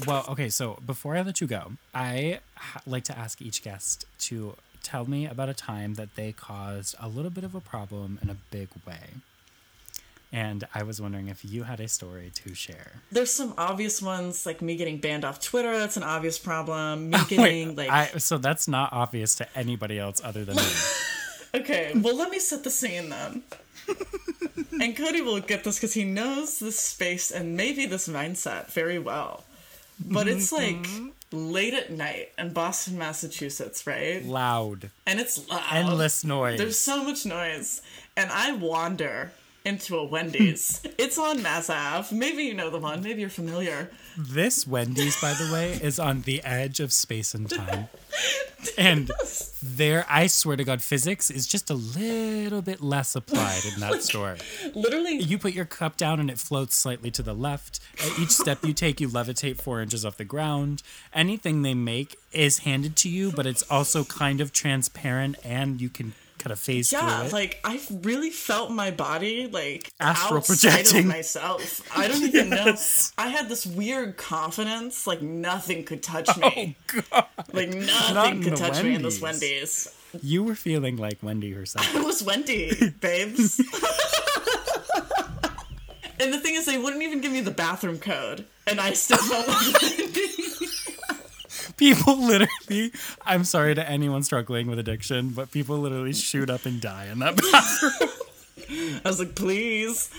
Well, 0.07 0.25
okay, 0.31 0.49
so 0.49 0.79
before 0.87 1.17
I 1.17 1.21
let 1.21 1.43
you 1.43 1.47
go, 1.47 1.73
I 1.95 2.41
ha- 2.55 2.81
like 2.87 3.05
to 3.05 3.19
ask 3.19 3.43
each 3.43 3.63
guest 3.63 4.07
to 4.21 4.55
tell 4.83 5.05
me 5.05 5.27
about 5.27 5.51
a 5.51 5.55
time 5.55 5.95
that 5.97 6.15
they 6.15 6.33
caused 6.33 6.95
a 6.99 7.09
little 7.09 7.31
bit 7.31 7.45
of 7.45 7.55
a 7.55 7.61
problem 7.61 8.19
in 8.23 8.31
a 8.31 8.37
big 8.51 8.69
way. 8.87 9.21
And 10.31 10.67
I 10.75 10.83
was 10.83 11.01
wondering 11.01 11.29
if 11.29 11.45
you 11.45 11.63
had 11.63 11.81
a 11.81 11.89
story 11.89 12.31
to 12.35 12.55
share. 12.55 12.93
There's 13.11 13.33
some 13.33 13.55
obvious 13.57 14.03
ones, 14.03 14.45
like 14.45 14.61
me 14.61 14.77
getting 14.77 14.99
banned 14.99 15.25
off 15.25 15.41
Twitter. 15.41 15.79
That's 15.79 15.97
an 15.97 16.03
obvious 16.03 16.39
problem. 16.39 17.11
Me 17.11 17.19
oh, 17.19 17.27
getting, 17.29 17.77
like. 17.77 17.89
I, 17.89 18.07
so 18.19 18.37
that's 18.37 18.69
not 18.69 18.93
obvious 18.93 19.35
to 19.37 19.47
anybody 19.57 19.99
else 19.99 20.21
other 20.23 20.45
than 20.45 20.57
me. 20.57 20.63
Okay, 21.55 21.93
well, 21.95 22.15
let 22.15 22.31
me 22.31 22.39
set 22.39 22.63
the 22.63 22.71
scene 22.71 23.09
then. 23.09 23.43
and 24.81 24.95
Cody 24.95 25.23
will 25.23 25.41
get 25.41 25.65
this 25.65 25.77
because 25.77 25.95
he 25.95 26.05
knows 26.05 26.59
this 26.59 26.79
space 26.79 27.31
and 27.31 27.57
maybe 27.57 27.87
this 27.87 28.07
mindset 28.07 28.71
very 28.71 28.99
well. 28.99 29.45
But 29.99 30.29
it's 30.29 30.53
mm-hmm. 30.53 31.05
like 31.05 31.15
late 31.33 31.75
at 31.75 31.91
night 31.91 32.33
in 32.39 32.53
Boston, 32.53 32.99
Massachusetts, 32.99 33.87
right? 33.87 34.25
Loud. 34.25 34.91
And 35.07 35.21
it's 35.21 35.49
loud. 35.49 35.63
Endless 35.73 36.25
noise. 36.25 36.59
There's 36.59 36.79
so 36.79 37.03
much 37.03 37.27
noise. 37.27 37.83
And 38.17 38.31
I 38.31 38.53
wander 38.53 39.33
into 39.69 39.97
a 39.97 40.05
Wendy's. 40.05 40.81
it's 40.99 41.19
on 41.19 41.43
Mass 41.43 41.71
Ave. 41.71 42.15
Maybe 42.17 42.43
you 42.45 42.55
know 42.55 42.71
the 42.71 42.79
one. 42.79 43.03
Maybe 43.03 43.21
you're 43.21 43.31
familiar. 43.31 43.91
This 44.17 44.67
Wendy's, 44.67 45.21
by 45.21 45.35
the 45.35 45.53
way, 45.53 45.79
is 45.81 46.01
on 46.01 46.23
the 46.23 46.43
edge 46.43 46.81
of 46.81 46.93
space 46.93 47.35
and 47.35 47.49
time. 47.49 47.89
And 48.77 49.11
there, 49.63 50.05
I 50.09 50.27
swear 50.27 50.57
to 50.57 50.65
God, 50.65 50.83
physics 50.83 51.31
is 51.31 51.47
just 51.47 51.71
a 51.71 51.75
little 51.75 52.61
bit 52.61 52.81
less 52.81 53.15
applied 53.15 53.63
in 53.65 53.79
that 53.81 54.03
store. 54.09 54.37
Literally, 54.75 55.17
You 55.17 55.39
put 55.39 55.53
your 55.53 55.65
cup 55.65 55.97
down 55.97 56.19
and 56.19 56.29
it 56.29 56.39
floats 56.39 56.77
slightly 56.77 57.11
to 57.13 57.23
the 57.23 57.35
left. 57.35 57.79
At 58.01 58.19
each 58.19 58.31
step 58.31 58.65
you 58.65 58.73
take, 58.73 59.01
you 59.01 59.09
levitate 59.09 59.61
four 59.61 59.81
inches 59.81 60.05
off 60.05 60.17
the 60.17 60.25
ground. 60.25 60.83
Anything 61.13 61.63
they 61.63 61.75
make 61.75 62.17
is 62.33 62.61
handed 62.61 62.97
to 62.97 63.09
you, 63.09 63.31
but 63.31 63.47
it's 63.47 63.63
also 63.71 64.03
kind 64.05 64.41
of 64.41 64.53
transparent 64.53 65.37
and 65.45 65.81
you 65.81 65.89
can 65.89 66.15
kind 66.39 66.53
of 66.53 66.59
phase 66.59 66.93
yeah, 66.93 67.19
through 67.19 67.27
it. 67.29 67.33
like 67.33 67.61
I 67.65 67.81
really 68.03 68.31
felt 68.31 68.71
my 68.71 68.91
body 68.91 69.47
like 69.49 69.91
Astral 70.01 70.41
projecting. 70.43 71.01
of 71.01 71.07
myself. 71.07 71.83
I 71.97 72.09
don't 72.09 72.23
even 72.23 72.49
Yes. 72.53 73.13
know. 73.19 73.25
I 73.25 73.29
had 73.29 73.49
this 73.49 73.67
weird 73.67 74.17
confidence, 74.17 75.07
like 75.07 75.21
nothing 75.23 75.85
could 75.85 76.03
touch 76.03 76.29
oh, 76.43 76.49
me. 76.49 76.77
oh, 76.95 77.03
God. 77.11 77.25
Like 77.53 77.71
nothing 77.71 78.39
in 78.39 78.43
could 78.45 78.57
touch 78.57 78.83
me 78.83 78.95
in 78.95 79.03
this 79.03 79.21
Wendy's. 79.21 79.93
Wendy's. 80.13 80.23
You 80.23 80.43
were 80.45 80.55
feeling 80.55 80.97
like 80.97 81.19
Wendy 81.23 81.53
herself. 81.53 81.87
It 81.95 82.05
was 82.05 82.23
Wendy, 82.23 82.73
babes. 83.01 83.59
and 86.21 86.33
the 86.33 86.39
thing 86.41 86.55
is, 86.55 86.67
they 86.67 86.79
wouldn't 86.79 87.03
even 87.03 87.21
give 87.21 87.31
me 87.33 87.41
the 87.43 87.51
bathroom 87.51 87.99
code, 87.99 88.45
and 88.67 88.81
I 88.81 88.93
still 88.95 89.19
felt 89.19 89.47
like 89.47 89.83
Wendy. 89.83 90.45
People 91.79 92.17
literally, 92.27 92.93
I'm 93.25 93.45
sorry 93.45 93.75
to 93.75 93.89
anyone 93.89 94.23
struggling 94.23 94.69
with 94.69 94.79
addiction, 94.79 95.31
but 95.31 95.51
people 95.51 95.79
literally 95.79 96.13
shoot 96.13 96.51
up 96.51 96.67
and 96.67 96.81
die 96.81 97.07
in 97.07 97.21
that 97.21 97.37
bathroom. 97.53 98.11
I 99.05 99.09
was 99.09 99.19
like, 99.21 99.35
please. 99.35 100.11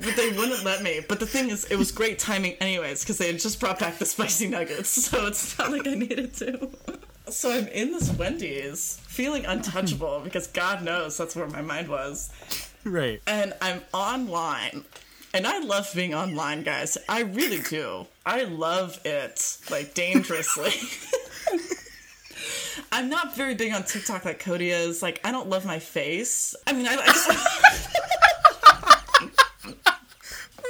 But 0.00 0.16
they 0.16 0.30
wouldn't 0.30 0.64
let 0.64 0.82
me. 0.82 1.00
But 1.08 1.20
the 1.20 1.26
thing 1.26 1.48
is, 1.48 1.64
it 1.66 1.76
was 1.76 1.90
great 1.92 2.18
timing, 2.18 2.52
anyways, 2.54 3.00
because 3.02 3.18
they 3.18 3.28
had 3.28 3.38
just 3.38 3.60
brought 3.60 3.78
back 3.78 3.98
the 3.98 4.04
spicy 4.04 4.48
nuggets, 4.48 4.88
so 5.10 5.26
it's 5.26 5.56
not 5.58 5.70
like 5.72 5.86
I 5.86 5.94
needed 5.94 6.34
to. 6.34 6.68
So 7.28 7.50
I'm 7.50 7.68
in 7.68 7.92
this 7.92 8.10
Wendy's, 8.12 8.98
feeling 9.06 9.46
untouchable, 9.46 10.20
because 10.22 10.46
God 10.48 10.82
knows 10.84 11.16
that's 11.16 11.34
where 11.34 11.46
my 11.46 11.62
mind 11.62 11.88
was. 11.88 12.30
right. 12.84 13.22
And 13.26 13.54
I'm 13.62 13.80
online. 13.94 14.84
And 15.34 15.48
I 15.48 15.58
love 15.58 15.90
being 15.96 16.14
online, 16.14 16.62
guys. 16.62 16.96
I 17.08 17.22
really 17.22 17.58
do. 17.58 18.06
I 18.24 18.44
love 18.44 19.00
it, 19.04 19.58
like, 19.68 19.92
dangerously. 19.92 20.70
I'm 22.92 23.08
not 23.10 23.34
very 23.34 23.56
big 23.56 23.72
on 23.72 23.82
TikTok 23.82 24.24
like 24.24 24.38
Cody 24.38 24.70
is. 24.70 25.02
Like, 25.02 25.20
I 25.24 25.32
don't 25.32 25.48
love 25.48 25.64
my 25.66 25.80
face. 25.80 26.54
I 26.68 26.72
mean, 26.72 26.86
I, 26.86 26.94
I 26.94 27.06
just. 27.06 27.30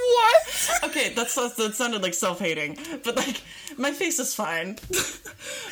What? 0.07 0.83
okay, 0.83 1.13
that's, 1.15 1.35
that's 1.35 1.55
that 1.55 1.73
sounded 1.73 2.03
like 2.03 2.13
self-hating, 2.13 2.77
but 3.03 3.15
like 3.15 3.41
my 3.75 3.91
face 3.91 4.19
is 4.19 4.35
fine. 4.35 4.75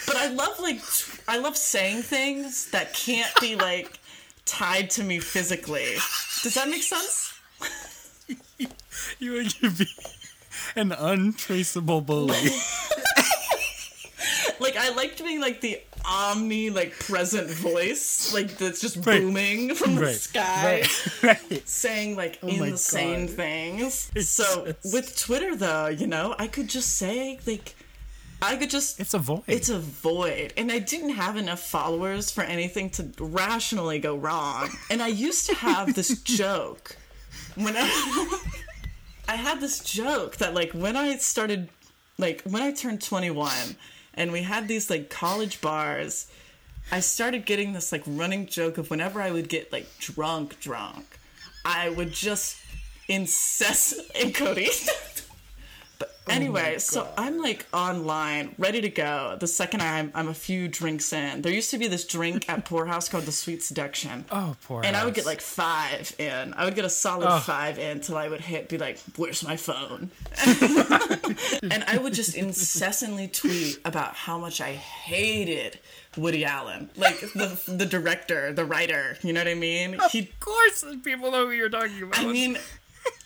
but 0.07 0.15
I 0.15 0.29
love 0.29 0.59
like 0.59 0.77
t- 0.77 1.19
I 1.27 1.37
love 1.37 1.55
saying 1.55 2.01
things 2.01 2.71
that 2.71 2.93
can't 2.93 3.31
be 3.39 3.55
like 3.55 3.99
tied 4.45 4.89
to 4.91 5.03
me 5.03 5.19
physically. 5.19 5.93
Does 6.41 6.55
that 6.55 6.67
make 6.67 6.81
sense? 6.81 7.33
You 9.19 9.33
would 9.33 9.77
be 9.77 9.87
an 10.75 10.91
untraceable 10.91 12.01
bully. 12.01 12.49
Like 14.59 14.77
I 14.77 14.93
liked 14.95 15.21
being 15.23 15.41
like 15.41 15.59
the 15.61 15.81
omni 16.05 16.69
like 16.69 16.97
present 16.97 17.49
voice, 17.49 18.33
like 18.33 18.57
that's 18.57 18.79
just 18.79 18.97
Right. 19.05 19.19
booming 19.19 19.75
from 19.75 19.95
the 19.95 20.13
sky. 20.13 20.63
Right. 20.81 21.13
Right. 21.23 21.67
saying 21.67 22.15
like 22.15 22.39
Oh 22.43 22.47
insane 22.63 23.27
things. 23.27 24.09
It's 24.15 24.29
so 24.29 24.73
with 24.93 25.17
Twitter 25.19 25.55
though, 25.55 25.87
you 25.87 26.07
know, 26.07 26.35
I 26.39 26.47
could 26.47 26.69
just 26.69 26.95
say 26.97 27.39
like 27.45 27.75
I 28.41 28.55
could 28.55 28.69
just 28.69 28.99
It's 29.01 29.13
a 29.13 29.19
void. 29.19 29.43
it's 29.47 29.69
a 29.69 29.79
void. 29.79 30.53
And 30.55 30.71
I 30.71 30.79
didn't 30.79 31.11
have 31.15 31.35
enough 31.35 31.59
followers 31.61 32.31
for 32.31 32.43
anything 32.43 32.89
to 32.91 33.11
rationally 33.19 33.99
go 33.99 34.15
wrong. 34.15 34.69
And 34.89 35.01
I 35.01 35.07
used 35.07 35.47
to 35.47 35.55
have 35.55 35.93
this 35.93 36.21
joke 36.21 36.95
when 37.55 37.75
I, 37.75 38.39
I 39.27 39.35
had 39.35 39.61
this 39.61 39.79
joke 39.79 40.37
that 40.37 40.53
like 40.53 40.71
when 40.71 40.95
I 40.95 41.15
started 41.17 41.69
like 42.17 42.41
when 42.43 42.61
I 42.61 42.71
turned 42.71 43.01
21 43.01 43.51
and 44.13 44.31
we 44.31 44.43
had 44.43 44.67
these 44.67 44.89
like 44.89 45.09
college 45.09 45.61
bars, 45.61 46.27
I 46.91 46.99
started 46.99 47.45
getting 47.45 47.73
this 47.73 47.91
like 47.91 48.03
running 48.05 48.45
joke 48.47 48.77
of 48.77 48.89
whenever 48.89 49.21
I 49.21 49.31
would 49.31 49.49
get 49.49 49.71
like 49.71 49.87
drunk 49.99 50.59
drunk, 50.59 51.19
I 51.65 51.89
would 51.89 52.11
just 52.11 52.57
incessant 53.07 54.07
and 54.15 54.33
Cody. 54.33 54.69
Oh 56.05 56.09
but 56.25 56.35
anyway, 56.35 56.77
so 56.79 57.07
I'm 57.17 57.37
like 57.41 57.65
online, 57.73 58.55
ready 58.57 58.79
to 58.81 58.89
go. 58.89 59.35
The 59.39 59.47
second 59.47 59.81
I'm 59.81 60.11
I'm 60.15 60.27
a 60.29 60.33
few 60.33 60.67
drinks 60.67 61.11
in. 61.11 61.41
There 61.41 61.51
used 61.51 61.69
to 61.71 61.77
be 61.77 61.87
this 61.87 62.05
drink 62.05 62.47
at 62.49 62.63
Poorhouse 62.69 63.09
called 63.09 63.25
the 63.25 63.31
Sweet 63.31 63.61
Seduction. 63.63 64.25
oh, 64.31 64.55
poor. 64.65 64.83
And 64.85 64.95
I 64.95 65.03
would 65.05 65.13
get 65.13 65.25
like 65.25 65.41
five 65.41 66.15
in. 66.19 66.53
I 66.53 66.65
would 66.65 66.75
get 66.75 66.85
a 66.85 66.89
solid 66.89 67.27
Oh. 67.29 67.39
five 67.39 67.77
in 67.79 67.99
till 68.01 68.17
I 68.17 68.27
would 68.29 68.41
hit, 68.41 68.69
be 68.69 68.77
like, 68.77 68.99
"Where's 69.17 69.43
my 69.43 69.57
phone?" 69.57 70.11
and 70.45 71.83
I 71.87 71.97
would 72.01 72.13
just 72.13 72.35
incessantly 72.35 73.27
tweet 73.27 73.79
about 73.85 74.15
how 74.15 74.37
much 74.37 74.61
I 74.61 74.73
hated 74.73 75.79
Woody 76.17 76.45
Allen, 76.45 76.89
like 76.95 77.19
the 77.19 77.59
the 77.67 77.85
director, 77.85 78.53
the 78.53 78.65
writer. 78.65 79.17
You 79.23 79.33
know 79.33 79.41
what 79.41 79.47
I 79.47 79.55
mean? 79.55 79.97
He, 80.11 80.19
Of 80.19 80.39
course, 80.39 80.85
people 81.03 81.31
know 81.31 81.45
who 81.47 81.51
you're 81.51 81.69
talking 81.69 82.03
about. 82.03 82.19
I 82.19 82.25
mean, 82.25 82.57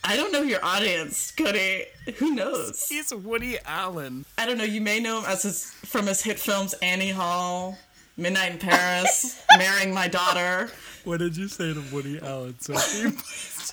I 0.04 0.16
don't 0.16 0.32
know 0.32 0.42
your 0.42 0.64
audience, 0.64 1.32
Cody. 1.32 1.84
Who 2.16 2.34
knows? 2.34 2.86
he's 2.88 3.12
Woody 3.12 3.58
Allen. 3.66 4.24
I 4.38 4.46
don't 4.46 4.56
know. 4.56 4.64
You 4.64 4.80
may 4.80 5.00
know 5.00 5.18
him 5.18 5.24
as 5.26 5.42
his 5.42 5.64
from 5.84 6.06
his 6.06 6.22
hit 6.22 6.38
films 6.38 6.72
Annie 6.80 7.10
Hall, 7.10 7.76
Midnight 8.16 8.52
in 8.52 8.58
Paris, 8.58 9.42
Marrying 9.58 9.92
My 9.92 10.08
Daughter. 10.08 10.70
What 11.04 11.18
did 11.18 11.36
you 11.36 11.48
say 11.48 11.74
to 11.74 11.82
Woody 11.92 12.18
Allen, 12.22 12.54
Sophie? 12.60 13.14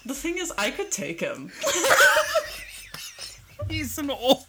The 0.06 0.14
thing 0.14 0.38
is, 0.38 0.54
I 0.58 0.70
could 0.70 0.92
take 0.92 1.20
him. 1.20 1.52
he's 3.70 3.98
an 3.98 4.12
old 4.12 4.46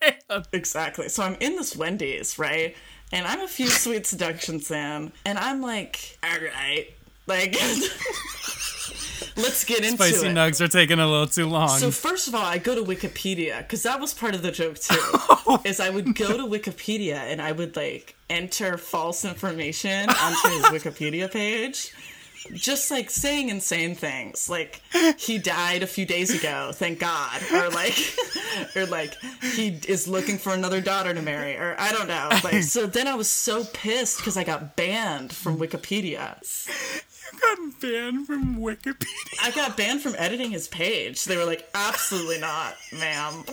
man. 0.00 0.42
Exactly. 0.52 1.08
So 1.08 1.22
I'm 1.22 1.36
in 1.38 1.54
this 1.54 1.76
Wendy's, 1.76 2.36
right? 2.36 2.74
And 3.12 3.26
I'm 3.26 3.40
a 3.40 3.46
few 3.48 3.68
sweet 3.68 4.06
seductions 4.06 4.70
in, 4.72 5.12
and 5.24 5.38
I'm 5.38 5.62
like, 5.62 6.18
all 6.22 6.30
right, 6.30 6.88
like, 7.28 7.54
let's 9.38 9.64
get 9.64 9.84
into 9.84 9.96
Spicy 9.96 10.26
it. 10.26 10.34
nugs 10.34 10.60
are 10.60 10.68
taking 10.68 10.98
a 10.98 11.06
little 11.06 11.26
too 11.26 11.46
long. 11.48 11.78
So 11.78 11.90
first 11.90 12.28
of 12.28 12.34
all, 12.34 12.44
I 12.44 12.58
go 12.58 12.74
to 12.74 12.82
Wikipedia 12.82 13.58
because 13.58 13.82
that 13.84 14.00
was 14.00 14.12
part 14.14 14.34
of 14.34 14.42
the 14.42 14.50
joke 14.50 14.78
too. 14.78 15.58
is 15.64 15.80
I 15.80 15.90
would 15.90 16.14
go 16.14 16.36
to 16.36 16.44
Wikipedia 16.44 17.16
and 17.16 17.40
I 17.40 17.52
would 17.52 17.76
like 17.76 18.14
enter 18.28 18.76
false 18.76 19.24
information 19.24 20.08
onto 20.08 20.48
his 20.48 20.64
Wikipedia 20.66 21.30
page. 21.30 21.92
Just 22.54 22.90
like 22.90 23.10
saying 23.10 23.50
insane 23.50 23.94
things, 23.94 24.48
like 24.48 24.80
he 25.18 25.38
died 25.38 25.82
a 25.82 25.86
few 25.86 26.06
days 26.06 26.30
ago, 26.30 26.70
thank 26.72 26.98
God, 26.98 27.42
or 27.52 27.68
like, 27.68 27.98
or 28.76 28.86
like 28.86 29.14
he 29.42 29.78
is 29.86 30.08
looking 30.08 30.38
for 30.38 30.54
another 30.54 30.80
daughter 30.80 31.12
to 31.12 31.20
marry, 31.20 31.56
or 31.56 31.74
I 31.78 31.92
don't 31.92 32.06
know. 32.08 32.28
Like, 32.44 32.62
so 32.62 32.86
then 32.86 33.06
I 33.06 33.16
was 33.16 33.28
so 33.28 33.64
pissed 33.64 34.18
because 34.18 34.36
I 34.36 34.44
got 34.44 34.76
banned 34.76 35.32
from 35.32 35.58
Wikipedia. 35.58 36.38
Got 37.40 37.80
banned 37.80 38.26
from 38.26 38.56
Wikipedia. 38.56 39.06
I 39.42 39.50
got 39.50 39.76
banned 39.76 40.02
from 40.02 40.14
editing 40.18 40.50
his 40.50 40.68
page. 40.68 41.24
They 41.24 41.36
were 41.36 41.44
like, 41.44 41.68
absolutely 41.74 42.38
not, 42.38 42.74
ma'am. 42.92 43.44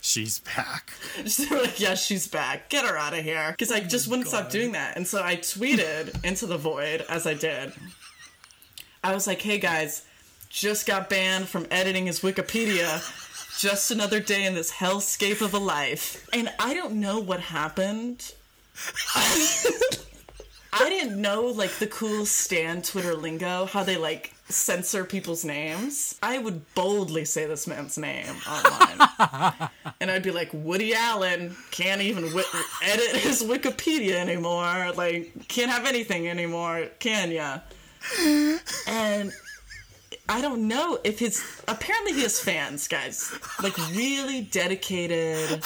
She's 0.00 0.40
back. 0.40 0.92
They 1.24 1.46
were 1.50 1.62
like, 1.62 1.80
yeah, 1.80 1.94
she's 1.94 2.28
back. 2.28 2.68
Get 2.68 2.84
her 2.84 2.96
out 2.96 3.14
of 3.14 3.24
here. 3.24 3.50
Because 3.50 3.72
I 3.72 3.80
oh 3.80 3.84
just 3.84 4.08
wouldn't 4.08 4.28
stop 4.28 4.50
doing 4.50 4.72
that. 4.72 4.96
And 4.96 5.06
so 5.06 5.22
I 5.22 5.36
tweeted 5.36 6.24
into 6.24 6.46
the 6.46 6.58
void 6.58 7.04
as 7.08 7.26
I 7.26 7.34
did. 7.34 7.72
I 9.02 9.14
was 9.14 9.26
like, 9.26 9.42
hey 9.42 9.58
guys, 9.58 10.04
just 10.48 10.86
got 10.86 11.10
banned 11.10 11.48
from 11.48 11.66
editing 11.70 12.06
his 12.06 12.20
Wikipedia. 12.20 13.02
Just 13.58 13.90
another 13.90 14.20
day 14.20 14.44
in 14.44 14.54
this 14.54 14.72
hellscape 14.72 15.40
of 15.40 15.54
a 15.54 15.58
life. 15.58 16.28
And 16.32 16.52
I 16.58 16.74
don't 16.74 17.00
know 17.00 17.20
what 17.20 17.40
happened. 17.40 18.34
I 20.80 20.88
didn't 20.88 21.20
know 21.20 21.42
like 21.46 21.72
the 21.78 21.86
cool 21.86 22.26
Stan 22.26 22.82
Twitter 22.82 23.14
lingo, 23.14 23.66
how 23.66 23.84
they 23.84 23.96
like 23.96 24.34
censor 24.48 25.04
people's 25.04 25.44
names. 25.44 26.18
I 26.22 26.38
would 26.38 26.74
boldly 26.74 27.24
say 27.24 27.46
this 27.46 27.66
man's 27.66 27.96
name 27.96 28.34
online. 28.48 29.70
and 30.00 30.10
I'd 30.10 30.22
be 30.22 30.30
like, 30.30 30.50
Woody 30.52 30.94
Allen 30.94 31.56
can't 31.70 32.00
even 32.00 32.24
edit 32.82 33.16
his 33.16 33.42
Wikipedia 33.42 34.14
anymore. 34.14 34.92
Like, 34.94 35.48
can't 35.48 35.70
have 35.70 35.86
anything 35.86 36.28
anymore, 36.28 36.88
can 36.98 37.30
ya? 37.30 37.60
And 38.86 39.32
I 40.28 40.40
don't 40.40 40.68
know 40.68 40.98
if 41.04 41.18
his 41.18 41.44
apparently 41.68 42.14
he 42.14 42.22
has 42.22 42.40
fans, 42.40 42.88
guys. 42.88 43.32
Like 43.62 43.76
really 43.92 44.42
dedicated 44.42 45.64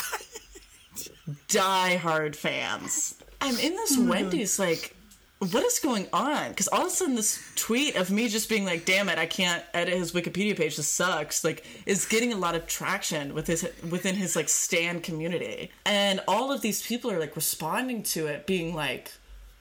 die-hard 1.49 2.37
fans. 2.37 3.15
I'm 3.41 3.59
in 3.59 3.75
this 3.75 3.97
oh 3.99 4.05
Wendy's 4.05 4.59
like 4.59 4.95
what 5.39 5.65
is 5.65 5.79
going 5.79 6.09
on? 6.13 6.51
Because 6.51 6.69
all 6.69 6.83
of 6.83 6.89
a 6.89 6.91
sudden, 6.91 7.15
this 7.15 7.41
tweet 7.55 7.95
of 7.95 8.11
me 8.11 8.29
just 8.29 8.49
being 8.49 8.65
like, 8.65 8.85
"Damn 8.85 9.09
it, 9.09 9.19
I 9.19 9.27
can't 9.27 9.65
edit 9.73 9.95
his 9.95 10.13
Wikipedia 10.13 10.57
page. 10.57 10.77
This 10.77 10.89
sucks." 10.89 11.45
Like, 11.45 11.65
is 11.87 12.07
getting 12.07 12.33
a 12.33 12.37
lot 12.37 12.57
of 12.57 12.67
traction 12.67 13.35
with 13.35 13.47
his 13.47 13.69
within 13.89 14.17
his 14.17 14.35
like 14.35 14.49
stan 14.49 15.01
community, 15.01 15.71
and 15.85 16.21
all 16.27 16.51
of 16.51 16.61
these 16.61 16.83
people 16.83 17.11
are 17.11 17.21
like 17.21 17.37
responding 17.37 18.03
to 18.05 18.27
it, 18.27 18.47
being 18.47 18.75
like, 18.75 19.13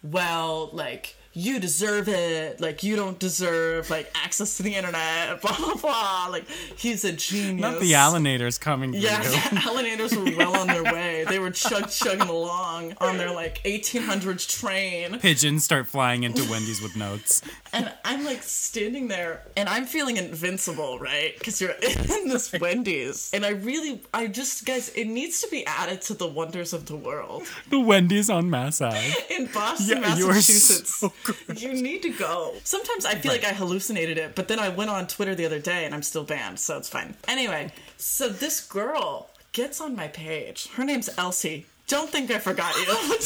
"Well, 0.02 0.70
like." 0.74 1.16
You 1.38 1.60
deserve 1.60 2.10
it. 2.10 2.60
Like 2.60 2.82
you 2.84 2.96
don't 2.96 3.20
deserve 3.20 3.90
like 3.90 4.12
access 4.16 4.58
to 4.58 4.64
the 4.64 4.74
internet. 4.76 5.40
Blah 5.42 5.56
blah 5.58 5.76
blah. 5.76 6.28
Like 6.32 6.48
he's 6.78 7.04
a 7.06 7.12
genius. 7.12 7.62
Not 7.62 7.80
the 7.80 7.92
Allenators 7.94 8.60
coming. 8.60 8.94
Yeah, 8.94 9.22
you. 9.24 9.30
yeah, 9.32 9.40
Allenators 9.68 10.16
were 10.16 10.36
well 10.38 10.56
on 10.58 10.68
their 10.68 10.84
way. 10.84 11.26
They 11.28 11.38
were 11.40 11.52
chug 11.52 11.90
chugging 11.90 12.28
along 12.28 12.94
on 13.00 13.18
their 13.18 13.32
like 13.32 13.62
1800s 13.64 14.48
train, 14.50 15.20
Pigeons 15.20 15.64
start 15.64 15.88
flying 15.88 16.24
into 16.24 16.44
Wendy's 16.50 16.82
with 16.82 16.96
notes. 16.96 17.42
and 17.74 17.92
I'm 18.04 18.26
like 18.26 18.42
standing 18.42 19.08
there, 19.08 19.44
and 19.56 19.70
I'm 19.70 19.86
feeling 19.86 20.18
invincible, 20.18 20.98
right? 21.00 21.38
Because 21.38 21.62
you're 21.62 21.72
in 21.72 22.28
this 22.30 22.52
Wendy's, 22.54 23.30
and 23.34 23.46
I 23.46 23.50
really, 23.50 24.02
I 24.14 24.28
just 24.28 24.66
guys, 24.66 24.90
it 24.90 25.06
needs 25.06 25.42
to 25.42 25.48
be 25.50 25.66
added 25.68 26.02
to 26.04 26.14
the 26.16 26.28
wonders 26.28 26.74
of 26.74 26.86
the 26.88 26.96
world 26.96 27.44
The 27.70 27.80
Wendy's 27.80 28.30
on 28.30 28.50
Mass 28.50 28.82
Ave. 28.82 29.14
in 29.30 29.46
Boston, 29.48 30.02
Yeah, 30.02 30.16
you 30.18 30.26
are 30.30 30.34
Massachusetts. 30.34 30.96
so 30.96 31.14
you 31.56 31.74
need 31.74 32.02
to 32.04 32.10
go. 32.10 32.54
Sometimes 32.64 33.06
I 33.06 33.16
feel 33.16 33.32
like 33.32 33.46
I 33.46 33.54
hallucinated 33.54 34.18
it, 34.18 34.36
but 34.36 34.48
then 34.48 34.60
I 34.60 34.70
went 34.70 34.90
on 34.90 35.08
Twitter 35.08 35.36
the 35.36 35.46
other 35.46 35.60
day 35.60 35.86
and 35.86 35.94
I'm 35.94 36.04
still 36.04 36.24
banned, 36.24 36.60
so 36.60 36.78
it's 36.78 36.90
fine. 36.90 37.16
Anyway, 37.28 37.72
so 37.98 38.30
this 38.30 38.66
girl 38.66 39.30
gets 39.54 39.82
on 39.82 39.96
my 39.96 40.08
page. 40.08 40.70
Her 40.74 40.84
name's 40.84 41.10
Elsie. 41.18 41.66
Don't 41.88 42.10
think 42.10 42.30
I 42.32 42.40
forgot 42.40 42.76
you. 42.76 43.18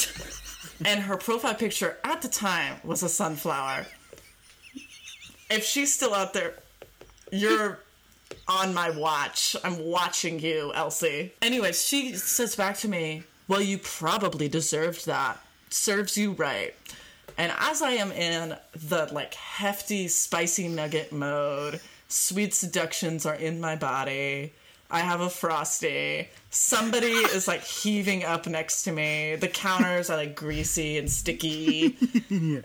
and 0.85 1.01
her 1.01 1.17
profile 1.17 1.55
picture 1.55 1.97
at 2.03 2.21
the 2.21 2.27
time 2.27 2.77
was 2.83 3.03
a 3.03 3.09
sunflower. 3.09 3.85
If 5.49 5.65
she's 5.65 5.93
still 5.93 6.13
out 6.13 6.33
there, 6.33 6.53
you're 7.31 7.79
on 8.47 8.73
my 8.73 8.89
watch. 8.91 9.55
I'm 9.63 9.83
watching 9.83 10.39
you, 10.39 10.71
Elsie. 10.73 11.33
Anyway, 11.41 11.71
she 11.73 12.15
says 12.15 12.55
back 12.55 12.77
to 12.77 12.87
me, 12.87 13.23
Well, 13.47 13.61
you 13.61 13.77
probably 13.77 14.47
deserved 14.47 15.05
that. 15.07 15.39
Serves 15.69 16.17
you 16.17 16.33
right. 16.33 16.73
And 17.41 17.51
as 17.57 17.81
I 17.81 17.93
am 17.93 18.11
in 18.11 18.55
the 18.75 19.09
like 19.11 19.33
hefty, 19.33 20.07
spicy 20.09 20.67
nugget 20.67 21.11
mode, 21.11 21.81
sweet 22.07 22.53
seductions 22.53 23.25
are 23.25 23.33
in 23.33 23.59
my 23.59 23.75
body. 23.75 24.53
I 24.91 24.99
have 24.99 25.21
a 25.21 25.29
frosty. 25.29 26.29
Somebody 26.51 27.07
is 27.33 27.47
like 27.47 27.63
heaving 27.63 28.23
up 28.23 28.45
next 28.45 28.83
to 28.83 28.91
me. 28.91 29.37
The 29.37 29.47
counters 29.47 30.11
are 30.11 30.17
like 30.17 30.35
greasy 30.35 30.99
and 30.99 31.09
sticky. 31.09 31.97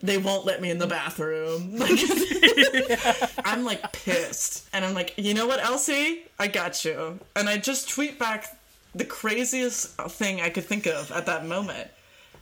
They 0.03 0.19
won't 0.19 0.45
let 0.45 0.61
me 0.61 0.69
in 0.69 0.77
the 0.77 0.87
bathroom. 0.87 1.79
Like 1.79 3.31
I'm 3.47 3.65
like 3.65 3.95
pissed. 3.95 4.69
And 4.75 4.85
I'm 4.85 4.93
like, 4.93 5.15
you 5.17 5.33
know 5.33 5.47
what, 5.47 5.65
Elsie? 5.65 6.27
I 6.39 6.49
got 6.49 6.85
you. 6.85 7.19
And 7.35 7.49
I 7.49 7.57
just 7.57 7.89
tweet 7.89 8.19
back 8.19 8.59
the 8.95 9.07
craziest 9.07 9.97
thing 9.97 10.43
I 10.43 10.51
could 10.51 10.65
think 10.65 10.87
of 10.87 11.11
at 11.13 11.25
that 11.25 11.47
moment. 11.47 11.89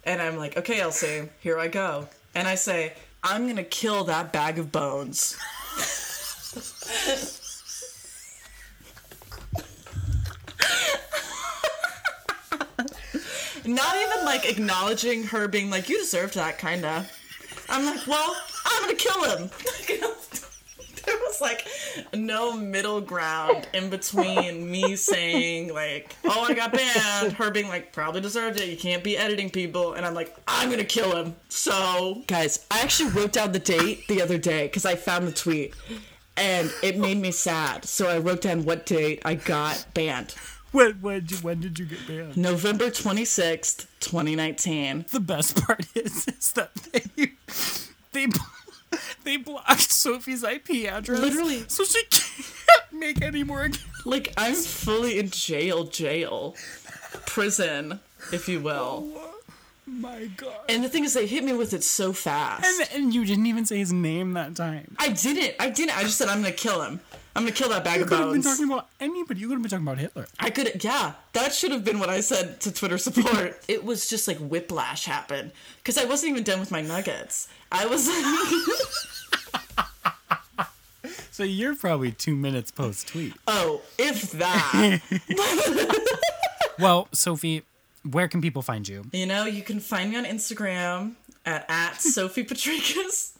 And 0.02 0.20
I'm 0.20 0.36
like, 0.36 0.56
okay, 0.56 0.80
Elsie, 0.80 1.28
here 1.40 1.60
I 1.60 1.68
go. 1.68 2.08
And 2.34 2.48
I 2.48 2.56
say, 2.56 2.94
I'm 3.22 3.46
gonna 3.46 3.64
kill 3.64 4.04
that 4.04 4.32
bag 4.32 4.58
of 4.58 4.72
bones. 4.72 5.36
Not 13.66 13.96
even 13.96 14.24
like 14.26 14.48
acknowledging 14.48 15.24
her 15.24 15.48
being 15.48 15.70
like, 15.70 15.88
you 15.88 15.98
deserved 15.98 16.34
that, 16.34 16.58
kinda. 16.58 17.06
I'm 17.68 17.86
like, 17.86 18.06
well, 18.06 18.36
I'm 18.66 18.82
gonna 18.82 18.94
kill 18.94 19.24
him. 19.24 19.50
there 21.06 21.16
was 21.16 21.40
like 21.40 21.66
no 22.14 22.56
middle 22.56 23.00
ground 23.00 23.68
in 23.72 23.90
between 23.90 24.70
me 24.70 24.96
saying 24.96 25.72
like, 25.72 26.14
"Oh, 26.24 26.46
I 26.48 26.54
got 26.54 26.72
banned," 26.72 27.32
her 27.34 27.50
being 27.50 27.68
like, 27.68 27.92
"Probably 27.92 28.20
deserved 28.20 28.60
it. 28.60 28.68
You 28.68 28.76
can't 28.76 29.04
be 29.04 29.16
editing 29.16 29.50
people," 29.50 29.94
and 29.94 30.04
I'm 30.06 30.14
like, 30.14 30.34
"I'm 30.46 30.70
gonna 30.70 30.84
kill 30.84 31.16
him." 31.16 31.36
So, 31.48 32.22
guys, 32.26 32.66
I 32.70 32.80
actually 32.80 33.10
wrote 33.10 33.32
down 33.32 33.52
the 33.52 33.58
date 33.58 34.06
the 34.08 34.22
other 34.22 34.38
day 34.38 34.66
because 34.66 34.84
I 34.84 34.96
found 34.96 35.26
the 35.26 35.32
tweet, 35.32 35.74
and 36.36 36.72
it 36.82 36.98
made 36.98 37.18
me 37.18 37.30
sad. 37.30 37.84
So 37.84 38.08
I 38.08 38.18
wrote 38.18 38.42
down 38.42 38.64
what 38.64 38.86
date 38.86 39.22
I 39.24 39.34
got 39.34 39.86
banned. 39.94 40.34
When, 40.72 40.94
when, 40.94 41.24
did, 41.24 41.44
when 41.44 41.60
did 41.60 41.78
you 41.78 41.84
get 41.86 42.04
banned? 42.08 42.36
November 42.36 42.86
26th, 42.86 43.86
2019. 44.00 45.04
The 45.12 45.20
best 45.20 45.62
part 45.64 45.86
is, 45.94 46.26
is 46.26 46.52
that 46.54 46.74
they 46.74 47.34
they 48.10 48.26
they 49.24 49.36
blocked 49.36 49.90
Sophie's 49.90 50.42
IP 50.44 50.86
address, 50.90 51.20
Literally. 51.20 51.64
so 51.68 51.84
she 51.84 52.02
can't 52.10 52.92
make 52.92 53.22
any 53.22 53.42
more. 53.44 53.62
accounts. 53.64 54.06
Like 54.06 54.32
I'm 54.36 54.54
fully 54.54 55.18
in 55.18 55.30
jail, 55.30 55.84
jail, 55.84 56.54
prison, 57.26 58.00
if 58.32 58.48
you 58.48 58.60
will. 58.60 59.12
Oh, 59.16 59.33
My 59.86 60.26
God! 60.36 60.54
And 60.68 60.82
the 60.82 60.88
thing 60.88 61.04
is, 61.04 61.14
they 61.14 61.26
hit 61.26 61.44
me 61.44 61.52
with 61.52 61.74
it 61.74 61.84
so 61.84 62.12
fast. 62.12 62.64
And, 62.64 63.04
and 63.04 63.14
you 63.14 63.24
didn't 63.24 63.46
even 63.46 63.66
say 63.66 63.78
his 63.78 63.92
name 63.92 64.32
that 64.32 64.56
time. 64.56 64.96
I 64.98 65.08
didn't. 65.08 65.54
I 65.60 65.70
didn't. 65.70 65.96
I 65.96 66.02
just 66.02 66.16
said 66.18 66.28
I'm 66.28 66.40
gonna 66.42 66.52
kill 66.54 66.82
him. 66.82 67.00
I'm 67.36 67.42
gonna 67.42 67.52
kill 67.54 67.68
that 67.70 67.84
bag 67.84 67.96
You 67.96 68.02
of 68.04 68.08
could 68.08 68.18
have 68.18 68.32
been 68.32 68.42
talking 68.42 68.64
about 68.64 68.88
anybody. 69.00 69.40
You 69.40 69.48
could 69.48 69.54
have 69.54 69.62
been 69.62 69.70
talking 69.70 69.86
about 69.86 69.98
Hitler. 69.98 70.26
I 70.40 70.50
could. 70.50 70.82
Yeah, 70.82 71.12
that 71.34 71.52
should 71.52 71.72
have 71.72 71.84
been 71.84 71.98
what 71.98 72.08
I 72.08 72.20
said 72.20 72.60
to 72.62 72.72
Twitter 72.72 72.96
support. 72.96 73.62
it 73.68 73.84
was 73.84 74.08
just 74.08 74.26
like 74.26 74.38
whiplash 74.38 75.04
happened 75.04 75.50
because 75.78 75.98
I 75.98 76.04
wasn't 76.06 76.30
even 76.30 76.44
done 76.44 76.60
with 76.60 76.70
my 76.70 76.80
nuggets. 76.80 77.48
I 77.70 77.86
was. 77.86 78.08
So 81.30 81.42
you're 81.42 81.74
probably 81.74 82.12
two 82.12 82.36
minutes 82.36 82.70
post 82.70 83.08
tweet. 83.08 83.34
oh, 83.48 83.82
if 83.98 84.30
that. 84.32 85.00
Well, 86.78 87.08
Sophie, 87.12 87.62
where 88.10 88.28
can 88.28 88.40
people 88.40 88.62
find 88.62 88.86
you? 88.86 89.04
You 89.12 89.26
know, 89.26 89.44
you 89.46 89.62
can 89.62 89.80
find 89.80 90.10
me 90.10 90.16
on 90.16 90.24
Instagram 90.24 91.12
at, 91.44 91.64
at 91.68 91.94
Sophie 92.00 92.44
Potrykus. 92.44 93.32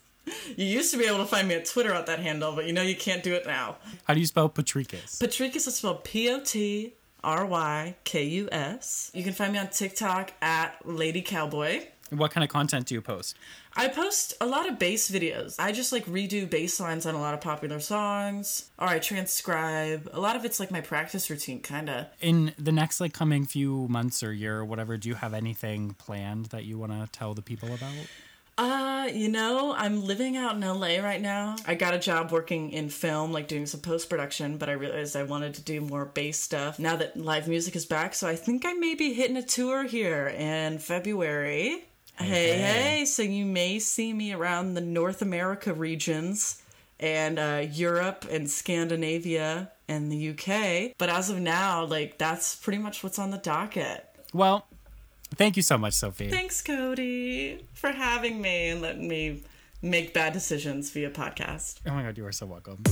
You 0.57 0.65
used 0.65 0.91
to 0.93 0.99
be 0.99 1.05
able 1.05 1.19
to 1.19 1.27
find 1.27 1.49
me 1.49 1.55
at 1.55 1.67
Twitter 1.67 1.93
at 1.93 2.07
that 2.07 2.21
handle, 2.21 2.53
but 2.53 2.67
you 2.67 2.73
know 2.73 2.83
you 2.83 2.97
can't 2.97 3.23
do 3.23 3.35
it 3.35 3.47
now. 3.47 3.77
How 4.05 4.15
do 4.15 4.21
you 4.21 4.27
spell 4.27 4.49
Potrykus? 4.49 5.19
Potrykus 5.19 5.67
is 5.67 5.77
spelled 5.77 6.03
P 6.05 6.31
O 6.31 6.41
T 6.41 6.95
R 7.23 7.45
Y 7.45 7.95
K 8.05 8.25
U 8.25 8.49
S. 8.51 9.11
You 9.15 9.23
can 9.23 9.35
find 9.35 9.53
me 9.53 9.59
on 9.59 9.69
TikTok 9.69 10.33
at 10.41 10.77
Lady 10.85 11.21
Cowboy. 11.21 11.87
What 12.11 12.31
kind 12.31 12.45
of 12.45 12.51
content 12.51 12.87
do 12.87 12.95
you 12.95 13.01
post? 13.01 13.37
I 13.75 13.89
post 13.89 14.35
a 14.41 14.47
lot 14.47 14.69
of 14.69 14.79
bass 14.79 15.11
videos. 15.11 15.57
I 15.59 15.73
just 15.73 15.93
like 15.93 16.05
redo 16.07 16.49
bass 16.49 16.79
lines 16.79 17.07
on 17.07 17.15
a 17.15 17.21
lot 17.21 17.35
of 17.35 17.41
popular 17.41 17.81
songs, 17.81 18.71
or 18.79 18.89
I 18.89 18.99
transcribe. 18.99 20.09
A 20.13 20.21
lot 20.21 20.37
of 20.37 20.45
it's 20.45 20.61
like 20.61 20.71
my 20.71 20.81
practice 20.81 21.31
routine, 21.31 21.61
kinda. 21.61 22.11
In 22.21 22.53
the 22.59 22.73
next 22.73 23.01
like 23.01 23.15
coming 23.15 23.47
few 23.47 23.89
months 23.89 24.23
or 24.23 24.33
year 24.33 24.59
or 24.59 24.65
whatever, 24.65 24.97
do 24.97 25.09
you 25.09 25.15
have 25.15 25.35
anything 25.35 25.95
planned 25.95 26.47
that 26.47 26.65
you 26.65 26.79
want 26.79 26.93
to 26.93 27.09
tell 27.11 27.35
the 27.35 27.43
people 27.43 27.73
about? 27.73 28.07
Uh, 28.57 29.09
you 29.13 29.29
know, 29.29 29.75
I'm 29.75 30.05
living 30.05 30.37
out 30.37 30.55
in 30.55 30.61
LA 30.61 30.99
right 30.99 31.21
now. 31.21 31.57
I 31.67 31.75
got 31.75 31.95
a 31.95 31.99
job 31.99 32.31
working 32.31 32.71
in 32.71 32.89
film, 32.89 33.33
like 33.33 33.49
doing 33.49 33.67
some 33.67 33.81
post 33.81 34.09
production, 34.09 34.59
but 34.59 34.69
I 34.69 34.73
realized 34.73 35.17
I 35.17 35.25
wanted 35.25 35.55
to 35.55 35.63
do 35.63 35.81
more 35.81 36.05
bass 36.05 36.39
stuff 36.39 36.79
now 36.79 36.95
that 36.97 37.17
live 37.17 37.49
music 37.49 37.75
is 37.75 37.85
back. 37.85 38.15
So 38.15 38.29
I 38.29 38.37
think 38.37 38.65
I 38.65 38.75
may 38.75 38.95
be 38.95 39.13
hitting 39.13 39.37
a 39.37 39.43
tour 39.43 39.85
here 39.85 40.29
in 40.29 40.79
February. 40.79 41.85
Hey, 42.19 42.59
hey, 42.59 43.05
so 43.07 43.23
you 43.23 43.45
may 43.45 43.79
see 43.79 44.13
me 44.13 44.33
around 44.33 44.75
the 44.75 44.81
North 44.81 45.21
America 45.21 45.75
regions 45.75 46.63
and 47.01 47.39
uh, 47.39 47.67
Europe 47.71 48.25
and 48.31 48.49
Scandinavia 48.49 49.71
and 49.89 50.11
the 50.13 50.31
UK. 50.31 50.95
But 50.97 51.09
as 51.09 51.29
of 51.29 51.41
now, 51.41 51.85
like, 51.85 52.19
that's 52.19 52.55
pretty 52.55 52.79
much 52.79 53.03
what's 53.03 53.19
on 53.19 53.31
the 53.31 53.39
docket. 53.39 54.09
Well, 54.33 54.67
thank 55.35 55.57
you 55.57 55.63
so 55.63 55.77
much, 55.77 55.95
Sophie. 55.95 56.31
Thanks, 56.31 56.63
Cody, 56.63 57.67
for 57.75 57.91
having 57.91 58.41
me 58.41 58.69
and 58.69 58.81
letting 58.81 59.09
me 59.09 59.43
make 59.83 60.15
bad 60.15 60.33
decisions 60.33 60.91
via 60.91 61.11
podcast. 61.11 61.81
oh 61.87 61.93
my 61.93 62.03
god, 62.03 62.17
you 62.17 62.25
are 62.25 62.33
so 62.33 62.47
welcome. 62.47 62.83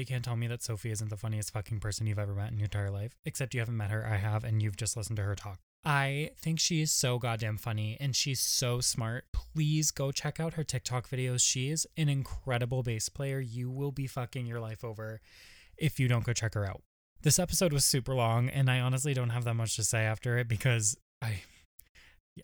Literally 0.00 0.14
can't 0.14 0.24
tell 0.24 0.36
me 0.36 0.46
that 0.46 0.62
Sophie 0.62 0.90
isn't 0.90 1.10
the 1.10 1.16
funniest 1.16 1.52
fucking 1.52 1.78
person 1.78 2.06
you've 2.06 2.18
ever 2.18 2.34
met 2.34 2.50
in 2.50 2.58
your 2.58 2.64
entire 2.64 2.90
life. 2.90 3.12
Except 3.26 3.52
you 3.52 3.60
haven't 3.60 3.76
met 3.76 3.90
her, 3.90 4.06
I 4.06 4.16
have, 4.16 4.44
and 4.44 4.62
you've 4.62 4.76
just 4.76 4.96
listened 4.96 5.16
to 5.16 5.22
her 5.22 5.34
talk. 5.34 5.58
I 5.84 6.30
think 6.38 6.58
she 6.58 6.80
is 6.80 6.90
so 6.90 7.18
goddamn 7.18 7.58
funny 7.58 7.98
and 8.00 8.16
she's 8.16 8.40
so 8.40 8.80
smart. 8.80 9.24
Please 9.32 9.90
go 9.90 10.10
check 10.10 10.40
out 10.40 10.54
her 10.54 10.64
TikTok 10.64 11.08
videos. 11.08 11.42
She 11.42 11.70
is 11.70 11.86
an 11.98 12.08
incredible 12.08 12.82
bass 12.82 13.10
player. 13.10 13.40
You 13.40 13.70
will 13.70 13.92
be 13.92 14.06
fucking 14.06 14.46
your 14.46 14.60
life 14.60 14.84
over 14.84 15.20
if 15.76 16.00
you 16.00 16.08
don't 16.08 16.24
go 16.24 16.32
check 16.32 16.54
her 16.54 16.66
out. 16.66 16.82
This 17.22 17.38
episode 17.38 17.72
was 17.74 17.84
super 17.84 18.14
long, 18.14 18.48
and 18.48 18.70
I 18.70 18.80
honestly 18.80 19.12
don't 19.12 19.30
have 19.30 19.44
that 19.44 19.54
much 19.54 19.76
to 19.76 19.84
say 19.84 20.00
after 20.04 20.38
it 20.38 20.48
because 20.48 20.96
I 21.20 21.42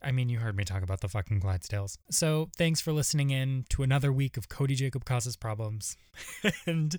I 0.03 0.11
mean, 0.11 0.29
you 0.29 0.39
heard 0.39 0.55
me 0.55 0.63
talk 0.63 0.83
about 0.83 1.01
the 1.01 1.07
fucking 1.07 1.41
Clydesdales. 1.41 1.97
So, 2.09 2.49
thanks 2.57 2.81
for 2.81 2.91
listening 2.91 3.29
in 3.29 3.65
to 3.69 3.83
another 3.83 4.11
week 4.11 4.37
of 4.37 4.49
Cody 4.49 4.75
Jacob 4.75 5.05
Causes 5.05 5.35
Problems. 5.35 5.97
and 6.65 6.95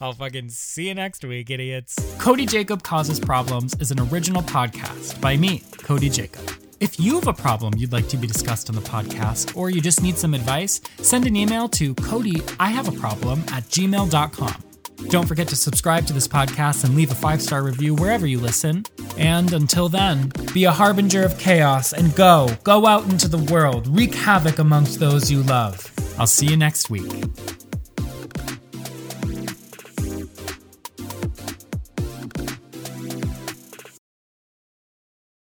I'll 0.00 0.12
fucking 0.12 0.50
see 0.50 0.88
you 0.88 0.94
next 0.94 1.24
week, 1.24 1.50
idiots. 1.50 1.96
Cody 2.18 2.46
Jacob 2.46 2.82
Causes 2.82 3.20
Problems 3.20 3.74
is 3.80 3.90
an 3.90 4.00
original 4.00 4.42
podcast 4.42 5.20
by 5.20 5.36
me, 5.36 5.62
Cody 5.82 6.08
Jacob. 6.08 6.50
If 6.80 6.98
you 6.98 7.16
have 7.16 7.28
a 7.28 7.34
problem 7.34 7.74
you'd 7.76 7.92
like 7.92 8.08
to 8.08 8.16
be 8.16 8.26
discussed 8.26 8.70
on 8.70 8.74
the 8.74 8.80
podcast, 8.80 9.56
or 9.56 9.68
you 9.68 9.80
just 9.82 10.02
need 10.02 10.16
some 10.16 10.32
advice, 10.32 10.80
send 10.98 11.26
an 11.26 11.36
email 11.36 11.68
to 11.70 11.94
Cody, 11.96 12.40
I 12.58 12.70
have 12.70 12.88
a 12.88 12.92
problem 12.92 13.40
at 13.48 13.64
gmail.com. 13.64 14.69
Don't 15.08 15.26
forget 15.26 15.48
to 15.48 15.56
subscribe 15.56 16.06
to 16.06 16.12
this 16.12 16.28
podcast 16.28 16.84
and 16.84 16.94
leave 16.94 17.10
a 17.10 17.14
five 17.14 17.42
star 17.42 17.62
review 17.62 17.94
wherever 17.94 18.26
you 18.26 18.38
listen. 18.38 18.84
And 19.16 19.52
until 19.52 19.88
then, 19.88 20.32
be 20.52 20.64
a 20.64 20.70
harbinger 20.70 21.24
of 21.24 21.38
chaos 21.38 21.92
and 21.92 22.14
go, 22.14 22.48
go 22.64 22.86
out 22.86 23.04
into 23.04 23.28
the 23.28 23.38
world, 23.52 23.86
wreak 23.88 24.14
havoc 24.14 24.58
amongst 24.58 25.00
those 25.00 25.30
you 25.30 25.42
love. 25.42 25.90
I'll 26.18 26.26
see 26.26 26.46
you 26.46 26.56
next 26.56 26.90
week. 26.90 27.10